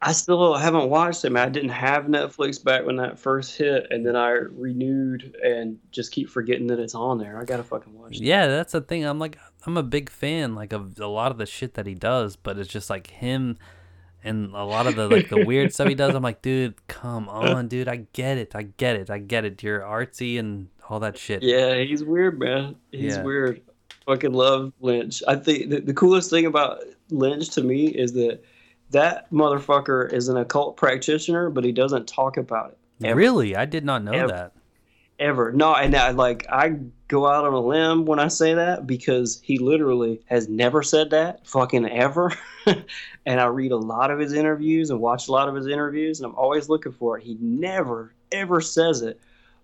[0.07, 1.31] I still haven't watched it.
[1.31, 1.47] Man.
[1.47, 6.11] I didn't have Netflix back when that first hit, and then I renewed and just
[6.11, 7.39] keep forgetting that it's on there.
[7.39, 8.21] I gotta fucking watch it.
[8.21, 9.03] Yeah, that's the thing.
[9.03, 11.95] I'm like, I'm a big fan, like of a lot of the shit that he
[11.95, 13.57] does, but it's just like him
[14.23, 16.13] and a lot of the like the weird stuff he does.
[16.13, 17.87] I'm like, dude, come on, dude.
[17.87, 18.55] I get it.
[18.55, 19.09] I get it.
[19.09, 19.63] I get it.
[19.63, 21.41] You're artsy and all that shit.
[21.41, 22.75] Yeah, he's weird, man.
[22.91, 23.23] He's Yeah.
[23.23, 23.61] weird.
[24.05, 25.23] Fucking love Lynch.
[25.27, 28.43] I think the, the coolest thing about Lynch to me is that
[28.95, 32.77] that motherfucker is an occult practitioner, but he doesn't talk about it.
[33.05, 33.15] Ever.
[33.15, 34.27] Really, I did not know Ever.
[34.27, 34.51] that.
[35.19, 35.51] ever.
[35.51, 36.77] No, and I like I
[37.07, 41.09] go out on a limb when I say that because he literally has never said
[41.11, 42.31] that fucking ever.
[43.25, 46.19] and I read a lot of his interviews and watch a lot of his interviews,
[46.19, 47.23] and I'm always looking for it.
[47.23, 49.19] He never ever says it,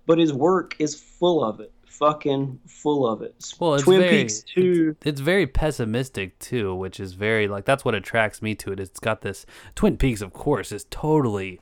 [0.06, 1.72] but his work is full of it.
[2.02, 3.54] Fucking full of it.
[3.60, 4.96] Well, it's Twin very- Peaks two.
[5.06, 8.80] It's very pessimistic too, which is very like that's what attracts me to it.
[8.80, 9.46] It's got this
[9.76, 11.62] Twin Peaks, of course, is totally.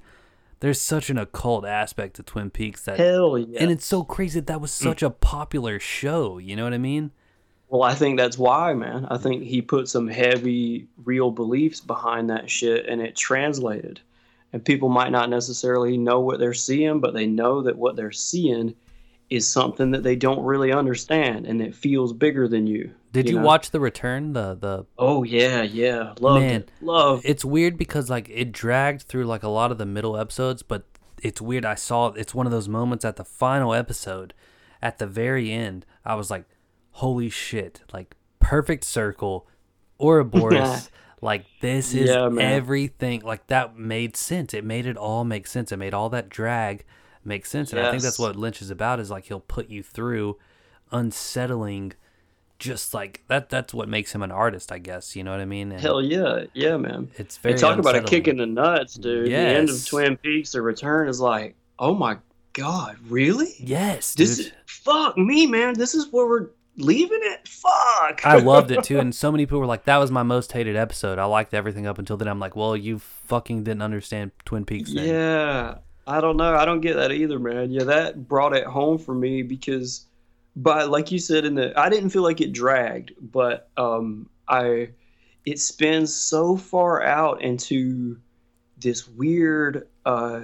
[0.61, 3.59] There's such an occult aspect to Twin Peaks that, Hell yeah.
[3.61, 4.81] and it's so crazy that that was mm.
[4.81, 6.37] such a popular show.
[6.37, 7.11] You know what I mean?
[7.67, 9.07] Well, I think that's why, man.
[9.11, 13.99] I think he put some heavy, real beliefs behind that shit, and it translated.
[14.53, 18.11] And people might not necessarily know what they're seeing, but they know that what they're
[18.13, 18.73] seeing
[19.29, 22.91] is something that they don't really understand, and it feels bigger than you.
[23.11, 23.45] Did you, know?
[23.45, 24.33] watch The Return?
[24.33, 26.61] The the Oh yeah, yeah, loved Man.
[26.61, 27.21] it, love.
[27.23, 30.83] it's weird because like it dragged through like a lot of the middle episodes, but
[31.21, 31.65] it's weird.
[31.65, 34.33] I saw it's one of those moments at the final episode,
[34.81, 35.85] at the very end.
[36.05, 36.45] I was like,
[36.91, 39.47] "Holy shit!" Like perfect circle,
[39.99, 40.89] Ouroboros.
[41.21, 43.21] like this is Yeah, everything.
[43.21, 44.53] Like that made sense.
[44.53, 45.71] It made it all make sense.
[45.71, 46.85] It made all that drag
[47.23, 47.71] make sense.
[47.71, 48.99] And I think that's what Lynch is about.
[48.99, 50.37] Is like he'll put you through
[50.91, 51.93] unsettling.
[52.57, 55.15] Just like that, that's what makes him an artist, I guess.
[55.15, 55.71] You know what I mean?
[55.71, 57.09] And Hell yeah, yeah, man.
[57.15, 59.27] it's very talk about a kick in the nuts, dude.
[59.27, 62.17] The end of Twin Peaks: The Return is like, oh my
[62.51, 63.53] god, really?
[63.59, 64.45] Yes, This dude.
[64.47, 65.75] is fuck me, man.
[65.75, 67.47] This is where we're leaving it.
[67.47, 68.25] Fuck.
[68.25, 70.75] I loved it too, and so many people were like, "That was my most hated
[70.75, 72.27] episode." I liked everything up until then.
[72.27, 75.07] I'm like, "Well, you fucking didn't understand Twin Peaks." Then.
[75.07, 75.75] Yeah,
[76.09, 76.55] I don't know.
[76.55, 77.71] I don't get that either, man.
[77.71, 80.05] Yeah, that brought it home for me because,
[80.55, 84.89] but like you said in the, I didn't feel like it dragged, but um, I,
[85.45, 88.17] it spins so far out into
[88.79, 90.41] this weird, uh,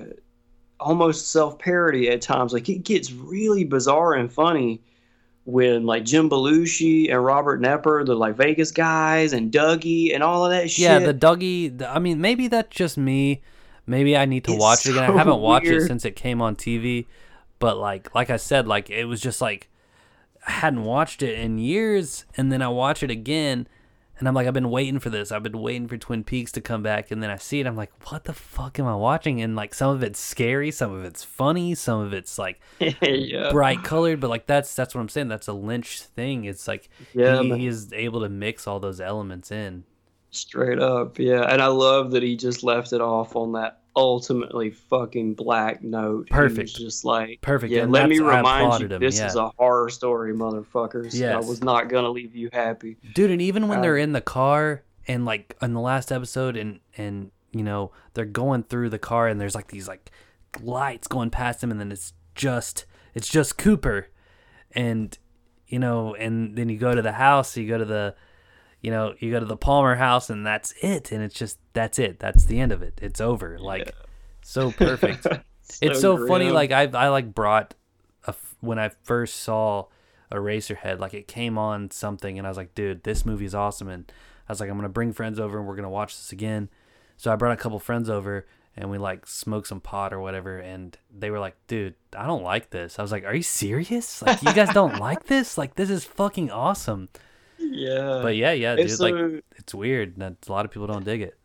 [0.79, 2.53] almost self parody at times.
[2.53, 4.81] Like it gets really bizarre and funny
[5.45, 10.43] when like Jim Belushi and Robert Knepper, the like Vegas guys, and Dougie and all
[10.45, 10.83] of that shit.
[10.83, 10.99] yeah.
[10.99, 11.75] The Dougie.
[11.77, 13.41] the- I mean, maybe that's just me.
[13.87, 15.03] Maybe I need to It's watch it again.
[15.03, 17.05] I haven't watched it since it came on TV,
[17.59, 19.69] but like, like I said, like it was just like
[20.47, 23.67] I hadn't watched it in years, and then I watch it again.
[24.17, 25.29] And I'm like, I've been waiting for this.
[25.29, 27.67] I've been waiting for Twin Peaks to come back, and then I see it.
[27.67, 29.41] I'm like, what the fuck am I watching?
[29.41, 32.61] And like, some of it's scary, some of it's funny, some of it's like
[33.01, 33.51] yeah.
[33.51, 35.27] bright colored, but like that's that's what I'm saying.
[35.27, 36.45] That's a Lynch thing.
[36.45, 39.83] It's like Yeah, he, he is able to mix all those elements in.
[40.35, 41.43] Straight up, yeah.
[41.51, 46.29] And I love that he just left it off on that ultimately fucking black note.
[46.29, 46.75] Perfect.
[46.75, 49.27] just like Perfect, Yeah, and let me remind you, him, this yeah.
[49.27, 51.13] is a horror story, motherfuckers.
[51.13, 52.97] Yeah, I was not gonna leave you happy.
[53.13, 56.57] Dude, and even when Uh, they're in the car and like in the last episode
[56.57, 60.11] and and you know, they're going through the car and there's like these like
[60.61, 64.07] lights going past them and then it's just it's just Cooper
[64.73, 65.17] and
[65.67, 68.15] you know, and then you go to the house, you go to the
[68.85, 71.97] you know, you go to the Palmer house and that's it and it's just that's
[71.99, 72.19] it.
[72.19, 72.99] That's the end of it.
[73.01, 73.57] It's over.
[73.57, 73.91] Like
[74.41, 75.25] so perfect.
[75.81, 77.73] it's so funny like i i like brought
[78.25, 79.85] a f- when i first saw
[80.31, 84.11] eraserhead like it came on something and i was like dude this movie's awesome and
[84.47, 86.69] i was like i'm gonna bring friends over and we're gonna watch this again
[87.17, 88.45] so i brought a couple friends over
[88.77, 92.43] and we like smoked some pot or whatever and they were like dude i don't
[92.43, 95.75] like this i was like are you serious like you guys don't like this like
[95.75, 97.09] this is fucking awesome
[97.59, 98.19] yeah.
[98.21, 99.15] but yeah yeah dude it's like
[99.55, 101.37] it's weird that a lot of people don't dig it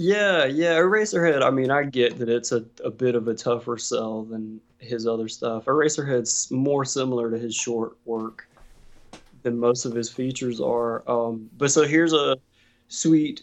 [0.00, 1.42] Yeah, yeah, Eraserhead.
[1.42, 5.08] I mean, I get that it's a, a bit of a tougher sell than his
[5.08, 5.64] other stuff.
[5.64, 8.48] Eraserhead's more similar to his short work
[9.42, 11.02] than most of his features are.
[11.10, 12.36] Um, but so here's a
[12.86, 13.42] sweet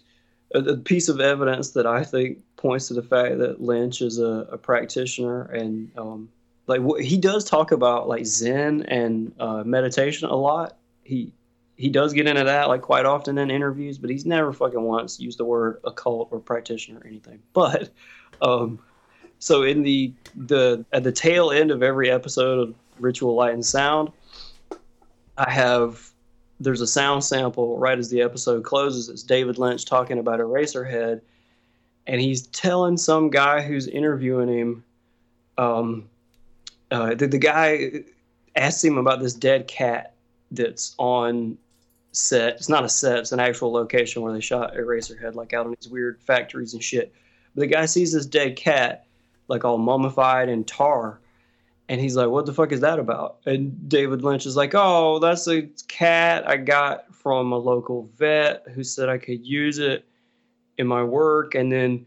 [0.53, 4.19] a, a piece of evidence that I think points to the fact that Lynch is
[4.19, 6.29] a, a practitioner and um,
[6.67, 10.77] like wh- he does talk about like Zen and uh, meditation a lot.
[11.03, 11.33] He
[11.77, 15.19] he does get into that like quite often in interviews, but he's never fucking once
[15.19, 17.41] used the word occult or practitioner or anything.
[17.53, 17.89] But
[18.41, 18.79] um,
[19.39, 23.65] so in the the at the tail end of every episode of Ritual Light and
[23.65, 24.11] Sound,
[25.37, 26.11] I have
[26.59, 29.09] there's a sound sample right as the episode closes.
[29.09, 31.21] It's David Lynch talking about Eraserhead,
[32.07, 34.83] and he's telling some guy who's interviewing him.
[35.57, 36.09] Um,
[36.91, 38.03] uh, the, the guy
[38.55, 40.13] asks him about this dead cat
[40.51, 41.57] that's on
[42.15, 42.55] set.
[42.55, 45.75] It's not a set; it's an actual location where they shot Eraserhead, like out in
[45.79, 47.13] these weird factories and shit.
[47.53, 49.05] But the guy sees this dead cat,
[49.47, 51.19] like all mummified in tar,
[51.89, 55.19] and he's like, "What the fuck is that about?" And David Lynch is like, "Oh,
[55.19, 60.05] that's a cat I got from a local vet who said I could use it
[60.77, 62.05] in my work, and then."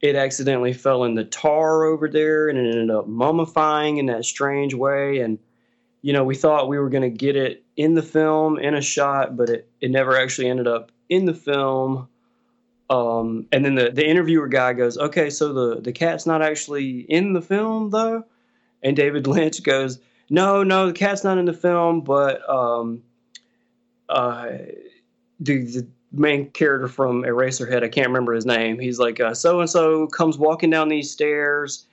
[0.00, 4.24] It accidentally fell in the tar over there and it ended up mummifying in that
[4.24, 5.18] strange way.
[5.18, 5.40] And
[6.02, 8.82] you know, we thought we were going to get it in the film in a
[8.82, 12.08] shot, but it, it never actually ended up in the film.
[12.90, 17.00] Um, and then the, the interviewer guy goes, okay, so the, the cat's not actually
[17.02, 18.24] in the film though.
[18.82, 23.00] And David Lynch goes, no, no, the cat's not in the film, but um,
[24.08, 24.48] uh,
[25.38, 28.80] the, the main character from Eraserhead, I can't remember his name.
[28.80, 31.86] He's like, so and so comes walking down these stairs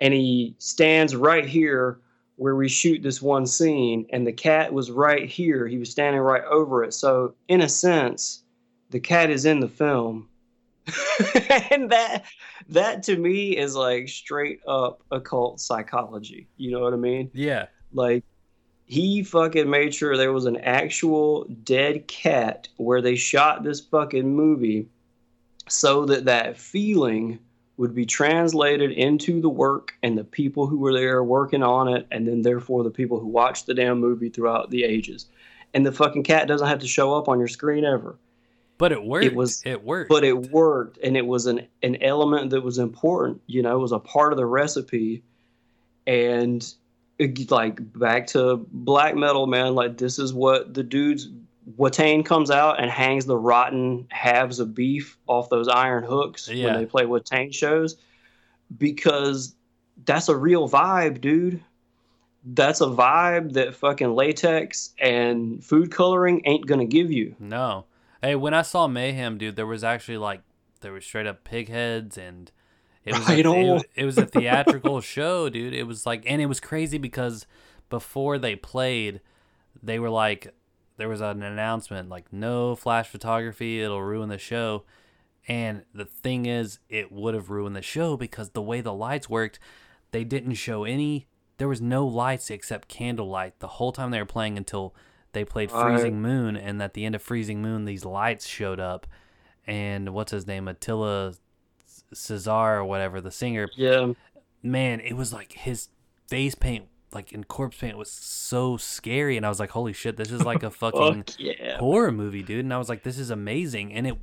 [0.00, 2.00] and he stands right here
[2.38, 5.66] where we shoot this one scene and the cat was right here.
[5.66, 6.94] He was standing right over it.
[6.94, 8.44] So in a sense
[8.90, 10.28] the cat is in the film.
[11.70, 12.24] And that
[12.68, 16.48] that to me is like straight up occult psychology.
[16.56, 17.30] You know what i mean?
[17.34, 17.66] Yeah.
[17.92, 18.24] like
[18.86, 24.34] he fucking made sure there was an actual dead cat where they shot this fucking
[24.34, 24.88] movie
[25.68, 27.38] so that that feeling
[27.78, 32.06] would be translated into the work and the people who were there working on it
[32.10, 35.26] and then therefore the people who watched the damn movie throughout the ages
[35.72, 38.18] and the fucking cat doesn't have to show up on your screen ever
[38.78, 39.26] But it worked.
[39.26, 40.08] It was- It worked.
[40.10, 43.80] but it worked and it was an, an element that was important you know it
[43.80, 45.22] was a part of the recipe
[46.06, 46.74] and
[47.18, 51.28] it, like back to black metal man like this is what the dudes
[51.76, 56.66] Watain comes out and hangs the rotten halves of beef off those iron hooks Yeah.
[56.66, 57.96] when they play Watain shows
[58.76, 59.54] because
[60.04, 61.62] that's a real vibe dude
[62.52, 67.84] that's a vibe that fucking latex and food coloring ain't gonna give you No.
[68.22, 70.42] Hey, when I saw Mayhem, dude, there was actually like
[70.80, 72.50] there was straight up pig heads and
[73.04, 75.74] it was I a, it, was- it was a theatrical show, dude.
[75.74, 77.46] It was like and it was crazy because
[77.90, 79.20] before they played,
[79.82, 80.54] they were like
[80.98, 84.84] there was an announcement like no flash photography, it'll ruin the show.
[85.46, 89.30] And the thing is, it would have ruined the show because the way the lights
[89.30, 89.58] worked,
[90.10, 91.26] they didn't show any.
[91.56, 94.94] There was no lights except candlelight the whole time they were playing until
[95.32, 95.70] they played.
[95.70, 96.56] Freezing Moon.
[96.56, 99.06] And at the end of Freezing Moon, these lights showed up.
[99.66, 100.68] And what's his name?
[100.68, 101.34] Attila
[102.14, 103.68] Csihar or whatever, the singer.
[103.74, 104.12] yeah
[104.62, 105.88] Man, it was like his
[106.26, 109.36] face paint, like in corpse paint, was so scary.
[109.36, 112.42] And I was like, holy shit, this is like a fucking Fuck yeah horror movie,
[112.42, 112.64] dude.
[112.64, 113.92] And I was like, this is amazing.
[113.92, 114.18] And it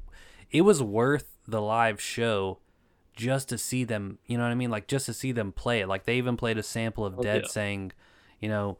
[0.51, 2.59] it was worth the live show
[3.15, 4.69] just to see them, you know what I mean?
[4.69, 5.87] Like just to see them play it.
[5.87, 7.47] Like they even played a sample of Oh, Dead yeah.
[7.49, 7.91] saying,
[8.39, 8.77] you know,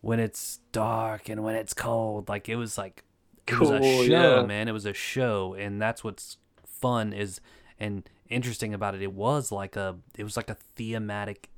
[0.00, 2.28] when it's dark and when it's cold.
[2.28, 3.04] Like it was like
[3.46, 4.42] it was a show, yeah.
[4.46, 4.68] man.
[4.68, 5.54] It was a show.
[5.54, 6.36] And that's what's
[6.66, 7.40] fun is
[7.80, 9.02] and interesting about it.
[9.02, 11.48] It was like a it was like a thematic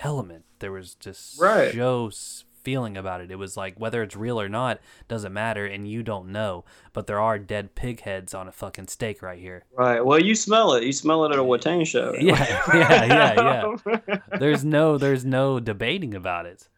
[0.00, 0.44] element.
[0.58, 1.72] There was just Right.
[1.72, 3.30] show s- feeling about it.
[3.30, 6.64] It was like whether it's real or not doesn't matter, and you don't know.
[6.92, 9.64] But there are dead pig heads on a fucking stake right here.
[9.74, 10.04] Right.
[10.04, 10.84] Well, you smell it.
[10.84, 12.14] You smell it at a Watain show.
[12.20, 12.34] Yeah,
[12.74, 13.76] yeah, yeah,
[14.10, 14.18] yeah.
[14.38, 16.68] There's no there's no debating about it.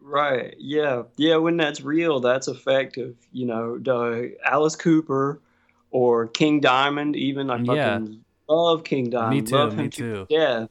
[0.00, 0.54] right.
[0.58, 1.02] Yeah.
[1.16, 1.36] Yeah.
[1.36, 3.16] When that's real, that's effective.
[3.32, 5.42] You know, Alice Cooper
[5.90, 7.16] or King Diamond.
[7.16, 8.00] Even I fucking Yeah.
[8.48, 9.34] love King Diamond.
[9.34, 10.26] Me too, Love me too.
[10.30, 10.66] Yeah.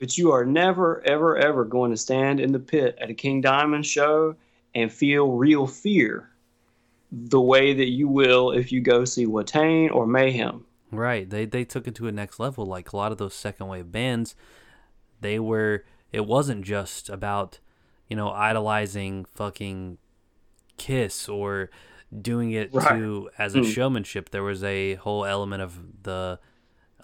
[0.00, 3.40] But you are never, ever, ever going to stand in the pit at a King
[3.40, 4.34] Diamond show
[4.74, 6.30] and feel real fear
[7.12, 10.64] the way that you will if you go see Watain or Mayhem.
[10.92, 11.28] Right.
[11.28, 12.64] They they took it to a next level.
[12.66, 14.34] Like a lot of those second wave bands,
[15.20, 17.60] they were it wasn't just about,
[18.08, 19.98] you know, idolizing fucking
[20.78, 21.70] Kiss or
[22.22, 22.88] doing it Right.
[22.98, 23.64] to as a Hmm.
[23.64, 24.30] showmanship.
[24.30, 26.40] There was a whole element of the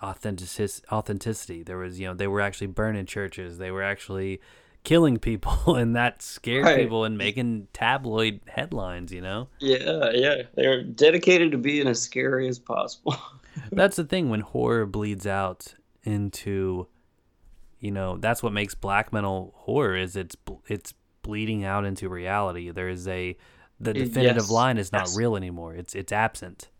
[0.02, 0.48] authentic
[0.90, 1.62] authenticity.
[1.62, 3.58] There was, you know, they were actually burning churches.
[3.58, 4.40] They were actually
[4.84, 6.78] killing people and that scared Right.
[6.78, 9.48] people and making tabloid headlines, you know?
[9.58, 10.42] Yeah, yeah.
[10.54, 13.16] They're dedicated to being as scary as possible.
[13.72, 15.74] That's the thing when horror bleeds out
[16.04, 16.86] into
[17.80, 20.36] you know that's what makes black metal horror is it's
[20.66, 22.70] it's bleeding out into reality.
[22.70, 23.36] There is a
[23.80, 24.50] the definitive yes.
[24.50, 25.16] line is not yes.
[25.16, 25.74] real anymore.
[25.74, 26.70] It's it's absent.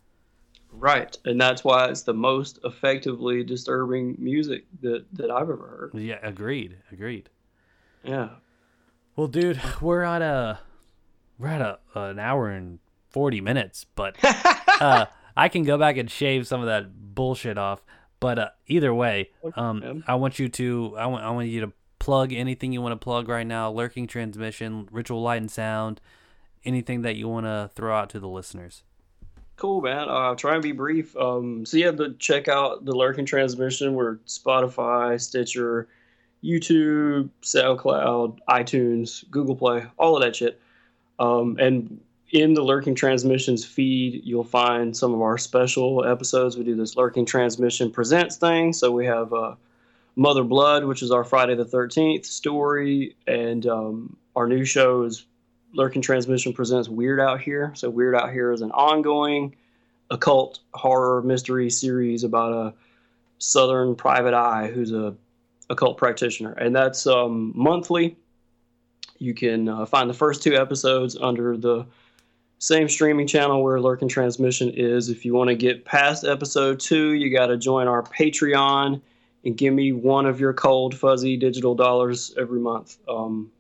[0.79, 6.01] Right, and that's why it's the most effectively disturbing music that that I've ever heard.
[6.01, 7.31] Yeah, agreed, agreed.
[8.05, 8.29] Yeah.
[9.17, 10.61] Well, dude, we're at a
[11.39, 12.79] we're at a an hour and
[13.09, 14.17] forty minutes, but
[14.81, 17.83] uh, I can go back and shave some of that bullshit off.
[18.21, 21.73] But uh, either way, um, I want you to I want I want you to
[21.99, 23.71] plug anything you want to plug right now.
[23.71, 26.01] Lurking transmission, ritual light and sound,
[26.65, 28.83] anything that you want to throw out to the listeners.
[29.57, 30.09] Cool, man.
[30.09, 31.17] Uh, I'll try and be brief.
[31.17, 33.95] Um, so yeah, to check out the lurking transmission.
[33.95, 35.89] We're Spotify, Stitcher,
[36.45, 40.61] YouTube, SoundCloud, iTunes, Google Play, all of that shit.
[41.19, 42.01] Um, and
[42.31, 46.57] in the Lurking Transmissions feed, you'll find some of our special episodes.
[46.57, 48.73] We do this Lurking Transmission Presents thing.
[48.73, 49.55] So we have uh,
[50.17, 53.17] Mother Blood, which is our Friday the 13th story.
[53.27, 55.25] And um, our new show is
[55.77, 57.73] Lurking Transmission Presents Weird Out Here.
[57.75, 59.55] So Weird Out Here is an ongoing
[60.11, 62.75] occult horror mystery series about a
[63.39, 65.15] Southern private eye who's a
[65.69, 66.53] occult practitioner.
[66.53, 68.17] And that's um, monthly.
[69.19, 71.87] You can uh, find the first two episodes under the
[72.59, 75.11] same streaming channel where Lurking Transmission is.
[75.11, 79.01] If you want to get past episode two, you got to join our Patreon
[79.45, 82.97] and give me one of your cold, fuzzy digital dollars every month.
[83.07, 83.53] Um,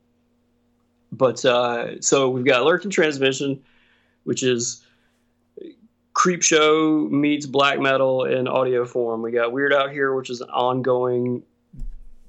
[1.17, 3.63] but uh, so we've got Lurking Transmission,
[4.25, 4.85] which is
[6.15, 9.23] Creep Show meets black metal in audio form.
[9.23, 11.43] We got Weird Out Here, which is an ongoing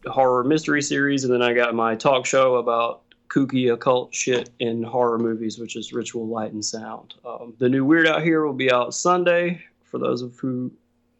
[0.05, 4.83] horror mystery series, and then I got my talk show about kooky occult shit in
[4.83, 7.15] horror movies, which is Ritual Light and Sound.
[7.25, 10.71] Um, the new Weird Out Here will be out Sunday for those of who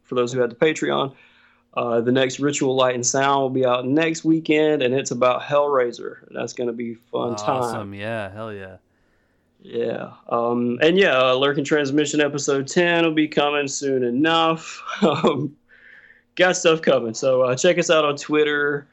[0.02, 1.14] for those who had the Patreon.
[1.78, 5.42] Uh, the next Ritual Light and Sound will be out next weekend, and it's about
[5.42, 6.26] Hellraiser.
[6.32, 7.46] That's going to be fun awesome.
[7.46, 7.62] time.
[7.62, 8.78] Awesome, yeah, hell yeah.
[9.62, 14.82] Yeah, um, and yeah, uh, Lurking Transmission episode ten will be coming soon enough.
[15.02, 15.56] um,
[16.34, 18.88] got stuff coming, so uh, check us out on Twitter,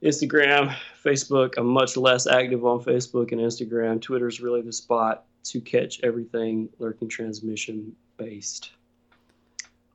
[0.00, 0.72] Instagram,
[1.04, 1.54] Facebook.
[1.56, 4.00] I'm much less active on Facebook and Instagram.
[4.00, 8.70] Twitter's really the spot to catch everything Lurking Transmission based.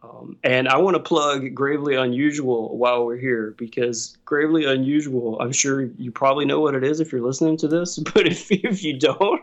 [0.05, 5.51] Um, and I want to plug Gravely Unusual while we're here because Gravely Unusual, I'm
[5.51, 8.83] sure you probably know what it is if you're listening to this, but if, if
[8.83, 9.41] you don't,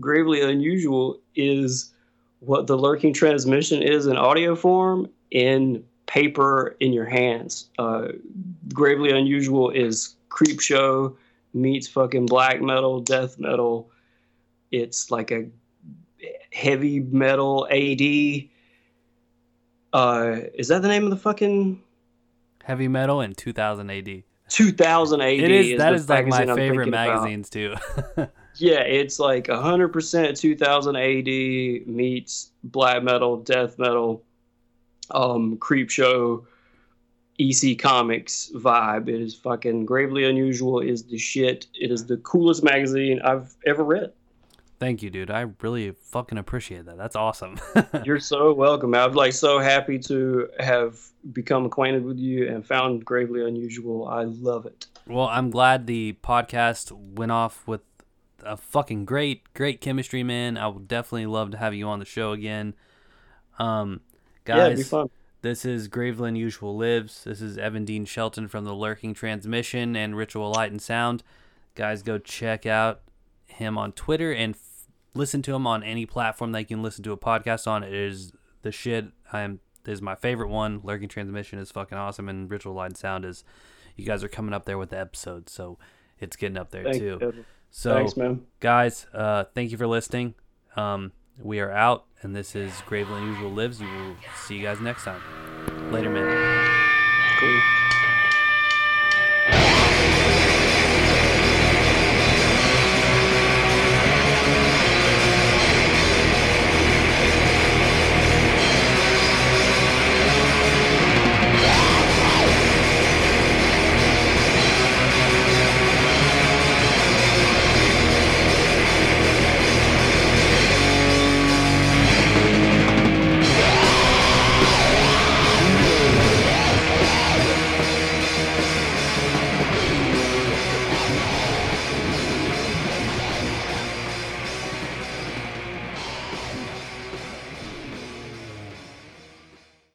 [0.00, 1.92] Gravely Unusual is
[2.40, 7.68] what the lurking transmission is in audio form in paper in your hands.
[7.78, 8.08] Uh,
[8.72, 11.16] Gravely Unusual is Creep Show
[11.52, 13.90] meets fucking black metal, death metal.
[14.72, 15.46] It's like a
[16.52, 18.48] heavy metal AD
[19.94, 21.80] uh, is that the name of the fucking
[22.64, 24.24] heavy metal in 2000 AD?
[24.48, 25.28] 2000 AD.
[25.28, 25.66] It is.
[25.68, 28.16] is that is like my favorite magazines about.
[28.16, 28.28] too.
[28.56, 34.24] yeah, it's like 100% 2000 AD meets black metal, death metal,
[35.12, 36.44] um, creep show,
[37.38, 39.08] EC Comics vibe.
[39.08, 40.80] It is fucking gravely unusual.
[40.80, 41.68] Is the shit.
[41.74, 44.12] It is the coolest magazine I've ever read.
[44.78, 45.30] Thank you, dude.
[45.30, 46.96] I really fucking appreciate that.
[46.96, 47.58] That's awesome.
[48.04, 48.94] You're so welcome.
[48.94, 51.00] I'm like so happy to have
[51.32, 54.06] become acquainted with you and found Gravely Unusual.
[54.08, 54.86] I love it.
[55.06, 57.82] Well, I'm glad the podcast went off with
[58.42, 60.58] a fucking great, great chemistry, man.
[60.58, 62.74] I would definitely love to have you on the show again.
[63.58, 64.00] Um,
[64.44, 65.04] guys, yeah,
[65.42, 67.24] this is Gravely Unusual Lives.
[67.24, 71.22] This is Evan Dean Shelton from the Lurking Transmission and Ritual Light and Sound.
[71.74, 73.02] Guys, go check out
[73.54, 74.56] him on Twitter and
[75.14, 77.82] listen to him on any platform that you can listen to a podcast on.
[77.82, 78.32] It is
[78.62, 79.06] the shit.
[79.32, 80.80] I'm is my favorite one.
[80.82, 83.44] Lurking Transmission is fucking awesome, and Ritual Light Sound is.
[83.96, 85.78] You guys are coming up there with the episodes, so
[86.18, 87.18] it's getting up there Thanks, too.
[87.20, 87.44] Kevin.
[87.70, 88.44] So, Thanks, man.
[88.58, 90.34] guys, uh, thank you for listening.
[90.74, 93.80] Um, we are out, and this is Gravely Unusual Lives.
[93.80, 94.16] We will
[94.46, 95.20] see you guys next time.
[95.92, 97.38] Later, man.
[97.38, 97.83] Cool.